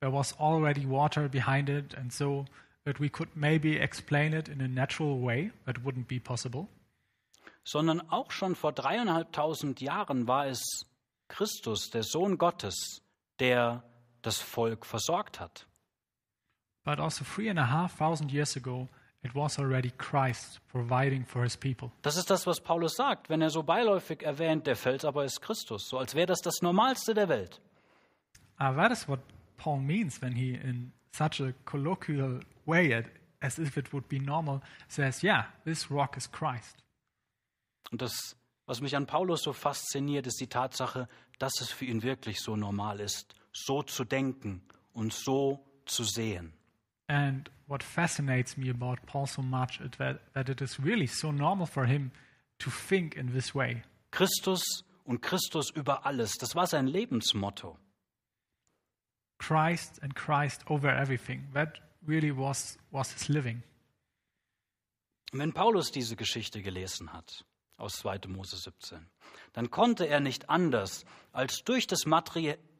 there 0.00 0.10
was 0.10 0.32
already 0.38 0.86
water 0.86 1.28
behind 1.28 1.68
it, 1.68 1.92
and 1.92 2.12
so 2.12 2.46
that 2.84 3.00
we 3.00 3.08
could 3.08 3.30
maybe 3.34 3.76
explain 3.76 4.32
it 4.32 4.48
in 4.48 4.60
a 4.60 4.68
natural 4.68 5.18
way. 5.18 5.50
That 5.66 5.82
wouldn't 5.84 6.06
be 6.06 6.20
possible. 6.20 6.68
sondern 7.64 8.00
auch 8.10 8.30
schon 8.30 8.54
vor 8.54 8.72
dreieinhalbtausend 8.72 9.80
Jahren 9.82 10.26
war 10.26 10.46
es 10.46 10.86
Christus, 11.28 11.90
der 11.90 12.02
Sohn 12.02 12.38
Gottes, 12.38 13.02
der 13.40 13.82
das 14.22 14.40
Volk 14.40 14.86
versorgt 14.86 15.38
hat. 15.38 15.66
But 16.84 16.98
also 16.98 17.24
three 17.24 17.50
and 17.50 17.58
a 17.58 17.70
half 17.70 17.98
thousand 17.98 18.32
years 18.32 18.56
ago, 18.56 18.88
it 19.22 19.34
was 19.34 19.58
already 19.58 19.90
Christ 19.98 20.60
providing 20.68 21.24
for 21.24 21.42
his 21.42 21.56
people. 21.56 21.90
Das 22.02 22.16
ist 22.16 22.30
das, 22.30 22.46
was 22.46 22.60
Paulus 22.60 22.94
sagt, 22.96 23.28
wenn 23.28 23.42
er 23.42 23.50
so 23.50 23.62
beiläufig 23.62 24.22
erwähnt, 24.22 24.66
der 24.66 24.76
Fels 24.76 25.04
aber 25.04 25.24
ist 25.24 25.40
Christus, 25.40 25.88
so 25.88 25.98
als 25.98 26.14
wäre 26.14 26.26
das 26.26 26.40
das 26.40 26.62
Normalste 26.62 27.14
der 27.14 27.28
Welt. 27.28 27.60
Uh, 28.60 28.74
that 28.74 28.90
is 28.90 29.08
what 29.08 29.20
Paul 29.56 29.78
means 29.78 30.20
when 30.20 30.32
he, 30.32 30.54
in 30.54 30.92
such 31.12 31.40
a 31.40 31.52
colloquial 31.64 32.40
way, 32.66 33.04
as 33.40 33.58
if 33.58 33.76
it 33.76 33.92
would 33.92 34.08
be 34.08 34.18
normal, 34.18 34.60
says, 34.88 35.22
Yeah, 35.22 35.46
this 35.64 35.90
rock 35.90 36.16
is 36.16 36.30
Christ. 36.30 36.82
Und 37.90 38.02
das, 38.02 38.36
was 38.66 38.80
mich 38.80 38.96
an 38.96 39.06
Paulus 39.06 39.42
so 39.42 39.52
fasziniert, 39.52 40.26
ist 40.26 40.40
die 40.40 40.48
Tatsache, 40.48 41.08
dass 41.38 41.60
es 41.60 41.70
für 41.70 41.86
ihn 41.86 42.02
wirklich 42.02 42.40
so 42.40 42.56
normal 42.56 43.00
ist, 43.00 43.34
so 43.52 43.82
zu 43.82 44.04
denken 44.04 44.62
und 44.92 45.12
so 45.12 45.64
zu 45.86 46.04
sehen. 46.04 46.52
And 47.08 47.48
what 47.66 47.82
fascinates 47.82 48.56
me 48.56 48.68
about 48.68 49.06
Paul 49.06 49.26
so 49.26 49.42
much 49.42 49.80
is 49.80 49.90
that, 49.98 50.20
that 50.34 50.48
it 50.48 50.60
is 50.60 50.78
really 50.78 51.06
so 51.06 51.30
normal 51.30 51.66
for 51.66 51.86
him 51.86 52.12
to 52.58 52.70
think 52.70 53.16
in 53.16 53.32
this 53.32 53.54
way. 53.54 53.82
Christus 54.10 54.62
und 55.04 55.22
Christus 55.22 55.70
über 55.70 56.04
alles, 56.04 56.32
das 56.38 56.54
war 56.54 56.66
sein 56.66 56.86
Lebensmotto. 56.86 57.78
Christ 59.38 60.02
and 60.02 60.14
Christ 60.14 60.62
over 60.68 60.90
everything. 60.90 61.46
That 61.54 61.78
really 62.06 62.30
was, 62.30 62.76
was 62.90 63.12
his 63.12 63.28
living. 63.28 63.62
Wenn 65.32 65.52
Paulus 65.52 65.90
diese 65.90 66.16
Geschichte 66.16 66.62
gelesen 66.62 67.12
hat, 67.12 67.44
aus 67.76 67.98
2. 67.98 68.20
Mose 68.28 68.56
17. 68.56 69.06
Dann 69.52 69.70
konnte 69.70 70.06
er 70.06 70.20
nicht 70.20 70.50
anders, 70.50 71.04
als 71.32 71.62
durch 71.64 71.86
das 71.86 72.06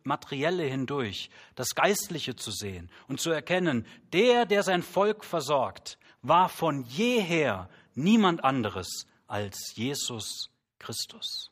Materielle 0.04 0.64
hindurch 0.64 1.30
das 1.54 1.74
Geistliche 1.74 2.36
zu 2.36 2.50
sehen 2.50 2.90
und 3.08 3.20
zu 3.20 3.30
erkennen, 3.30 3.86
der, 4.12 4.46
der 4.46 4.62
sein 4.62 4.82
Volk 4.82 5.24
versorgt, 5.24 5.98
war 6.22 6.48
von 6.48 6.84
jeher 6.84 7.68
niemand 7.94 8.44
anderes 8.44 9.06
als 9.26 9.74
Jesus 9.74 10.50
Christus. 10.78 11.50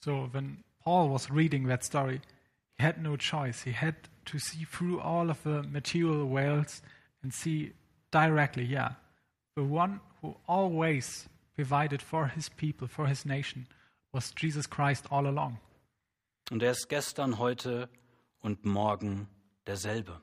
So, 0.00 0.28
when 0.32 0.64
Paul 0.84 1.10
was 1.10 1.30
reading 1.30 1.66
that 1.68 1.84
story, 1.84 2.20
he 2.76 2.82
had 2.82 2.98
no 2.98 3.16
choice. 3.16 3.62
He 3.62 3.72
had 3.72 3.94
to 4.26 4.38
see 4.38 4.64
through 4.64 5.00
all 5.00 5.30
of 5.30 5.42
the 5.44 5.62
material 5.62 6.28
veils 6.28 6.82
and 7.22 7.32
see 7.32 7.72
directly, 8.10 8.64
yeah, 8.64 8.96
the 9.56 9.62
one 9.62 10.00
who 10.20 10.36
always 10.46 11.28
provided 11.54 12.02
for 12.02 12.26
his 12.26 12.48
people, 12.48 12.88
for 12.88 13.06
his 13.06 13.24
nation, 13.24 13.66
was 14.12 14.30
Jesus 14.32 14.66
Christ 14.66 15.06
all 15.10 15.26
along. 15.26 15.58
Und 16.50 16.62
er 16.62 16.72
ist 16.72 16.88
gestern, 16.88 17.38
heute 17.38 17.88
und 18.40 18.64
morgen 18.64 19.28
derselbe. 19.66 20.20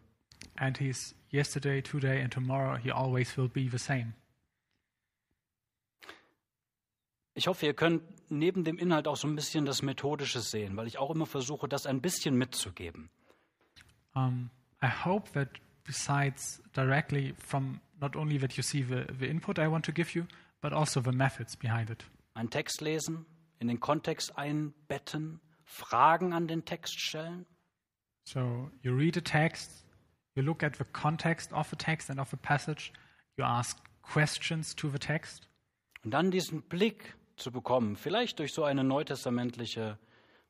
And 0.55 0.77
he's 0.77 1.15
yesterday, 1.31 1.81
today, 1.81 2.21
and 2.21 2.31
tomorrow. 2.31 2.77
He 2.77 2.91
always 2.91 3.35
will 3.37 3.49
be 3.49 3.69
the 3.69 3.77
same. 3.77 4.13
Ich 7.33 7.47
hoffe, 7.47 7.65
ihr 7.65 7.73
könnt 7.73 8.03
neben 8.29 8.63
dem 8.63 8.77
Inhalt 8.77 9.07
auch 9.07 9.15
so 9.15 9.27
ein 9.27 9.35
bisschen 9.35 9.65
das 9.65 9.81
Methodische 9.81 10.41
sehen, 10.41 10.75
weil 10.75 10.87
ich 10.87 10.97
auch 10.97 11.09
immer 11.11 11.25
versuche, 11.25 11.67
das 11.67 11.85
ein 11.85 12.01
bisschen 12.01 12.35
mitzugeben. 12.35 13.09
Um, 14.13 14.49
I 14.83 14.87
hope 15.05 15.31
that 15.31 15.49
besides 15.85 16.61
directly 16.75 17.33
from 17.37 17.79
not 18.01 18.15
only 18.15 18.37
that 18.37 18.53
you 18.53 18.63
see 18.63 18.83
the, 18.83 19.05
the 19.17 19.27
input 19.27 19.57
I 19.57 19.67
want 19.67 19.85
to 19.85 19.93
give 19.93 20.13
you, 20.13 20.25
but 20.61 20.73
also 20.73 21.01
the 21.01 21.11
methods 21.11 21.55
behind 21.55 21.89
it. 21.89 22.03
Einen 22.33 22.49
Text 22.49 22.81
lesen, 22.81 23.25
in 23.59 23.67
den 23.69 23.79
Kontext 23.79 24.37
einbetten, 24.37 25.39
Fragen 25.71 26.33
an 26.33 26.47
den 26.47 26.65
Text 26.65 26.99
stellen. 26.99 27.45
So 28.23 28.69
you 28.81 28.93
read 28.93 29.17
a 29.17 29.21
text, 29.21 29.85
you 30.35 30.43
look 30.43 30.63
at 30.63 30.75
the 30.75 30.83
context 30.83 31.51
of 31.53 31.69
the 31.69 31.75
text 31.75 32.09
and 32.09 32.19
of 32.19 32.29
the 32.29 32.37
passage, 32.37 32.91
you 33.37 33.45
ask 33.45 33.77
questions 34.01 34.75
to 34.75 34.89
the 34.89 34.99
text. 34.99 35.47
Und 36.03 36.11
dann 36.11 36.29
diesen 36.29 36.61
Blick 36.63 37.15
zu 37.37 37.51
bekommen, 37.51 37.95
vielleicht 37.95 38.39
durch 38.39 38.53
so 38.53 38.63
eine 38.63 38.83
neutestamentliche 38.83 39.97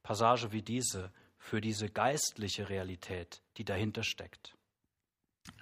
Passage 0.01 0.51
wie 0.51 0.61
diese, 0.61 1.11
für 1.37 1.61
diese 1.61 1.89
geistliche 1.89 2.69
Realität, 2.69 3.41
die 3.57 3.63
dahinter 3.63 4.03
steckt. 4.03 4.57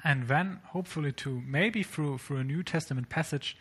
And 0.04 0.28
then, 0.28 0.62
hopefully, 0.74 1.14
to 1.14 1.42
maybe 1.46 1.84
through, 1.84 2.18
through 2.18 2.40
a 2.40 2.44
New 2.44 2.64
Testament 2.64 3.10
passage, 3.10 3.56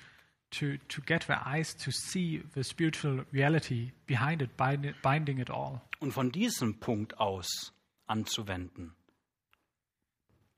to, 0.50 0.78
to 0.88 1.00
get 1.02 1.26
their 1.26 1.40
eyes 1.46 1.74
to 1.74 1.90
see 1.90 2.42
the 2.54 2.64
spiritual 2.64 3.24
reality 3.32 3.92
behind 4.06 4.42
it, 4.42 4.56
binding 4.56 5.38
it 5.38 5.50
all. 5.50 5.82
Und 6.00 6.12
von 6.12 6.30
diesem 6.30 6.78
Punkt 6.80 7.18
aus 7.18 7.72
anzuwenden. 8.06 8.94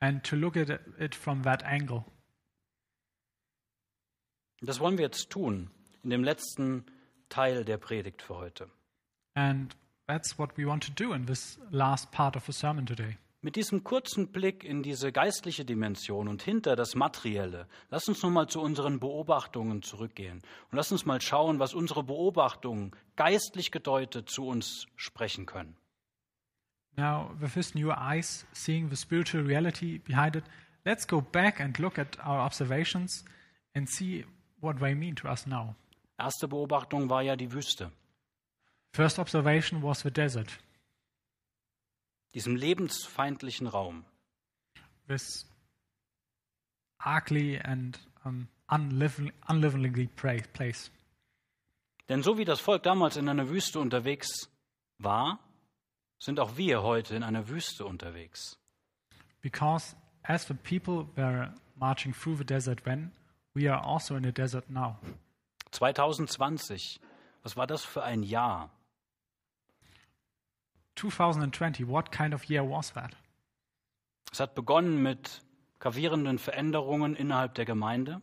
And 0.00 0.24
to 0.24 0.36
look 0.36 0.56
at 0.56 0.70
it 0.98 1.14
from 1.14 1.42
that 1.42 1.62
angle. 1.64 2.04
Das 4.62 4.80
wollen 4.80 4.98
wir 4.98 5.04
jetzt 5.04 5.30
tun 5.30 5.70
in 6.02 6.10
dem 6.10 6.24
letzten 6.24 6.84
Teil 7.28 7.64
der 7.64 7.78
Predigt 7.78 8.22
für 8.22 8.36
heute. 8.36 8.70
And 9.34 9.76
that's 10.06 10.38
what 10.38 10.56
we 10.56 10.66
want 10.66 10.84
to 10.84 10.92
do 10.92 11.12
in 11.12 11.26
this 11.26 11.58
last 11.70 12.10
part 12.10 12.36
of 12.36 12.44
the 12.46 12.52
sermon 12.52 12.86
today. 12.86 13.16
Mit 13.42 13.56
diesem 13.56 13.84
kurzen 13.84 14.32
Blick 14.32 14.64
in 14.64 14.82
diese 14.82 15.12
geistliche 15.12 15.64
Dimension 15.64 16.28
und 16.28 16.42
hinter 16.42 16.76
das 16.76 16.94
Materielle, 16.94 17.66
lass 17.88 18.06
uns 18.06 18.22
nun 18.22 18.34
mal 18.34 18.48
zu 18.48 18.60
unseren 18.60 19.00
Beobachtungen 19.00 19.82
zurückgehen 19.82 20.42
und 20.70 20.76
lass 20.76 20.92
uns 20.92 21.06
mal 21.06 21.22
schauen, 21.22 21.58
was 21.58 21.72
unsere 21.72 22.02
Beobachtungen 22.02 22.90
geistlich 23.16 23.70
gedeutet 23.70 24.28
zu 24.28 24.46
uns 24.46 24.86
sprechen 24.96 25.46
können. 25.46 25.74
Now, 26.96 27.30
with 27.38 27.54
this 27.54 27.74
new 27.74 27.90
eyes, 27.90 28.44
seeing 28.52 28.90
the 28.90 28.96
spiritual 28.96 29.46
reality 29.46 29.98
behind 29.98 30.36
it, 30.36 30.44
let's 30.84 31.06
go 31.06 31.22
back 31.22 31.60
and 31.60 31.78
look 31.78 31.98
at 31.98 32.18
our 32.18 32.40
observations 32.40 33.24
and 33.74 33.88
see 33.88 34.26
what 34.60 34.80
they 34.80 34.94
mean 34.94 35.16
to 35.16 35.28
us 35.28 35.46
now. 35.46 35.74
Erste 36.18 36.46
Beobachtung 36.46 37.08
war 37.08 37.22
ja 37.22 37.36
die 37.36 37.50
Wüste. 37.52 37.90
First 38.92 39.18
observation 39.18 39.82
was 39.82 40.00
the 40.00 40.10
desert. 40.10 40.58
Diesem 42.34 42.56
lebensfeindlichen 42.56 43.66
Raum. 43.66 44.04
This 45.08 45.46
ugly 47.04 47.58
and 47.58 47.98
um, 48.24 48.48
unlively 48.68 50.06
place. 50.52 50.90
Denn 52.08 52.22
so 52.22 52.38
wie 52.38 52.44
das 52.44 52.60
Volk 52.60 52.82
damals 52.82 53.16
in 53.16 53.28
einer 53.28 53.48
Wüste 53.48 53.78
unterwegs 53.80 54.50
war, 54.98 55.38
sind 56.18 56.38
auch 56.38 56.56
wir 56.56 56.82
heute 56.82 57.14
in 57.14 57.22
einer 57.22 57.48
Wüste 57.48 57.84
unterwegs. 57.84 58.58
Because 59.40 59.96
as 60.22 60.46
the 60.46 60.54
people 60.54 61.08
were 61.16 61.54
marching 61.76 62.12
through 62.12 62.36
the 62.36 62.44
desert 62.44 62.84
when, 62.84 63.12
we 63.54 63.72
are 63.72 63.82
also 63.84 64.16
in 64.16 64.26
a 64.26 64.32
desert 64.32 64.68
now. 64.68 64.98
2020, 65.72 67.00
was 67.42 67.56
war 67.56 67.66
das 67.66 67.84
für 67.84 68.02
ein 68.02 68.22
Jahr? 68.22 68.70
2020, 71.00 71.88
what 71.88 72.10
kind 72.12 72.34
of 72.34 72.44
year 72.48 72.62
was 72.62 72.92
that? 72.92 73.16
Es 74.32 74.40
hat 74.40 74.54
begonnen 74.54 75.02
mit 75.02 75.42
gravierenden 75.78 76.38
Veränderungen 76.38 77.16
innerhalb 77.16 77.54
der 77.54 77.64
Gemeinde. 77.64 78.20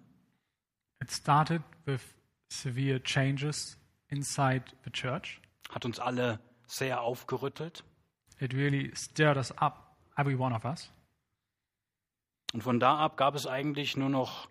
It 1.01 1.11
started 1.11 1.61
with 1.85 2.01
severe 2.49 3.01
changes 3.03 3.77
inside 4.09 4.65
the 4.83 4.91
church. 4.91 5.41
Hat 5.69 5.85
uns 5.85 5.99
alle 5.99 6.39
sehr 6.67 7.01
aufgerüttelt. 7.01 7.83
It 8.39 8.53
really 8.53 8.91
stirred 8.95 9.37
us 9.37 9.51
up, 9.57 9.97
every 10.15 10.37
one 10.37 10.55
of 10.55 10.63
us. 10.63 10.91
Und 12.53 12.61
von 12.61 12.79
da 12.79 12.97
ab 12.97 13.17
gab 13.17 13.35
es 13.35 13.45
eigentlich 13.45 13.97
nur 13.97 14.09
noch 14.09 14.49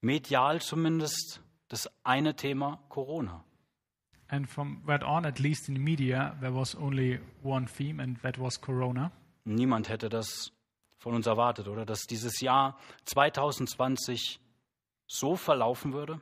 medial 0.00 0.60
zumindest 0.60 1.40
das 1.68 1.90
eine 2.04 2.36
Thema 2.36 2.78
Corona. 2.88 3.44
And 4.30 4.46
from 4.48 4.82
that 4.86 5.02
on, 5.02 5.24
at 5.24 5.40
least 5.40 5.68
in 5.68 5.74
the 5.74 5.80
media, 5.80 6.36
there 6.40 6.52
was 6.52 6.74
only 6.74 7.18
one 7.42 7.66
theme, 7.66 7.98
and 8.00 8.18
that 8.22 8.38
was 8.38 8.60
Corona. 8.60 9.10
Niemand 9.44 9.88
hätte 9.88 10.10
das 10.10 10.52
von 10.98 11.14
uns 11.14 11.26
erwartet, 11.26 11.66
oder? 11.66 11.86
Dass 11.86 12.06
dieses 12.06 12.40
Jahr 12.40 12.78
2020 13.06 14.38
so 15.06 15.36
verlaufen 15.36 15.92
würde. 15.92 16.20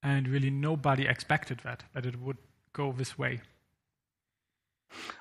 And 0.00 0.28
really 0.28 0.50
nobody 0.50 1.06
expected 1.06 1.60
that, 1.62 1.84
that 1.92 2.06
it 2.06 2.20
would 2.20 2.38
go 2.72 2.92
this 2.92 3.18
way. 3.18 3.40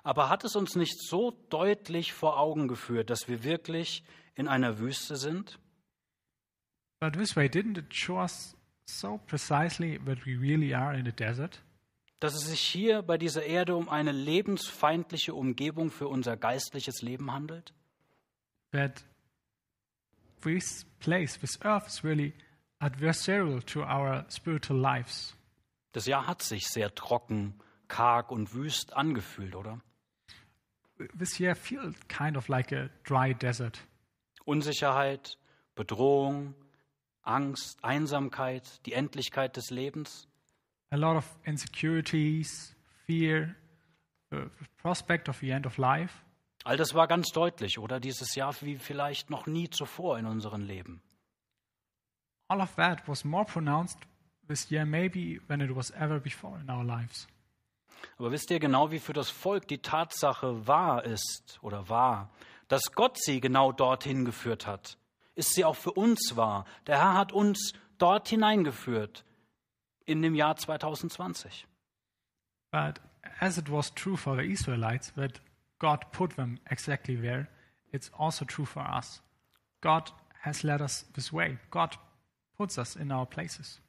Aber 0.04 0.30
hat 0.30 0.44
es 0.44 0.56
uns 0.56 0.76
nicht 0.76 1.00
so 1.02 1.32
deutlich 1.50 2.14
vor 2.14 2.40
Augen 2.40 2.68
geführt, 2.68 3.10
dass 3.10 3.28
wir 3.28 3.44
wirklich 3.44 4.04
in 4.36 4.48
einer 4.48 4.80
Wüste 4.80 5.16
sind? 5.16 5.60
But 7.00 7.14
this 7.14 7.36
way, 7.36 7.48
didn't 7.48 7.78
it 7.78 7.94
show 7.94 8.20
us 8.20 8.56
so 8.86 9.20
precisely 9.28 10.00
that 10.06 10.26
we 10.26 10.38
really 10.38 10.74
are 10.74 10.98
in 10.98 11.08
a 11.08 11.12
desert? 11.12 11.62
Dass 12.20 12.34
es 12.34 12.48
sich 12.48 12.62
hier 12.62 13.02
bei 13.02 13.18
dieser 13.18 13.44
Erde 13.44 13.76
um 13.76 13.90
eine 13.90 14.12
lebensfeindliche 14.12 15.34
Umgebung 15.34 15.92
für 15.92 16.08
unser 16.08 16.38
geistliches 16.38 17.02
Leben 17.02 17.32
handelt? 17.32 17.74
That 18.72 19.04
this 20.42 20.86
place, 21.00 21.38
this 21.38 21.60
earth 21.62 21.88
is 21.88 22.04
really 22.04 22.34
adversarial 22.82 23.62
to 23.66 23.84
our 23.84 24.26
spiritual 24.30 24.80
lives. 24.80 25.36
Das 25.92 26.06
Jahr 26.06 26.28
hat 26.28 26.42
sich 26.42 26.68
sehr 26.68 26.94
trocken, 26.94 27.60
karg 27.88 28.32
und 28.32 28.54
wüst 28.54 28.94
angefühlt, 28.94 29.56
oder? 29.56 29.82
This 31.18 31.40
year 31.40 31.56
feels 31.56 31.96
kind 32.08 32.38
of 32.38 32.48
like 32.48 32.72
a 32.72 32.90
dry 33.04 33.34
desert. 33.34 33.80
Unsicherheit, 34.46 35.38
Bedrohung, 35.76 36.54
Angst, 37.22 37.84
Einsamkeit, 37.84 38.86
die 38.86 38.94
Endlichkeit 38.94 39.58
des 39.58 39.72
Lebens. 39.72 40.28
A 40.92 40.98
lot 40.98 41.18
of 41.18 41.26
insecurities, 41.46 42.76
fear, 43.06 43.56
the 44.30 44.50
prospect 44.78 45.30
of 45.30 45.40
the 45.40 45.52
end 45.52 45.66
of 45.66 45.78
life. 45.78 46.24
All 46.64 46.78
das 46.78 46.94
war 46.94 47.08
ganz 47.08 47.30
deutlich, 47.32 47.78
oder? 47.78 48.00
Dieses 48.00 48.36
Jahr 48.36 48.56
wie 48.62 48.78
vielleicht 48.78 49.30
noch 49.30 49.46
nie 49.46 49.70
zuvor 49.70 50.18
in 50.18 50.26
unserem 50.26 50.62
Leben. 50.62 51.02
All 52.48 52.62
of 52.62 52.76
that 52.76 53.08
was 53.08 53.24
more 53.24 53.46
pronounced 53.46 53.98
this 54.48 54.70
year 54.70 54.86
maybe 54.86 55.40
than 55.48 55.62
it 55.62 55.76
was 55.76 55.92
ever 55.92 56.20
before 56.20 56.60
in 56.60 56.70
our 56.70 56.84
lives. 56.84 57.28
Aber 58.18 58.32
wisst 58.32 58.52
ihr 58.52 58.60
genau, 58.60 58.92
wie 58.92 59.00
für 59.00 59.14
das 59.14 59.30
Volk 59.30 59.68
die 59.68 59.80
Tatsache 59.80 60.68
wahr 60.68 61.04
ist 61.04 61.60
oder 61.62 61.90
war, 61.90 62.30
dass 62.68 62.92
Gott 62.92 63.18
sie 63.20 63.42
genau 63.42 63.72
dorthin 63.72 64.26
geführt 64.26 64.68
hat? 64.68 64.98
Ist 65.36 65.54
sie 65.54 65.66
auch 65.66 65.76
für 65.76 65.92
uns 65.92 66.36
wahr? 66.36 66.66
Der 66.88 66.98
Herr 66.98 67.14
hat 67.16 67.32
uns 67.32 67.74
dort 67.98 68.28
hineingeführt 68.30 69.25
in 70.06 70.22
dem 70.22 70.36
Jahr 70.36 70.56
2020. 70.56 71.50
But 72.72 73.00
as 73.40 73.58
it 73.58 73.70
was 73.70 73.92
true 73.92 74.18
for 74.18 74.36
the 74.36 74.44
Israelites 74.44 75.12
that 75.16 75.40
God 75.80 76.12
put 76.12 76.36
them 76.36 76.60
exactly 76.70 77.16
there, 77.16 77.48
it's 77.92 78.10
also 78.18 78.46
true 78.46 78.66
for 78.66 78.82
us. 78.82 79.22
God 79.82 80.12
has 80.42 80.64
led 80.64 80.82
us 80.82 81.06
this 81.14 81.32
way. 81.32 81.58
God 81.70 81.98
puts 82.58 82.78
us 82.78 82.96
in 82.96 83.12
our 83.12 83.26
places. 83.26 83.80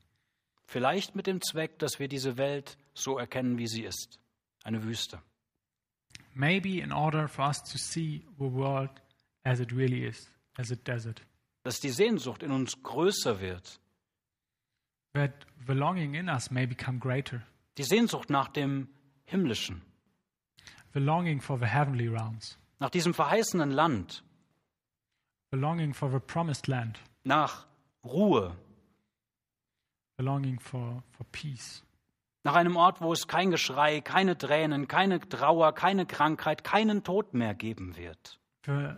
Vielleicht 0.67 1.15
mit 1.15 1.27
dem 1.27 1.41
Zweck, 1.41 1.79
dass 1.79 1.99
wir 1.99 2.09
diese 2.09 2.37
Welt 2.37 2.77
so 2.95 3.19
erkennen, 3.19 3.59
wie 3.59 3.69
sie 3.69 3.85
ist. 3.85 4.19
Eine 4.65 4.83
Wüste. 4.83 5.21
Maybe 6.35 6.81
in 6.81 6.93
order 6.93 7.29
for 7.29 7.47
us 7.47 7.63
to 7.63 7.79
see 7.79 8.27
the 8.39 8.53
world 8.53 8.91
as 9.45 9.61
it 9.61 9.73
really 9.73 10.05
is, 10.05 10.29
as 10.59 10.73
a 10.73 10.75
desert. 10.75 11.23
Dass 11.63 11.81
die 11.81 11.91
Sehnsucht 11.91 12.43
in 12.43 12.51
uns 12.51 12.83
größer 12.83 13.41
wird. 13.41 13.81
That 15.17 15.47
the 15.67 15.73
longing 15.73 16.15
in 16.15 16.29
us 16.29 16.51
may 16.51 16.67
become 16.67 16.99
greater. 16.99 17.43
Die 17.79 17.85
Sehnsucht 17.85 18.29
nach 18.29 18.49
dem 18.49 18.89
Himmlischen. 19.25 19.81
The 20.93 21.01
longing 21.01 21.41
for 21.41 21.59
the 21.59 21.67
heavenly 21.67 22.07
realms. 22.09 22.59
Nach 22.81 22.91
diesem 22.91 23.15
verheißenen 23.15 23.71
Land. 23.71 24.23
The 25.53 25.57
longing 25.57 25.95
for 25.95 26.11
the 26.11 26.21
promised 26.21 26.69
land. 26.69 27.01
Nach 27.25 27.67
Ruhe. 28.05 28.55
The 30.19 30.25
longing 30.25 30.59
for, 30.59 31.03
for 31.13 31.25
peace. 31.33 31.83
Nach 32.45 32.55
einem 32.55 32.77
Ort, 32.77 33.01
wo 33.01 33.13
es 33.13 33.27
kein 33.27 33.51
Geschrei, 33.51 34.03
keine 34.03 34.37
Tränen, 34.37 34.87
keine 34.87 35.21
Trauer, 35.21 35.73
keine 35.75 36.05
Krankheit, 36.05 36.63
keinen 36.63 37.05
Tod 37.05 37.33
mehr 37.33 37.55
geben 37.55 37.97
wird. 37.97 38.39
The 38.67 38.97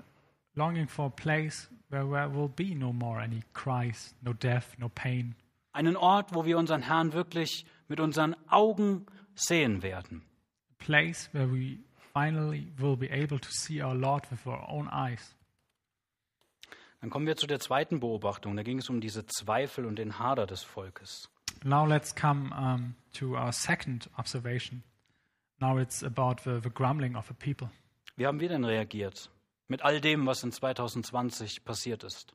longing 0.54 0.88
for 0.88 1.06
a 1.06 1.10
place 1.10 1.70
where 1.90 2.04
there 2.04 2.28
will 2.28 2.48
be 2.48 2.74
no 2.74 2.92
more 2.92 3.22
any 3.22 3.42
cries, 3.54 4.14
no 4.20 4.32
death, 4.32 4.76
no 4.78 4.88
pain. 4.88 5.36
Einen 5.72 5.96
Ort, 5.96 6.34
wo 6.34 6.44
wir 6.44 6.58
unseren 6.58 6.82
Herrn 6.82 7.12
wirklich 7.12 7.66
mit 7.88 8.00
unseren 8.00 8.34
Augen 8.48 9.06
sehen 9.34 9.82
werden. 9.82 10.22
A 10.72 10.84
place 10.84 11.28
where 11.32 11.50
we 11.50 11.78
finally 12.12 12.72
will 12.76 12.96
be 12.96 13.10
able 13.10 13.38
to 13.38 13.50
see 13.50 13.82
our 13.82 13.94
Lord 13.94 14.30
with 14.30 14.46
our 14.46 14.68
own 14.68 14.88
eyes. 14.88 15.34
Dann 17.00 17.10
kommen 17.10 17.26
wir 17.26 17.36
zu 17.36 17.46
der 17.46 17.60
zweiten 17.60 18.00
Beobachtung. 18.00 18.56
Da 18.56 18.62
ging 18.62 18.78
es 18.78 18.90
um 18.90 19.00
diese 19.00 19.26
Zweifel 19.26 19.84
und 19.84 19.96
den 19.96 20.18
Hader 20.18 20.46
des 20.46 20.64
Volkes. 20.64 21.30
Now 21.64 21.86
let's 21.86 22.14
come 22.14 22.50
um, 22.56 22.94
to 23.14 23.36
our 23.36 23.52
second 23.52 24.08
observation. 24.16 24.82
Now 25.60 25.78
it's 25.78 26.02
about 26.04 26.42
the, 26.44 26.60
the 26.60 26.70
grumbling 26.70 27.16
of 27.16 27.26
the 27.28 27.34
people. 27.34 27.70
Wie 28.16 28.26
haben 28.26 28.40
wir 28.40 28.48
denn 28.48 28.64
reagiert 28.64 29.30
mit 29.68 29.82
all 29.82 30.00
dem, 30.00 30.26
was 30.26 30.42
in 30.42 30.52
2020 30.52 31.64
passiert 31.64 32.02
ist? 32.04 32.34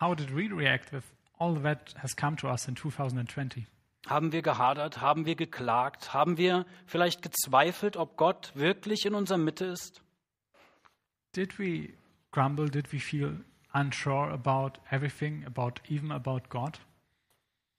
How 0.00 0.14
did 0.14 0.34
we 0.34 0.48
react 0.50 0.92
with 0.92 1.04
all 1.38 1.62
that 1.62 1.94
has 2.02 2.16
come 2.16 2.36
to 2.36 2.48
us 2.48 2.68
in 2.68 2.76
2020? 2.76 3.66
Haben 4.06 4.32
wir 4.32 4.42
gehadert? 4.42 5.00
Haben 5.00 5.26
wir 5.26 5.34
geklagt? 5.34 6.14
Haben 6.14 6.38
wir 6.38 6.64
vielleicht 6.86 7.22
gezweifelt, 7.22 7.96
ob 7.96 8.16
Gott 8.16 8.52
wirklich 8.54 9.04
in 9.04 9.14
unserer 9.14 9.38
Mitte 9.38 9.66
ist? 9.66 10.02
Did 11.36 11.58
we 11.58 11.92
grumble? 12.30 12.70
Did 12.70 12.92
we 12.92 12.98
feel 12.98 13.44
unsure 13.72 14.32
about 14.32 14.80
everything, 14.90 15.44
about 15.44 15.74
even 15.88 16.10
about 16.12 16.48
God? 16.48 16.80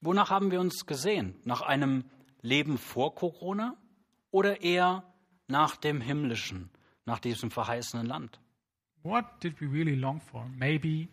Wonach 0.01 0.29
haben 0.29 0.51
wir 0.51 0.59
uns 0.59 0.85
gesehen? 0.85 1.35
Nach 1.45 1.61
einem 1.61 2.05
Leben 2.41 2.77
vor 2.77 3.15
Corona 3.15 3.75
oder 4.31 4.61
eher 4.61 5.03
nach 5.47 5.75
dem 5.75 5.99
himmlischen, 5.99 6.69
nach 7.05 7.19
diesem 7.19 7.51
verheißenen 7.51 8.05
Land? 8.05 8.39
What 9.03 9.25
did 9.43 9.59
we 9.61 9.65
really 9.65 9.95
long 9.95 10.21
for? 10.21 10.45
Maybe 10.55 11.07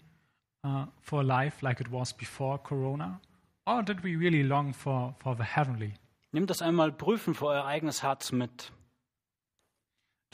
uh, 0.67 0.87
for 1.01 1.23
life 1.23 1.63
like 1.63 1.81
it 1.81 1.91
was 1.91 2.13
before 2.13 2.59
Corona? 2.59 3.21
Or 3.67 3.83
did 3.83 4.03
we 4.03 4.17
really 4.17 4.43
long 4.43 4.73
for, 4.73 5.15
for 5.19 5.35
the 5.37 5.45
heavenly? 5.45 5.95
Nehmt 6.33 6.51
das 6.51 6.63
einmal 6.63 6.93
prüfen 6.93 7.35
für 7.35 7.47
euer 7.47 7.65
eigenes 7.65 8.03
Herz 8.03 8.33
mit. 8.33 8.73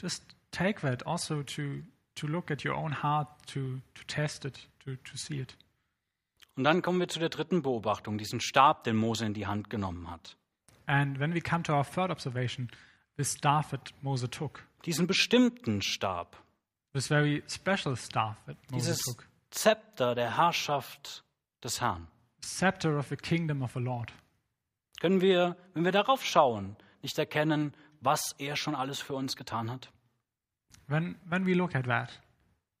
Just 0.01 0.23
take 0.51 0.81
that 0.81 1.05
also 1.05 1.43
to, 1.43 1.83
to 2.15 2.27
look 2.27 2.51
at 2.51 2.65
your 2.65 2.75
own 2.75 3.03
heart, 3.03 3.27
to, 3.47 3.79
to 3.95 4.03
test 4.07 4.45
it, 4.45 4.67
to, 4.83 4.95
to 4.95 5.17
see 5.17 5.39
it. 5.39 5.55
Und 6.55 6.65
dann 6.65 6.81
kommen 6.81 6.99
wir 6.99 7.07
zu 7.07 7.19
der 7.19 7.29
dritten 7.29 7.63
Beobachtung, 7.63 8.17
diesen 8.17 8.39
Stab, 8.39 8.83
den 8.83 8.95
Mose 8.95 9.25
in 9.25 9.33
die 9.33 9.47
Hand 9.47 9.69
genommen 9.69 10.09
hat. 10.09 10.35
And 10.85 11.19
when 11.19 11.33
we 11.33 11.41
come 11.41 11.63
to 11.63 11.73
our 11.73 11.85
third 11.85 12.11
observation, 12.11 12.69
this 13.17 13.31
staff 13.31 13.71
that 13.71 13.93
Moses 14.01 14.29
took, 14.29 14.63
Diesen 14.85 15.07
bestimmten 15.07 15.81
Stab, 15.81 16.35
this 16.91 17.07
very 17.07 17.41
special 17.47 17.95
staff 17.95 18.35
that 18.45 18.57
Moses 18.69 18.97
dieses 18.97 19.01
took, 19.01 19.27
Zepter 19.53 20.15
der 20.15 20.37
Herrschaft 20.37 21.23
des 21.63 21.79
Herrn. 21.79 22.07
scepter 22.43 22.97
of 22.97 23.07
the 23.07 23.15
kingdom 23.15 23.61
of 23.61 23.73
the 23.73 23.79
Lord. 23.79 24.11
Können 24.99 25.21
wir, 25.21 25.55
wenn 25.73 25.85
wir 25.85 25.91
darauf 25.91 26.23
schauen, 26.25 26.75
nicht 27.01 27.17
erkennen, 27.17 27.73
was 28.01 28.35
er 28.37 28.55
schon 28.55 28.75
alles 28.75 28.99
für 28.99 29.15
uns 29.15 29.35
getan 29.35 29.69
hat? 29.71 29.91
When, 30.87 31.15
when 31.25 31.45
we 31.45 31.53
look 31.53 31.75
at 31.75 31.85
that, 31.85 32.21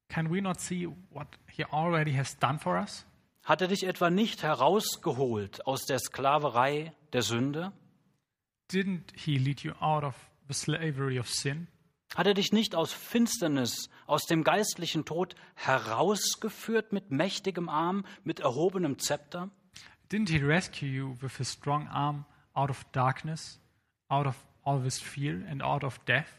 can 0.09 0.29
we 0.29 0.41
not 0.41 0.59
see 0.59 0.87
what 1.11 1.27
he 1.47 1.63
already 1.65 2.13
has 2.13 2.37
done 2.37 2.59
for 2.59 2.77
us? 2.77 3.05
Hat 3.43 3.61
er 3.61 3.67
dich 3.67 3.85
etwa 3.85 4.09
nicht 4.09 4.43
herausgeholt 4.43 5.65
aus 5.67 5.85
der 5.85 5.99
Sklaverei 5.99 6.93
der 7.11 7.21
Sünde? 7.23 7.71
Didn't 8.71 9.13
he 9.15 9.37
lead 9.37 9.61
you 9.61 9.73
out 9.79 10.03
of 10.03 10.15
the 10.47 10.53
slavery 10.53 11.19
of 11.19 11.29
sin? 11.29 11.67
Hat 12.15 12.27
er 12.27 12.33
dich 12.33 12.51
nicht 12.51 12.75
aus 12.75 12.93
Finsternis, 12.93 13.89
aus 14.05 14.25
dem 14.25 14.43
geistlichen 14.43 15.05
Tod 15.05 15.35
herausgeführt 15.55 16.93
mit 16.93 17.11
mächtigem 17.11 17.69
Arm, 17.69 18.05
mit 18.23 18.39
erhobenem 18.39 18.99
Zepter? 18.99 19.49
Didn't 20.11 20.29
he 20.29 20.37
rescue 20.37 20.87
you 20.87 21.17
with 21.21 21.37
his 21.37 21.51
strong 21.51 21.87
arm 21.87 22.25
out 22.53 22.69
of 22.69 22.83
darkness, 22.91 23.59
out 24.09 24.27
of 24.27 24.35
all 24.63 24.79
this 24.79 24.99
fear, 24.99 25.43
and 25.49 25.63
out 25.63 25.83
of 25.83 25.97
death? 26.05 26.29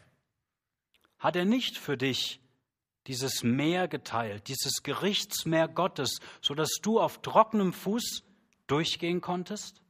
Hat 1.19 1.35
er 1.35 1.45
nicht 1.45 1.77
für 1.77 1.97
dich 1.97 2.39
dieses 3.07 3.43
Meer 3.43 3.87
geteilt, 3.87 4.47
dieses 4.47 4.81
Gerichtsmeer 4.81 5.67
Gottes, 5.67 6.19
sodass 6.41 6.69
du 6.81 6.99
auf 6.99 7.21
trockenem 7.21 7.73
Fuß 7.73 8.23
durchgehen 8.67 9.21
konntest? 9.21 9.81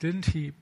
Didn't 0.00 0.32
he 0.32 0.54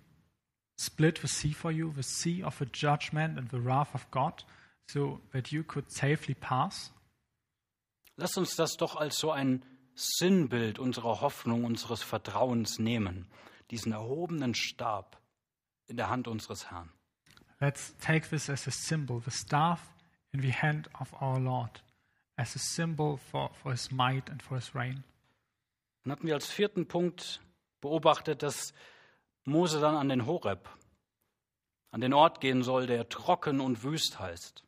split 0.78 1.20
the 1.20 1.28
sea 1.28 1.52
for 1.52 1.70
you, 1.70 1.92
the 1.94 2.02
sea 2.02 2.42
of 2.42 2.58
the 2.58 2.66
judgment 2.66 3.38
and 3.38 3.50
the 3.50 3.60
wrath 3.60 3.94
of 3.94 4.10
God, 4.10 4.44
so 4.88 5.20
that 5.32 5.52
you 5.52 5.62
could 5.62 5.90
safely 5.90 6.34
pass? 6.34 6.92
Lass 8.16 8.36
uns 8.36 8.56
das 8.56 8.76
doch 8.76 8.96
als 8.96 9.18
so 9.18 9.30
ein 9.30 9.62
Sinnbild 9.94 10.78
unserer 10.78 11.20
Hoffnung, 11.20 11.64
unseres 11.64 12.02
Vertrauens 12.02 12.78
nehmen, 12.78 13.26
diesen 13.70 13.92
erhobenen 13.92 14.54
Stab 14.54 15.20
in 15.88 15.96
der 15.96 16.08
Hand 16.08 16.28
unseres 16.28 16.70
Herrn. 16.70 16.90
Let's 17.60 17.96
take 17.98 18.28
this 18.28 18.48
as 18.48 18.66
a 18.68 18.70
symbol, 18.70 19.20
the 19.20 19.32
staff 19.32 19.80
in 20.32 20.40
the 20.40 20.52
hand 20.52 20.88
of 21.00 21.12
our 21.20 21.40
Lord, 21.40 21.82
as 22.36 22.54
a 22.54 22.58
symbol 22.60 23.16
for, 23.16 23.50
for 23.62 23.72
his 23.72 23.90
might 23.90 24.30
and 24.30 24.40
for 24.42 24.56
his 24.56 24.74
reign. 24.74 25.02
Dann 26.04 26.12
hatten 26.12 26.26
wir 26.26 26.34
als 26.34 26.46
vierten 26.46 26.86
Punkt 26.86 27.40
beobachtet, 27.80 28.42
dass 28.42 28.72
Mose 29.48 29.80
dann 29.80 29.96
an 29.96 30.08
den 30.08 30.26
Horeb, 30.26 30.68
an 31.90 32.00
den 32.00 32.12
Ort 32.12 32.40
gehen 32.40 32.62
soll, 32.62 32.86
der 32.86 33.08
trocken 33.08 33.60
und 33.60 33.82
wüst 33.82 34.18
heißt. 34.18 34.62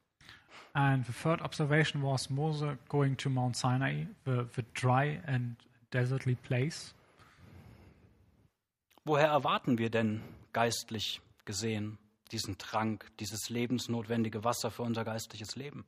And 0.72 1.04
the 1.06 1.12
third 1.12 1.42
observation 1.42 2.02
was 2.02 2.30
Moses 2.30 2.78
going 2.88 3.16
to 3.18 3.28
Mount 3.28 3.56
Sinai, 3.56 4.06
the, 4.24 4.44
the 4.54 4.64
dry 4.74 5.20
and 5.26 5.56
desertly 5.92 6.36
place. 6.36 6.94
Woher 9.04 9.28
erwarten 9.28 9.78
wir 9.78 9.90
denn 9.90 10.22
geistlich 10.52 11.20
gesehen 11.44 11.98
diesen 12.30 12.58
Trank, 12.58 13.10
dieses 13.18 13.48
lebensnotwendige 13.48 14.44
Wasser 14.44 14.70
für 14.70 14.82
unser 14.82 15.04
geistliches 15.04 15.56
Leben? 15.56 15.84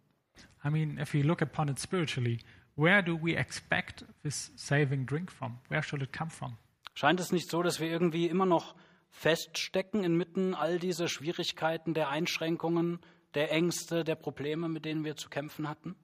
I 0.64 0.70
mean, 0.70 0.98
if 0.98 1.14
we 1.14 1.22
look 1.22 1.42
upon 1.42 1.68
it 1.68 1.78
spiritually, 1.78 2.40
where 2.74 3.02
do 3.02 3.16
we 3.20 3.36
expect 3.36 4.04
this 4.22 4.50
saving 4.56 5.06
drink 5.06 5.30
from? 5.30 5.58
Where 5.68 5.82
should 5.82 6.02
it 6.02 6.12
come 6.12 6.30
from? 6.30 6.56
Scheint 6.94 7.20
es 7.20 7.32
nicht 7.32 7.50
so, 7.50 7.62
dass 7.62 7.80
wir 7.80 7.88
irgendwie 7.88 8.26
immer 8.26 8.46
noch 8.46 8.74
feststecken 9.10 10.04
inmitten 10.04 10.54
all 10.54 10.78
dieser 10.78 11.08
Schwierigkeiten, 11.08 11.94
der 11.94 12.08
Einschränkungen, 12.08 13.00
der 13.34 13.50
Ängste, 13.52 14.04
der 14.04 14.14
Probleme, 14.14 14.68
mit 14.68 14.84
denen 14.84 15.04
wir 15.04 15.16
zu 15.16 15.28
kämpfen 15.28 15.68
hatten? 15.68 15.96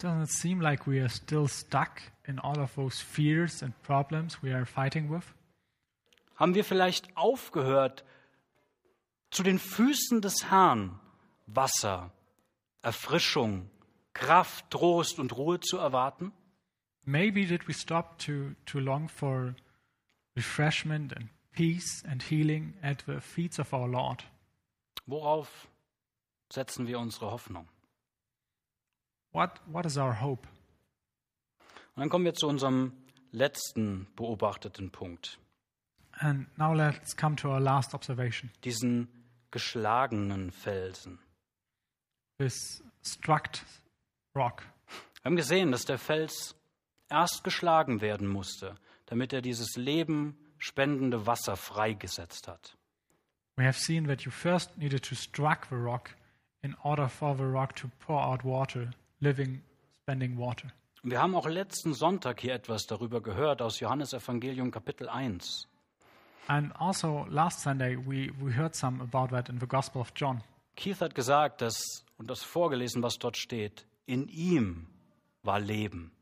Doesn't 0.00 0.24
it 0.24 0.30
seem 0.30 0.60
like 0.60 0.86
we 0.86 1.00
are 1.00 1.08
still 1.08 1.48
stuck 1.48 2.02
in 2.26 2.38
all 2.38 2.58
of 2.58 2.74
those 2.74 3.02
fears 3.02 3.62
and 3.62 3.72
problems 3.82 4.42
we 4.42 4.54
are 4.54 4.66
fighting 4.66 5.10
with? 5.10 5.24
Haben 6.36 6.54
wir 6.54 6.64
vielleicht 6.64 7.16
aufgehört, 7.16 8.04
zu 9.30 9.42
den 9.42 9.58
Füßen 9.58 10.20
des 10.20 10.50
Herrn 10.50 11.00
Wasser, 11.46 12.12
Erfrischung, 12.82 13.70
Kraft, 14.12 14.70
Trost 14.70 15.18
und 15.18 15.34
Ruhe 15.36 15.60
zu 15.60 15.78
erwarten? 15.78 16.32
Maybe 17.04 17.46
did 17.46 17.66
we 17.66 17.72
stop 17.72 18.18
to, 18.18 18.54
to 18.66 18.78
long 18.78 19.08
for 19.08 19.54
refreshment 20.36 21.12
and 21.16 21.28
peace 21.52 22.04
and 22.08 22.22
healing 22.22 22.74
at 22.82 23.02
the 23.06 23.20
feet 23.20 23.58
of 23.58 23.72
our 23.72 23.88
Lord? 23.88 24.24
Worauf 25.06 25.68
setzen 26.52 26.86
wir 26.86 26.98
unsere 26.98 27.30
Hoffnung? 27.30 27.66
What, 29.32 29.60
what 29.66 29.84
is 29.86 29.96
our 29.96 30.20
hope? 30.20 30.46
Und 31.94 32.00
dann 32.02 32.08
kommen 32.08 32.24
wir 32.24 32.34
zu 32.34 32.46
unserem 32.46 32.92
letzten 33.32 34.06
beobachteten 34.16 34.90
Punkt, 34.90 35.38
And 36.18 36.46
now 36.56 36.72
let's 36.72 37.14
come 37.14 37.36
to 37.36 37.50
our 37.50 37.60
last 37.60 37.92
observation 37.92 38.50
diesen 38.64 39.08
geschlagenen 39.50 40.50
Felsen. 40.50 41.18
this 42.38 42.82
struck 43.02 43.50
rock. 44.34 44.62
Wir 45.20 45.24
haben 45.24 45.36
gesehen, 45.36 45.72
dass 45.72 45.84
der 45.84 45.98
Fels 45.98 46.54
erst 47.10 47.44
geschlagen 47.44 48.00
werden 48.00 48.28
musste, 48.28 48.76
damit 49.06 49.32
er 49.32 49.42
dieses 49.42 49.76
Leben 49.76 50.36
lebenspendende 50.56 51.26
Wasser 51.26 51.56
freigesetzt 51.56 52.48
hat. 52.48 52.76
We 53.56 53.64
have 53.64 53.78
seen 53.78 54.06
that 54.06 54.22
you 54.22 54.30
first 54.30 54.76
needed 54.76 55.02
to 55.04 55.14
strike 55.14 55.68
the 55.70 55.76
rock 55.76 56.10
in 56.62 56.74
order 56.82 57.08
for 57.08 57.34
the 57.36 57.44
rock 57.44 57.74
to 57.76 57.88
pour 58.00 58.22
out 58.22 58.44
water, 58.44 58.90
living, 59.20 59.62
spending 60.02 60.38
water. 60.38 60.68
Wir 61.02 61.22
haben 61.22 61.34
auch 61.34 61.46
letzten 61.46 61.94
Sonntag 61.94 62.40
hier 62.40 62.54
etwas 62.54 62.86
darüber 62.86 63.22
gehört 63.22 63.62
aus 63.62 63.80
Johannes 63.80 64.12
Evangelium 64.12 64.70
Kapitel 64.70 65.08
1. 65.08 65.68
And 66.48 66.74
also 66.76 67.26
last 67.28 67.60
Sunday 67.60 67.96
we, 67.96 68.30
we 68.40 68.52
heard 68.54 68.74
some 68.74 69.00
about 69.00 69.34
that 69.34 69.48
in 69.48 69.58
the 69.58 69.66
Gospel 69.66 70.00
of 70.00 70.12
John. 70.14 70.42
Keith 70.74 71.00
hat 71.00 71.14
gesagt, 71.14 71.62
dass, 71.62 72.04
und 72.18 72.28
das 72.28 72.42
vorgelesen, 72.42 73.02
was 73.02 73.18
dort 73.18 73.36
steht, 73.36 73.86
in 74.04 74.28
ihm 74.28 74.86
war 75.42 75.60
Leben. 75.60 76.12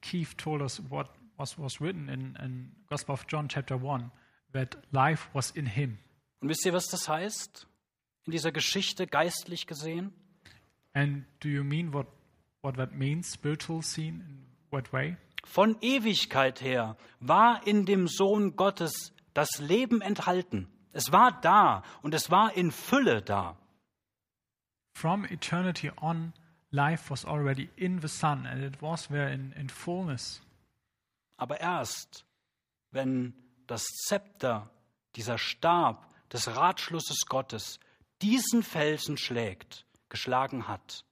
Keith 0.00 0.36
told 0.36 0.62
us 0.62 0.80
what 0.90 1.08
was, 1.36 1.58
was 1.58 1.80
written 1.80 2.08
in, 2.08 2.36
in 2.42 2.72
Gospel 2.88 3.14
of 3.14 3.26
John 3.28 3.48
chapter 3.48 3.76
1, 3.76 4.10
that 4.52 4.76
life 4.92 5.28
was 5.32 5.50
in 5.50 5.66
him. 5.66 5.98
Und 6.40 6.48
wisst 6.48 6.64
ihr, 6.66 6.72
was 6.72 6.88
das 6.88 7.08
heißt? 7.08 7.66
In 8.24 8.32
dieser 8.32 8.52
Geschichte 8.52 9.06
geistlich 9.06 9.66
gesehen? 9.66 10.12
And 10.94 11.24
do 11.40 11.48
you 11.48 11.62
mean 11.62 11.92
what, 11.92 12.06
what 12.62 12.76
that 12.76 12.94
means, 12.94 13.30
spiritual 13.30 13.82
scene, 13.82 14.24
in 14.26 14.46
what 14.70 14.92
way? 14.92 15.16
Von 15.44 15.76
Ewigkeit 15.80 16.60
her 16.60 16.96
war 17.20 17.66
in 17.66 17.86
dem 17.86 18.08
Sohn 18.08 18.56
Gottes 18.56 19.12
das 19.32 19.58
Leben 19.58 20.00
enthalten. 20.00 20.68
Es 20.92 21.12
war 21.12 21.40
da 21.40 21.82
und 22.02 22.14
es 22.14 22.30
war 22.30 22.54
in 22.56 22.72
Fülle 22.72 23.22
da. 23.22 23.56
From 24.94 25.24
eternity 25.26 25.92
on, 26.00 26.32
life 26.70 27.10
was 27.10 27.24
already 27.24 27.70
in 27.76 28.00
the 28.00 28.08
Son, 28.08 28.46
and 28.46 28.62
it 28.62 28.80
was 28.80 29.06
there 29.08 29.28
in, 29.28 29.52
in 29.56 29.68
fullness. 29.68 30.40
Aber 31.38 31.60
erst, 31.60 32.24
wenn 32.92 33.34
das 33.66 33.84
Zepter, 34.06 34.70
dieser 35.16 35.38
Stab 35.38 36.06
des 36.32 36.48
Ratschlusses 36.48 37.26
Gottes 37.28 37.78
diesen 38.22 38.62
Felsen 38.62 39.16
schlägt, 39.16 39.84
geschlagen 40.08 40.68
hat, 40.68 41.04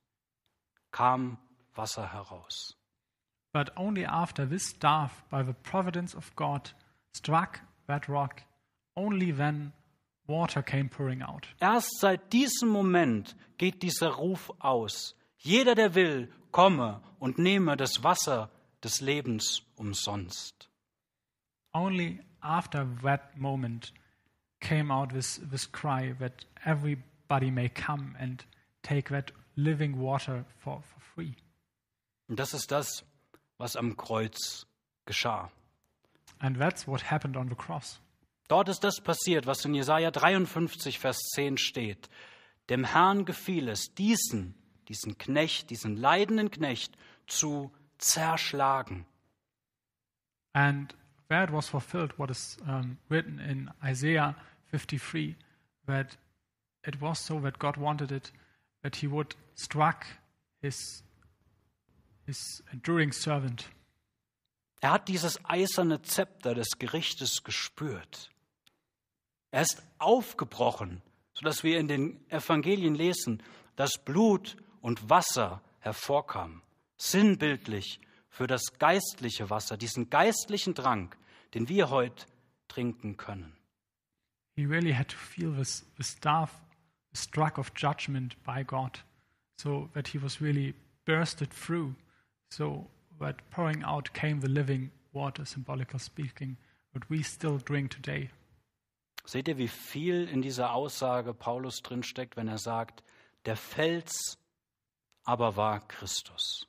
kam 0.91 1.39
Wasser 1.75 2.13
heraus. 2.13 2.77
But 3.53 3.77
only 3.77 4.05
after 4.05 4.47
this 4.47 4.71
staff, 4.71 5.25
by 5.31 5.43
the 5.43 5.53
providence 5.53 6.15
of 6.15 6.35
God, 6.37 6.75
struck 7.13 7.61
that 7.87 8.09
rock, 8.09 8.43
only 8.97 9.33
then 9.33 9.73
water 10.27 10.63
came 10.63 10.89
pouring 10.89 11.23
out. 11.23 11.47
Erst 11.61 12.01
seit 12.01 12.33
diesem 12.33 12.69
Moment 12.69 13.37
geht 13.59 13.83
dieser 13.83 14.11
Ruf 14.11 14.53
aus. 14.59 15.15
Jeder, 15.45 15.75
der 15.75 15.95
will, 15.95 16.33
komme 16.53 17.03
und 17.19 17.37
nehme 17.37 17.77
das 17.77 18.03
Wasser 18.03 18.51
des 18.83 19.03
Lebens 19.03 19.63
umsonst. 19.77 20.71
Only 21.75 22.21
after 22.41 22.87
that 23.03 23.37
moment 23.37 23.93
came 24.61 24.91
out 24.91 25.11
this, 25.11 25.41
this 25.51 25.71
cry 25.71 26.15
that 26.19 26.47
everybody 26.65 27.51
may 27.51 27.69
come 27.69 28.17
and 28.19 28.43
take 28.83 29.11
that 29.11 29.33
living 29.57 29.99
water 29.99 30.47
for, 30.57 30.83
for 30.83 31.01
free. 31.15 31.37
Und 32.27 32.41
das 32.41 32.55
ist 32.55 32.71
das, 32.71 33.05
was 33.59 33.77
am 33.77 33.99
Kreuz 33.99 34.65
geschah. 35.07 35.51
And 36.39 36.57
that's 36.59 36.87
what 36.87 37.11
happened 37.11 37.37
on 37.37 37.51
the 37.51 37.55
cross. 37.55 38.01
Dort 38.49 38.71
ist 38.71 38.83
das 38.83 39.03
passiert, 39.03 39.47
was 39.47 39.63
in 39.67 39.75
Jesaja 39.75 40.11
53, 40.11 40.99
Vers 40.99 41.19
10 41.35 41.59
steht. 41.59 42.09
Dem 42.71 42.85
Herrn 42.85 43.27
gefiel 43.27 43.69
es, 43.69 43.95
diesen, 43.95 44.55
diesen 44.89 45.19
Knecht, 45.19 45.71
diesen 45.71 45.97
leidenden 45.97 46.51
Knecht 46.51 46.97
zu 47.27 47.73
zerschlagen. 47.99 49.07
And 50.53 50.95
that 51.29 51.53
was 51.53 51.69
fulfilled 51.69 52.19
what 52.19 52.31
is 52.31 52.57
um, 52.67 52.99
written 53.09 53.39
in 53.39 53.71
Isaiah 53.83 54.37
53 54.71 55.37
that 55.87 56.17
it 56.87 57.01
was 57.01 57.19
so 57.19 57.41
that 57.41 57.59
God 57.59 57.77
wanted 57.77 58.13
it 58.13 58.33
that 58.83 58.97
he 58.97 59.11
would 59.11 59.35
struck 59.55 60.07
his, 60.61 61.03
his 62.27 62.63
enduring 62.73 63.13
servant. 63.13 63.69
Er 64.81 64.93
hat 64.93 65.09
dieses 65.09 65.43
eiserne 65.45 66.03
Zepter 66.03 66.55
des 66.55 66.79
Gerichtes 66.79 67.43
gespürt. 67.43 68.31
Er 69.51 69.63
ist 69.63 69.83
aufgebrochen, 69.99 71.01
sodass 71.33 71.65
wir 71.65 71.79
in 71.79 71.89
den 71.89 72.21
Evangelien 72.31 72.95
lesen, 72.95 73.43
dass 73.77 74.05
Blut 74.05 74.57
und 74.85 75.09
Wasser 75.09 75.63
hervorkam, 75.79 76.61
sinnbildlich 76.99 78.01
für 78.29 78.47
das 78.47 78.79
geistliche 78.79 79.49
Wasser, 79.49 79.79
diesen 79.79 80.11
geistlichen 80.11 80.75
Trank, 80.75 81.17
den 81.55 81.71
wir 81.71 81.89
heute 81.89 82.27
trinken 82.69 83.17
können. 83.17 83.57
He 84.57 84.67
really 84.67 84.93
had 84.93 85.09
to 85.09 85.17
feel 85.17 85.55
this, 85.57 85.87
the 85.97 86.05
staff 86.05 86.61
struck 87.15 87.57
of 87.57 87.73
judgment 87.75 88.37
by 88.45 88.63
God, 88.63 89.03
so 89.59 89.89
that 89.95 90.07
he 90.09 90.21
was 90.21 90.43
really 90.43 90.75
bursted 91.07 91.49
through, 91.51 91.95
so 92.51 92.87
that 93.19 93.37
pouring 93.49 93.83
out 93.85 94.13
came 94.13 94.43
the 94.43 94.49
living 94.49 94.91
water, 95.15 95.47
symbolical 95.47 95.99
speaking, 95.99 96.59
that 96.93 97.09
we 97.09 97.23
still 97.23 97.57
drink 97.57 97.91
today. 97.91 98.29
Seht 99.25 99.49
ihr, 99.49 99.57
wie 99.57 99.69
viel 99.69 100.29
in 100.29 100.43
dieser 100.43 100.75
Aussage 100.75 101.33
Paulus 101.33 101.81
drinsteckt, 101.81 102.37
wenn 102.37 102.49
er 102.49 102.59
sagt, 102.59 103.03
der 103.47 103.57
Fels 103.57 104.37
aber 105.25 105.57
war 105.57 105.81
Christus. 105.89 106.67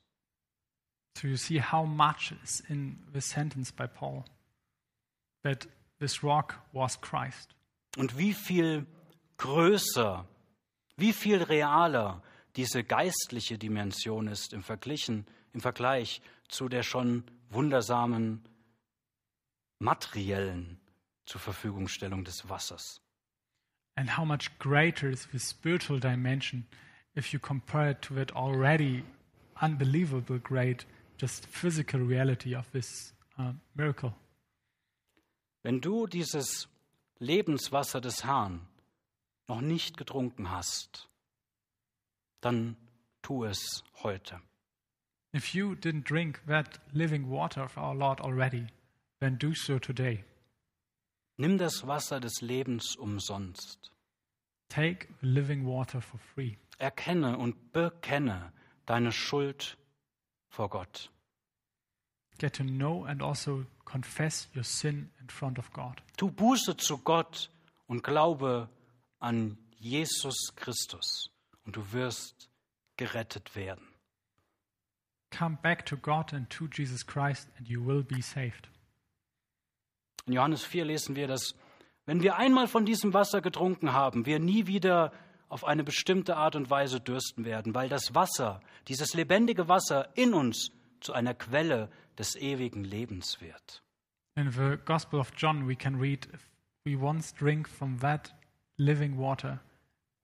So 1.16 1.28
you 1.28 1.36
see 1.36 1.60
how 1.60 1.84
much 1.84 2.34
is 2.42 2.60
in 2.68 2.98
this 3.12 3.30
sentence 3.30 3.72
by 3.72 3.86
Paul 3.86 4.24
that 5.42 5.66
this 5.98 6.22
rock 6.22 6.60
was 6.72 7.00
Christ. 7.00 7.54
Und 7.96 8.18
wie 8.18 8.34
viel 8.34 8.86
größer, 9.38 10.26
wie 10.96 11.12
viel 11.12 11.42
realer 11.42 12.22
diese 12.56 12.84
geistliche 12.84 13.58
Dimension 13.58 14.28
ist 14.28 14.52
im, 14.52 14.62
Verglichen, 14.62 15.26
im 15.52 15.60
Vergleich 15.60 16.20
zu 16.48 16.68
der 16.68 16.82
schon 16.82 17.24
wundersamen 17.50 18.42
materiellen 19.78 20.78
zur 21.26 21.40
Verfügungstellung 21.40 22.24
des 22.24 22.48
Wassers. 22.48 23.00
And 23.94 24.18
how 24.18 24.24
much 24.24 24.58
greater 24.58 25.08
is 25.08 25.26
the 25.32 25.38
spiritual 25.38 25.98
dimension 25.98 26.66
if 27.16 27.32
you 27.32 27.40
compare 27.40 27.90
it 27.90 28.02
to 28.02 28.14
that 28.14 28.30
already 28.36 29.02
unbelievable 29.60 30.38
great, 30.38 30.84
just 31.16 31.46
physical 31.46 32.00
reality 32.00 32.54
of 32.54 32.70
this 32.72 33.12
uh, 33.38 33.52
miracle. 33.74 34.14
Wenn 35.62 35.80
du 35.80 36.06
dieses 36.06 36.68
Lebenswasser 37.18 38.00
des 38.00 38.24
Herrn 38.24 38.60
noch 39.48 39.60
nicht 39.60 39.96
getrunken 39.96 40.50
hast, 40.50 41.08
dann 42.40 42.76
tu 43.22 43.44
es 43.44 43.82
heute. 44.02 44.40
If 45.32 45.54
you 45.54 45.74
didn't 45.74 46.04
drink 46.04 46.40
that 46.46 46.78
living 46.92 47.28
water 47.28 47.64
of 47.64 47.76
our 47.76 47.94
Lord 47.94 48.20
already, 48.20 48.66
then 49.20 49.38
do 49.38 49.54
so 49.54 49.78
today. 49.78 50.24
Nimm 51.38 51.58
das 51.58 51.86
Wasser 51.86 52.20
des 52.20 52.40
Lebens 52.40 52.96
umsonst. 52.96 53.90
Take 54.68 55.08
living 55.20 55.66
water 55.66 56.00
for 56.00 56.18
free. 56.18 56.56
Erkenne 56.78 57.38
und 57.38 57.72
bekenne 57.72 58.52
deine 58.84 59.12
Schuld 59.12 59.76
vor 60.48 60.68
Gott. 60.70 61.10
Get 62.38 62.56
to 62.56 62.64
know 62.64 63.04
and 63.04 63.22
also 63.22 63.64
confess 63.84 64.48
your 64.54 64.64
sin 64.64 65.10
in 65.20 65.28
front 65.28 65.58
of 65.58 65.72
God. 65.72 66.02
Tu 66.16 66.30
Buße 66.30 66.76
zu 66.76 66.98
Gott 66.98 67.50
und 67.86 68.02
glaube 68.02 68.68
an 69.18 69.56
Jesus 69.78 70.54
Christus 70.54 71.30
und 71.64 71.76
du 71.76 71.92
wirst 71.92 72.50
gerettet 72.96 73.56
werden. 73.56 73.86
Come 75.30 75.58
back 75.62 75.84
to 75.86 75.96
God 75.96 76.32
and 76.32 76.48
to 76.50 76.66
Jesus 76.66 77.06
Christ, 77.06 77.48
and 77.58 77.68
you 77.68 77.84
will 77.84 78.02
be 78.02 78.22
saved. 78.22 78.68
In 80.26 80.32
Johannes 80.32 80.64
4 80.64 80.84
lesen 80.84 81.16
wir, 81.16 81.26
dass 81.26 81.54
wenn 82.04 82.22
wir 82.22 82.36
einmal 82.36 82.68
von 82.68 82.86
diesem 82.86 83.12
Wasser 83.14 83.40
getrunken 83.40 83.92
haben, 83.92 84.26
wir 84.26 84.38
nie 84.38 84.66
wieder 84.66 85.12
auf 85.48 85.64
eine 85.64 85.84
bestimmte 85.84 86.36
Art 86.36 86.56
und 86.56 86.70
Weise 86.70 87.00
dürsten 87.00 87.44
werden, 87.44 87.74
weil 87.74 87.88
das 87.88 88.14
Wasser, 88.14 88.60
dieses 88.88 89.14
lebendige 89.14 89.68
Wasser 89.68 90.08
in 90.16 90.34
uns 90.34 90.70
zu 91.00 91.12
einer 91.12 91.34
Quelle 91.34 91.88
des 92.18 92.36
ewigen 92.36 92.84
Lebens 92.84 93.40
wird. 93.40 93.82
In 94.34 94.50
the 94.50 94.76
Gospel 94.84 95.20
of 95.20 95.32
John, 95.36 95.66
we 95.68 95.76
can 95.76 95.96
read 95.98 96.26
if 96.32 96.50
we 96.84 96.96
once 96.96 97.32
drink 97.32 97.68
from 97.68 97.98
that 98.00 98.34
living 98.76 99.18
water, 99.18 99.60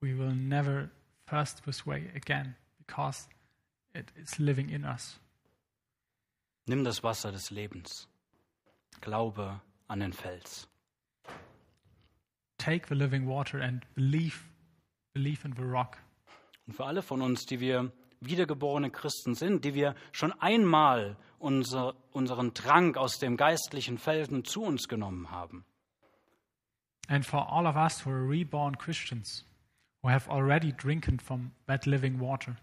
we 0.01 0.17
will 0.17 0.35
never 0.35 0.91
thirst 1.27 1.65
this 1.65 1.87
way 1.87 2.11
again 2.15 2.55
because 2.79 3.29
it 3.95 4.13
is 4.17 4.39
living 4.39 4.69
in 4.69 4.85
us. 4.85 5.19
Nimm 6.67 6.85
das 6.85 7.03
Wasser 7.03 7.33
des 7.33 7.51
Lebens. 7.51 8.09
Glaube 9.01 9.61
an 9.89 10.01
den 10.01 10.13
Fels. 10.13 10.69
Take 12.59 12.87
the 12.87 12.95
living 12.95 13.27
water 13.27 13.61
and 13.61 13.85
believe, 13.95 14.49
believe 15.13 15.47
in 15.47 15.55
the 15.55 15.63
rock. 15.63 15.99
Und 16.67 16.75
für 16.75 16.87
alle 16.87 17.03
von 17.03 17.23
uns, 17.23 17.45
die 17.47 17.61
wir 17.61 17.93
wiedergeborene 18.21 18.91
Christen 18.91 19.35
sind, 19.35 19.65
die 19.65 19.75
wir 19.75 19.95
schon 20.13 20.33
einmal 20.41 21.17
unser, 21.39 21.95
unseren 22.13 22.55
Trank 22.55 22.97
aus 22.97 23.19
dem 23.19 23.37
geistlichen 23.37 23.99
Felsen 23.99 24.45
zu 24.45 24.63
uns 24.63 24.89
genommen 24.89 25.31
haben. 25.31 25.65
And 27.09 27.27
for 27.27 27.53
all 27.53 27.67
of 27.67 27.75
us 27.75 28.07
who 28.07 28.11
are 28.11 28.29
reborn 28.29 28.79
Christians, 28.79 29.45
who 30.03 30.09
have 30.09 30.31
already 30.31 30.73
drinking 30.73 31.21
from 31.21 31.51
that 31.67 31.85
living 31.85 32.21
water, 32.21 32.57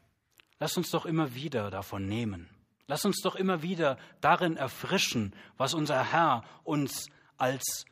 Lass 0.60 0.76
uns 0.76 0.92
doch 0.92 1.06
immer 1.06 1.34
wieder 1.36 1.72
davon 1.72 2.06
nehmen. 2.06 2.50
Lass 2.88 3.06
uns 3.06 3.22
doch 3.22 3.36
immer 3.36 3.62
wieder 3.62 3.98
darin 4.20 4.58
erfrischen, 4.58 5.34
was 5.58 5.74
unser 5.74 6.12
Herr 6.12 6.44
uns 6.64 7.10
als 7.38 7.86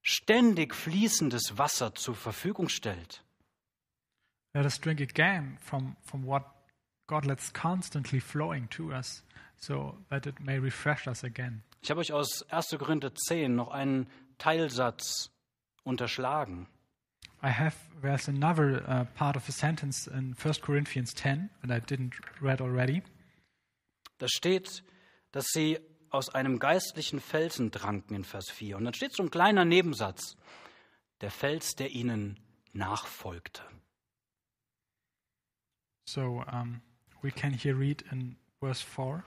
ständig 0.00 0.74
fließendes 0.74 1.58
Wasser 1.58 1.94
zur 1.94 2.14
Verfügung 2.14 2.70
stellt. 2.70 3.24
Let 4.54 4.64
us 4.64 4.78
drink 4.78 5.00
again 5.00 5.58
from, 5.60 5.96
from 6.02 6.24
what 6.24 6.44
God 7.06 7.24
lets 7.24 7.50
constantly 7.50 8.20
flowing 8.20 8.68
to 8.68 8.92
us, 8.92 9.22
so 9.56 9.96
that 10.10 10.26
it 10.26 10.40
may 10.40 10.58
refresh 10.58 11.06
us 11.06 11.24
again. 11.24 11.62
Ich 11.82 11.90
habe 11.90 12.00
euch 12.00 12.12
aus 12.12 12.44
1. 12.50 12.76
Korinther 12.78 13.14
10 13.14 13.54
noch 13.54 13.68
einen 13.70 14.08
Teilsatz 14.38 15.30
unterschlagen. 15.84 16.66
I 17.40 17.50
have 17.50 17.76
there's 18.02 18.28
another 18.28 18.82
uh, 18.88 19.04
part 19.16 19.36
of 19.36 19.48
a 19.48 19.52
sentence 19.52 20.08
in 20.08 20.34
1 20.34 20.60
Corinthians 20.60 21.14
10 21.14 21.50
that 21.62 21.70
I 21.70 21.80
didn't 21.80 22.14
read 22.40 22.60
already. 22.60 23.02
Da 24.18 24.26
steht, 24.28 24.82
dass 25.30 25.46
sie 25.52 25.78
aus 26.10 26.28
einem 26.30 26.58
geistlichen 26.58 27.20
Felsen 27.20 27.70
tranken 27.70 28.14
in 28.14 28.24
Vers 28.24 28.50
4. 28.50 28.76
Und 28.76 28.84
dann 28.84 28.94
steht 28.94 29.14
so 29.14 29.22
ein 29.22 29.30
kleiner 29.30 29.64
Nebensatz. 29.64 30.36
Der 31.20 31.30
Fels, 31.30 31.74
der 31.74 31.90
ihnen 31.90 32.40
nachfolgte. 32.72 33.62
So 36.08 36.42
um, 36.50 36.80
we 37.20 37.30
can 37.30 37.52
here 37.52 37.74
read 37.74 38.02
in 38.10 38.36
verse 38.62 38.80
4 38.80 39.24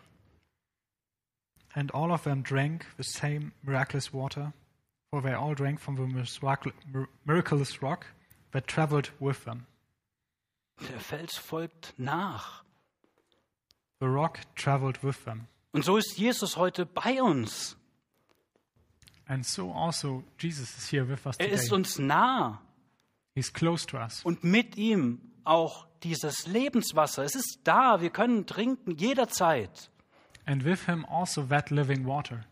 And 1.75 1.91
all 1.91 2.11
of 2.11 2.23
them 2.23 2.41
drank 2.41 2.86
the 2.97 3.03
same 3.03 3.51
miraculous 3.63 4.11
water, 4.11 4.53
for 5.11 5.21
they 5.21 5.34
all 5.34 5.53
drank 5.53 5.79
from 5.79 5.95
the 5.95 7.05
miraculous 7.23 7.84
rock 7.84 8.07
that 8.51 8.65
traveled 8.65 9.11
with 9.19 9.45
them. 9.45 9.67
Der 10.89 10.99
Fels 10.99 11.38
folgt 11.38 11.93
nach. 11.99 12.63
The 13.99 14.09
rock 14.09 14.39
traveled 14.55 15.03
with 15.03 15.23
them. 15.23 15.47
Und 15.73 15.86
so 15.86 15.97
ist 15.97 16.17
Jesus 16.17 16.57
heute 16.57 16.88
bei 16.88 17.21
uns. 17.21 17.75
And 19.27 19.45
so 19.45 19.71
also 19.71 20.23
Jesus 20.39 20.75
is 20.79 20.89
here 20.89 21.07
with 21.07 21.27
us 21.27 21.38
Er 21.38 21.49
ist 21.49 21.65
today. 21.65 21.75
uns 21.75 21.99
nah. 21.99 22.59
He's 23.36 23.53
close 23.53 23.86
to 23.86 23.97
us. 23.97 24.25
Und 24.25 24.43
mit 24.43 24.75
ihm 24.77 25.30
auch 25.46 25.88
dieses 26.04 26.48
Lebenswasser. 26.48 27.24
Es 27.24 27.36
ist 27.36 27.60
da. 27.64 28.02
Wir 28.02 28.10
können 28.10 28.46
trinken 28.46 28.98
jederzeit. 28.98 29.92
And 30.46 30.66
with 30.66 30.86
him 30.86 31.06
also 31.06 31.44
that 31.44 31.70
living 31.70 32.06
water. 32.06 32.46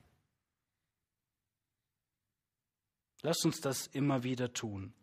Lasst 3.22 3.46
uns 3.46 3.60
das 3.60 3.88
immer 3.88 4.24
wieder 4.24 4.54
tun. 4.54 4.94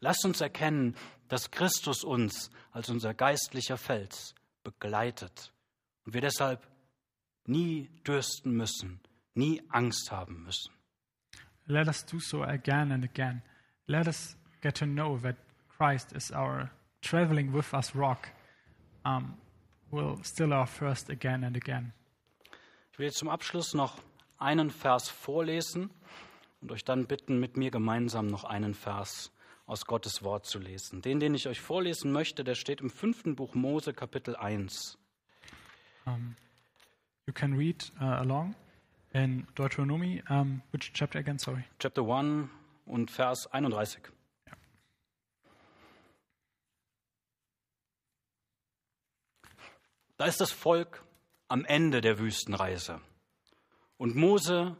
Lasst 0.00 0.24
uns 0.24 0.40
erkennen, 0.40 0.96
dass 1.28 1.50
Christus 1.50 2.04
uns 2.04 2.50
als 2.70 2.88
unser 2.88 3.14
geistlicher 3.14 3.76
Fels 3.76 4.34
begleitet 4.62 5.52
und 6.04 6.14
wir 6.14 6.20
deshalb 6.20 6.66
nie 7.44 7.90
dürsten 8.06 8.52
müssen, 8.52 9.00
nie 9.34 9.62
Angst 9.70 10.10
haben 10.10 10.44
müssen. 10.44 10.72
Let 11.66 11.88
us 11.88 12.04
do 12.06 12.18
so 12.18 12.42
again 12.42 12.92
and 12.92 13.04
again. 13.04 13.42
Let 13.86 14.06
us 14.06 14.36
get 14.62 14.76
to 14.76 14.86
know 14.86 15.18
that 15.18 15.36
Christ 15.76 16.12
is 16.12 16.30
our 16.32 16.70
traveling 17.02 17.52
with 17.52 17.72
us 17.74 17.94
rock, 17.94 18.28
um, 19.04 19.36
will 19.90 20.18
still 20.22 20.52
our 20.52 20.66
first 20.66 21.10
again 21.10 21.44
and 21.44 21.56
again. 21.56 21.92
Ich 22.92 22.98
will 22.98 23.06
jetzt 23.06 23.18
zum 23.18 23.28
Abschluss 23.28 23.74
noch 23.74 23.98
einen 24.38 24.70
Vers 24.70 25.08
vorlesen 25.08 25.90
und 26.60 26.72
euch 26.72 26.84
dann 26.84 27.06
bitten, 27.06 27.38
mit 27.38 27.56
mir 27.56 27.70
gemeinsam 27.70 28.26
noch 28.26 28.44
einen 28.44 28.74
Vers 28.74 29.32
aus 29.66 29.84
Gottes 29.84 30.22
Wort 30.22 30.46
zu 30.46 30.58
lesen. 30.58 31.02
Den, 31.02 31.20
den 31.20 31.34
ich 31.34 31.46
euch 31.46 31.60
vorlesen 31.60 32.10
möchte, 32.10 32.42
der 32.42 32.54
steht 32.54 32.80
im 32.80 32.90
fünften 32.90 33.36
Buch 33.36 33.54
Mose, 33.54 33.92
Kapitel 33.92 34.34
1. 34.34 34.98
You 37.26 37.34
can 37.34 37.52
read 37.54 37.84
uh, 38.00 38.04
along 38.04 38.54
in 39.12 39.46
Deuteronomy, 39.54 40.22
um, 40.30 40.62
which 40.72 40.92
chapter 40.94 41.18
again? 41.18 41.38
Sorry. 41.38 41.64
Chapter 41.78 42.02
1 42.02 42.48
und 42.86 43.10
Vers 43.10 43.46
31. 43.52 44.00
Da 50.18 50.26
ist 50.26 50.40
das 50.40 50.50
Volk 50.50 51.04
am 51.46 51.64
Ende 51.64 52.00
der 52.00 52.18
Wüstenreise. 52.18 53.00
Und 53.98 54.16
Mose 54.16 54.76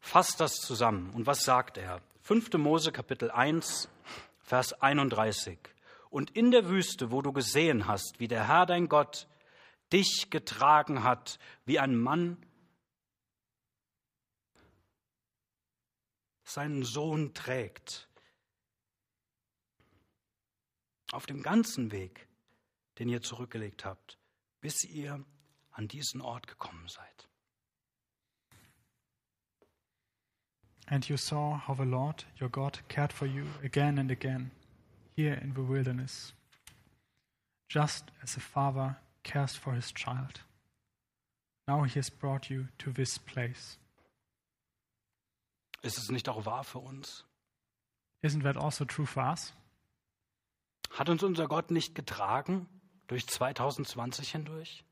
fasst 0.00 0.40
das 0.40 0.56
zusammen. 0.56 1.10
Und 1.10 1.24
was 1.24 1.44
sagt 1.44 1.78
er? 1.78 2.02
5. 2.22 2.52
Mose 2.54 2.90
Kapitel 2.90 3.30
1, 3.30 3.88
Vers 4.40 4.72
31. 4.72 5.56
Und 6.10 6.32
in 6.32 6.50
der 6.50 6.68
Wüste, 6.68 7.12
wo 7.12 7.22
du 7.22 7.32
gesehen 7.32 7.86
hast, 7.86 8.18
wie 8.18 8.26
der 8.26 8.48
Herr 8.48 8.66
dein 8.66 8.88
Gott 8.88 9.28
dich 9.92 10.30
getragen 10.30 11.04
hat, 11.04 11.38
wie 11.64 11.78
ein 11.78 11.94
Mann 11.94 12.44
seinen 16.42 16.82
Sohn 16.82 17.34
trägt. 17.34 18.08
Auf 21.12 21.26
dem 21.26 21.40
ganzen 21.40 21.92
Weg, 21.92 22.26
den 22.98 23.08
ihr 23.08 23.22
zurückgelegt 23.22 23.84
habt, 23.84 24.18
bis 24.62 24.84
ihr 24.84 25.22
an 25.72 25.88
diesen 25.88 26.22
Ort 26.22 26.46
gekommen 26.46 26.88
seid. 26.88 27.28
And 30.86 31.08
you 31.08 31.16
saw 31.16 31.58
how 31.66 31.74
the 31.74 31.84
Lord 31.84 32.24
your 32.40 32.48
God 32.48 32.78
cared 32.88 33.12
for 33.12 33.26
you 33.26 33.46
again 33.62 33.98
and 33.98 34.10
again 34.10 34.50
here 35.14 35.34
in 35.34 35.54
the 35.54 35.62
wilderness, 35.62 36.32
just 37.68 38.10
as 38.22 38.36
a 38.36 38.40
father 38.40 38.96
cares 39.22 39.54
for 39.56 39.74
his 39.74 39.92
child. 39.92 40.40
Now 41.66 41.84
he 41.84 41.94
has 41.98 42.10
brought 42.10 42.50
you 42.50 42.68
to 42.78 42.90
this 42.92 43.18
place. 43.18 43.78
Ist 45.82 45.98
es 45.98 46.10
nicht 46.10 46.28
auch 46.28 46.44
wahr 46.46 46.64
für 46.64 46.78
uns? 46.78 47.24
Isn't 48.22 48.42
that 48.42 48.56
also 48.56 48.84
true 48.84 49.06
for 49.06 49.22
us? 49.22 49.52
Hat 50.90 51.08
uns 51.08 51.22
unser 51.22 51.48
Gott 51.48 51.70
nicht 51.70 51.94
getragen 51.94 52.68
durch 53.12 53.26
2020 53.26 54.30
hindurch? 54.30 54.84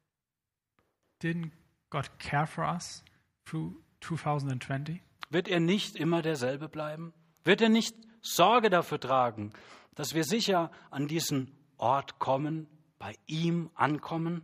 Didn't 1.22 1.52
God 1.88 2.18
care 2.18 2.46
for 2.46 2.64
us 2.64 3.02
through 3.46 3.74
2020? 4.02 5.00
Wird 5.30 5.48
er 5.48 5.60
nicht 5.60 5.96
immer 5.96 6.20
derselbe 6.20 6.68
bleiben? 6.68 7.14
Wird 7.44 7.62
er 7.62 7.70
nicht 7.70 7.96
Sorge 8.20 8.68
dafür 8.68 9.00
tragen, 9.00 9.54
dass 9.94 10.12
wir 10.12 10.24
sicher 10.24 10.70
an 10.90 11.08
diesen 11.08 11.50
Ort 11.78 12.18
kommen, 12.18 12.66
bei 12.98 13.14
ihm 13.26 13.70
ankommen? 13.74 14.42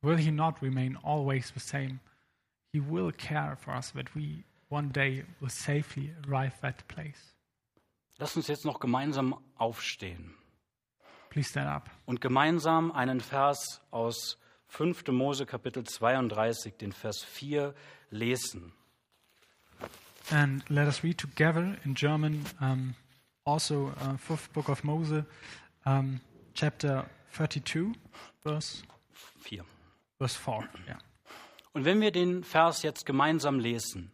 Will 0.00 0.18
he 0.18 0.32
not 0.32 0.60
remain 0.60 0.96
always 0.96 1.52
the 1.54 1.60
same? 1.60 2.00
He 2.72 2.80
will 2.80 3.12
care 3.12 3.56
for 3.56 3.74
us 3.74 3.92
that 3.92 4.16
we 4.16 4.42
one 4.68 4.88
day 4.88 5.24
will 5.38 5.50
safely 5.50 6.12
arrive 6.26 6.54
at 6.62 6.88
place. 6.88 7.36
Lass 8.18 8.36
uns 8.36 8.48
jetzt 8.48 8.64
noch 8.64 8.80
gemeinsam 8.80 9.40
aufstehen 9.54 10.34
Please 11.30 11.50
stand 11.50 11.68
up. 11.68 11.90
und 12.06 12.20
gemeinsam 12.20 12.90
einen 12.92 13.20
Vers 13.20 13.80
aus 13.90 14.38
5. 14.68 15.08
Mose 15.08 15.46
Kapitel 15.46 15.84
32, 15.84 16.76
den 16.76 16.92
Vers 16.92 17.22
4 17.24 17.74
lesen. 18.10 18.72
And 20.30 20.68
let 20.68 20.86
us 20.86 21.02
read 21.02 21.18
together 21.18 21.76
in 21.84 21.94
German 21.94 22.44
um, 22.60 22.94
also 23.44 23.92
uh, 24.00 24.16
fifth 24.18 24.52
book 24.52 24.68
of 24.68 24.84
Moses, 24.84 25.24
um, 25.86 26.20
chapter 26.54 27.08
32, 27.32 27.94
verse, 28.42 28.82
4. 29.40 29.64
verse 30.18 30.36
4. 30.36 30.68
Yeah. 30.86 30.98
Und 31.72 31.84
wenn 31.84 32.00
wir 32.00 32.10
den 32.10 32.44
Vers 32.44 32.82
jetzt 32.82 33.06
gemeinsam 33.06 33.58
lesen, 33.58 34.10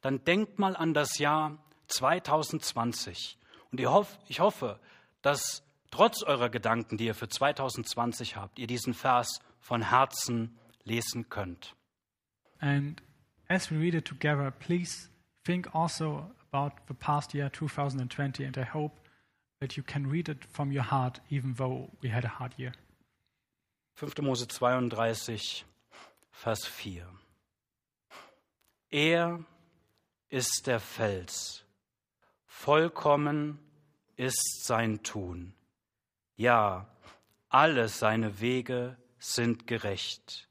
dann 0.00 0.24
denkt 0.24 0.58
mal 0.58 0.76
an 0.76 0.94
das 0.94 1.18
Jahr 1.18 1.58
2020. 1.88 3.38
Und 3.70 3.80
ihr 3.80 3.90
hoff, 3.90 4.18
ich 4.28 4.40
hoffe, 4.40 4.78
dass 5.22 5.62
trotz 5.90 6.22
eurer 6.22 6.48
Gedanken, 6.48 6.96
die 6.96 7.06
ihr 7.06 7.14
für 7.14 7.28
2020 7.28 8.36
habt, 8.36 8.58
ihr 8.58 8.66
diesen 8.66 8.94
Vers 8.94 9.40
von 9.60 9.82
Herzen 9.82 10.58
lesen 10.84 11.28
könnt. 11.28 11.74
And 12.60 13.02
as 13.48 13.70
we 13.70 13.78
read 13.78 13.94
it 13.94 14.04
together, 14.04 14.50
please 14.50 15.08
think 15.44 15.74
also 15.74 16.30
about 16.50 16.76
the 16.88 16.94
past 16.94 17.34
year 17.34 17.50
2020, 17.50 18.44
and 18.44 18.56
I 18.56 18.64
hope 18.64 19.00
that 19.60 19.76
you 19.76 19.82
can 19.82 20.06
read 20.06 20.28
it 20.28 20.44
from 20.44 20.72
your 20.72 20.90
heart, 20.90 21.20
even 21.30 21.54
though 21.56 21.90
we 22.02 22.10
had 22.10 22.24
a 22.24 22.38
hard 22.38 22.54
year. 22.58 22.72
5. 23.94 24.22
Mose 24.22 24.46
32, 24.46 25.64
Vers 26.30 26.64
4. 26.66 27.04
Er 28.90 29.44
ist 30.30 30.66
der 30.66 30.80
Fels, 30.80 31.64
vollkommen 32.46 33.58
ist 34.16 34.64
sein 34.64 35.02
Tun. 35.02 35.54
Ja, 36.38 36.86
alle 37.48 37.88
seine 37.88 38.40
Wege 38.40 38.96
sind 39.18 39.66
gerecht. 39.66 40.48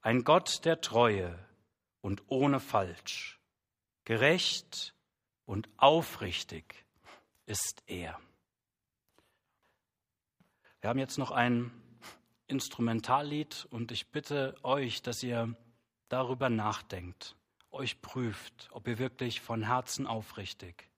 Ein 0.00 0.22
Gott 0.22 0.64
der 0.64 0.80
Treue 0.80 1.36
und 2.00 2.22
ohne 2.28 2.60
Falsch. 2.60 3.40
Gerecht 4.04 4.94
und 5.44 5.68
aufrichtig 5.76 6.86
ist 7.46 7.82
er. 7.88 8.16
Wir 10.80 10.90
haben 10.90 11.00
jetzt 11.00 11.18
noch 11.18 11.32
ein 11.32 11.72
Instrumentallied 12.46 13.66
und 13.70 13.90
ich 13.90 14.12
bitte 14.12 14.54
euch, 14.62 15.02
dass 15.02 15.20
ihr 15.24 15.56
darüber 16.10 16.48
nachdenkt, 16.48 17.34
euch 17.72 18.00
prüft, 18.00 18.68
ob 18.70 18.86
ihr 18.86 18.98
wirklich 18.98 19.40
von 19.40 19.64
Herzen 19.64 20.06
aufrichtig 20.06 20.88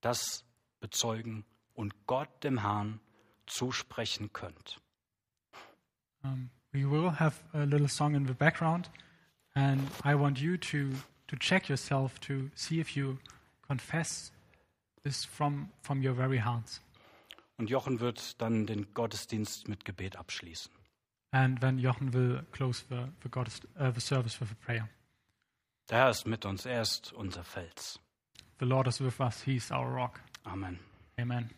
das 0.00 0.46
bezeugen 0.80 1.44
und 1.74 2.06
Gott 2.06 2.42
dem 2.44 2.62
Herrn 2.62 2.98
zusprechen 3.52 4.32
könnt. 4.32 4.80
Um, 6.24 6.50
we 6.72 6.84
will 6.84 7.10
have 7.10 7.34
a 7.52 7.64
little 7.64 7.88
song 7.88 8.14
in 8.14 8.26
the 8.26 8.34
background, 8.34 8.88
and 9.54 9.80
I 10.04 10.14
want 10.14 10.40
you 10.40 10.56
to, 10.56 10.90
to 11.28 11.36
check 11.36 11.68
yourself 11.68 12.20
to 12.20 12.50
see 12.54 12.80
if 12.80 12.96
you 12.96 13.18
confess 13.66 14.32
this 15.02 15.24
from, 15.24 15.68
from 15.82 16.02
your 16.02 16.14
very 16.14 16.38
hearts. 16.38 16.80
Und 17.58 17.68
Jochen 17.68 18.00
wird 18.00 18.40
dann 18.40 18.66
den 18.66 18.92
Gottesdienst 18.94 19.68
mit 19.68 19.84
Gebet 19.84 20.16
abschließen. 20.16 20.72
And 21.32 21.60
then 21.60 21.78
Jochen 21.78 22.12
will 22.12 22.42
close 22.52 22.84
the, 22.88 23.08
the, 23.22 23.28
Gottes, 23.28 23.60
uh, 23.78 23.90
the 23.90 24.00
service 24.00 24.40
with 24.40 24.50
a 24.50 24.64
prayer. 24.64 24.88
Der 25.88 25.98
Herr 25.98 26.10
ist 26.10 26.26
mit 26.26 26.44
uns, 26.44 26.66
er 26.66 26.82
ist 26.82 27.12
unser 27.12 27.44
Fels. 27.44 27.98
The 28.60 28.66
Lord 28.66 28.86
is 28.86 29.00
with 29.00 29.20
us, 29.20 29.42
He's 29.42 29.70
our 29.70 29.92
rock. 29.92 30.20
Amen. 30.44 30.78
Amen. 31.18 31.50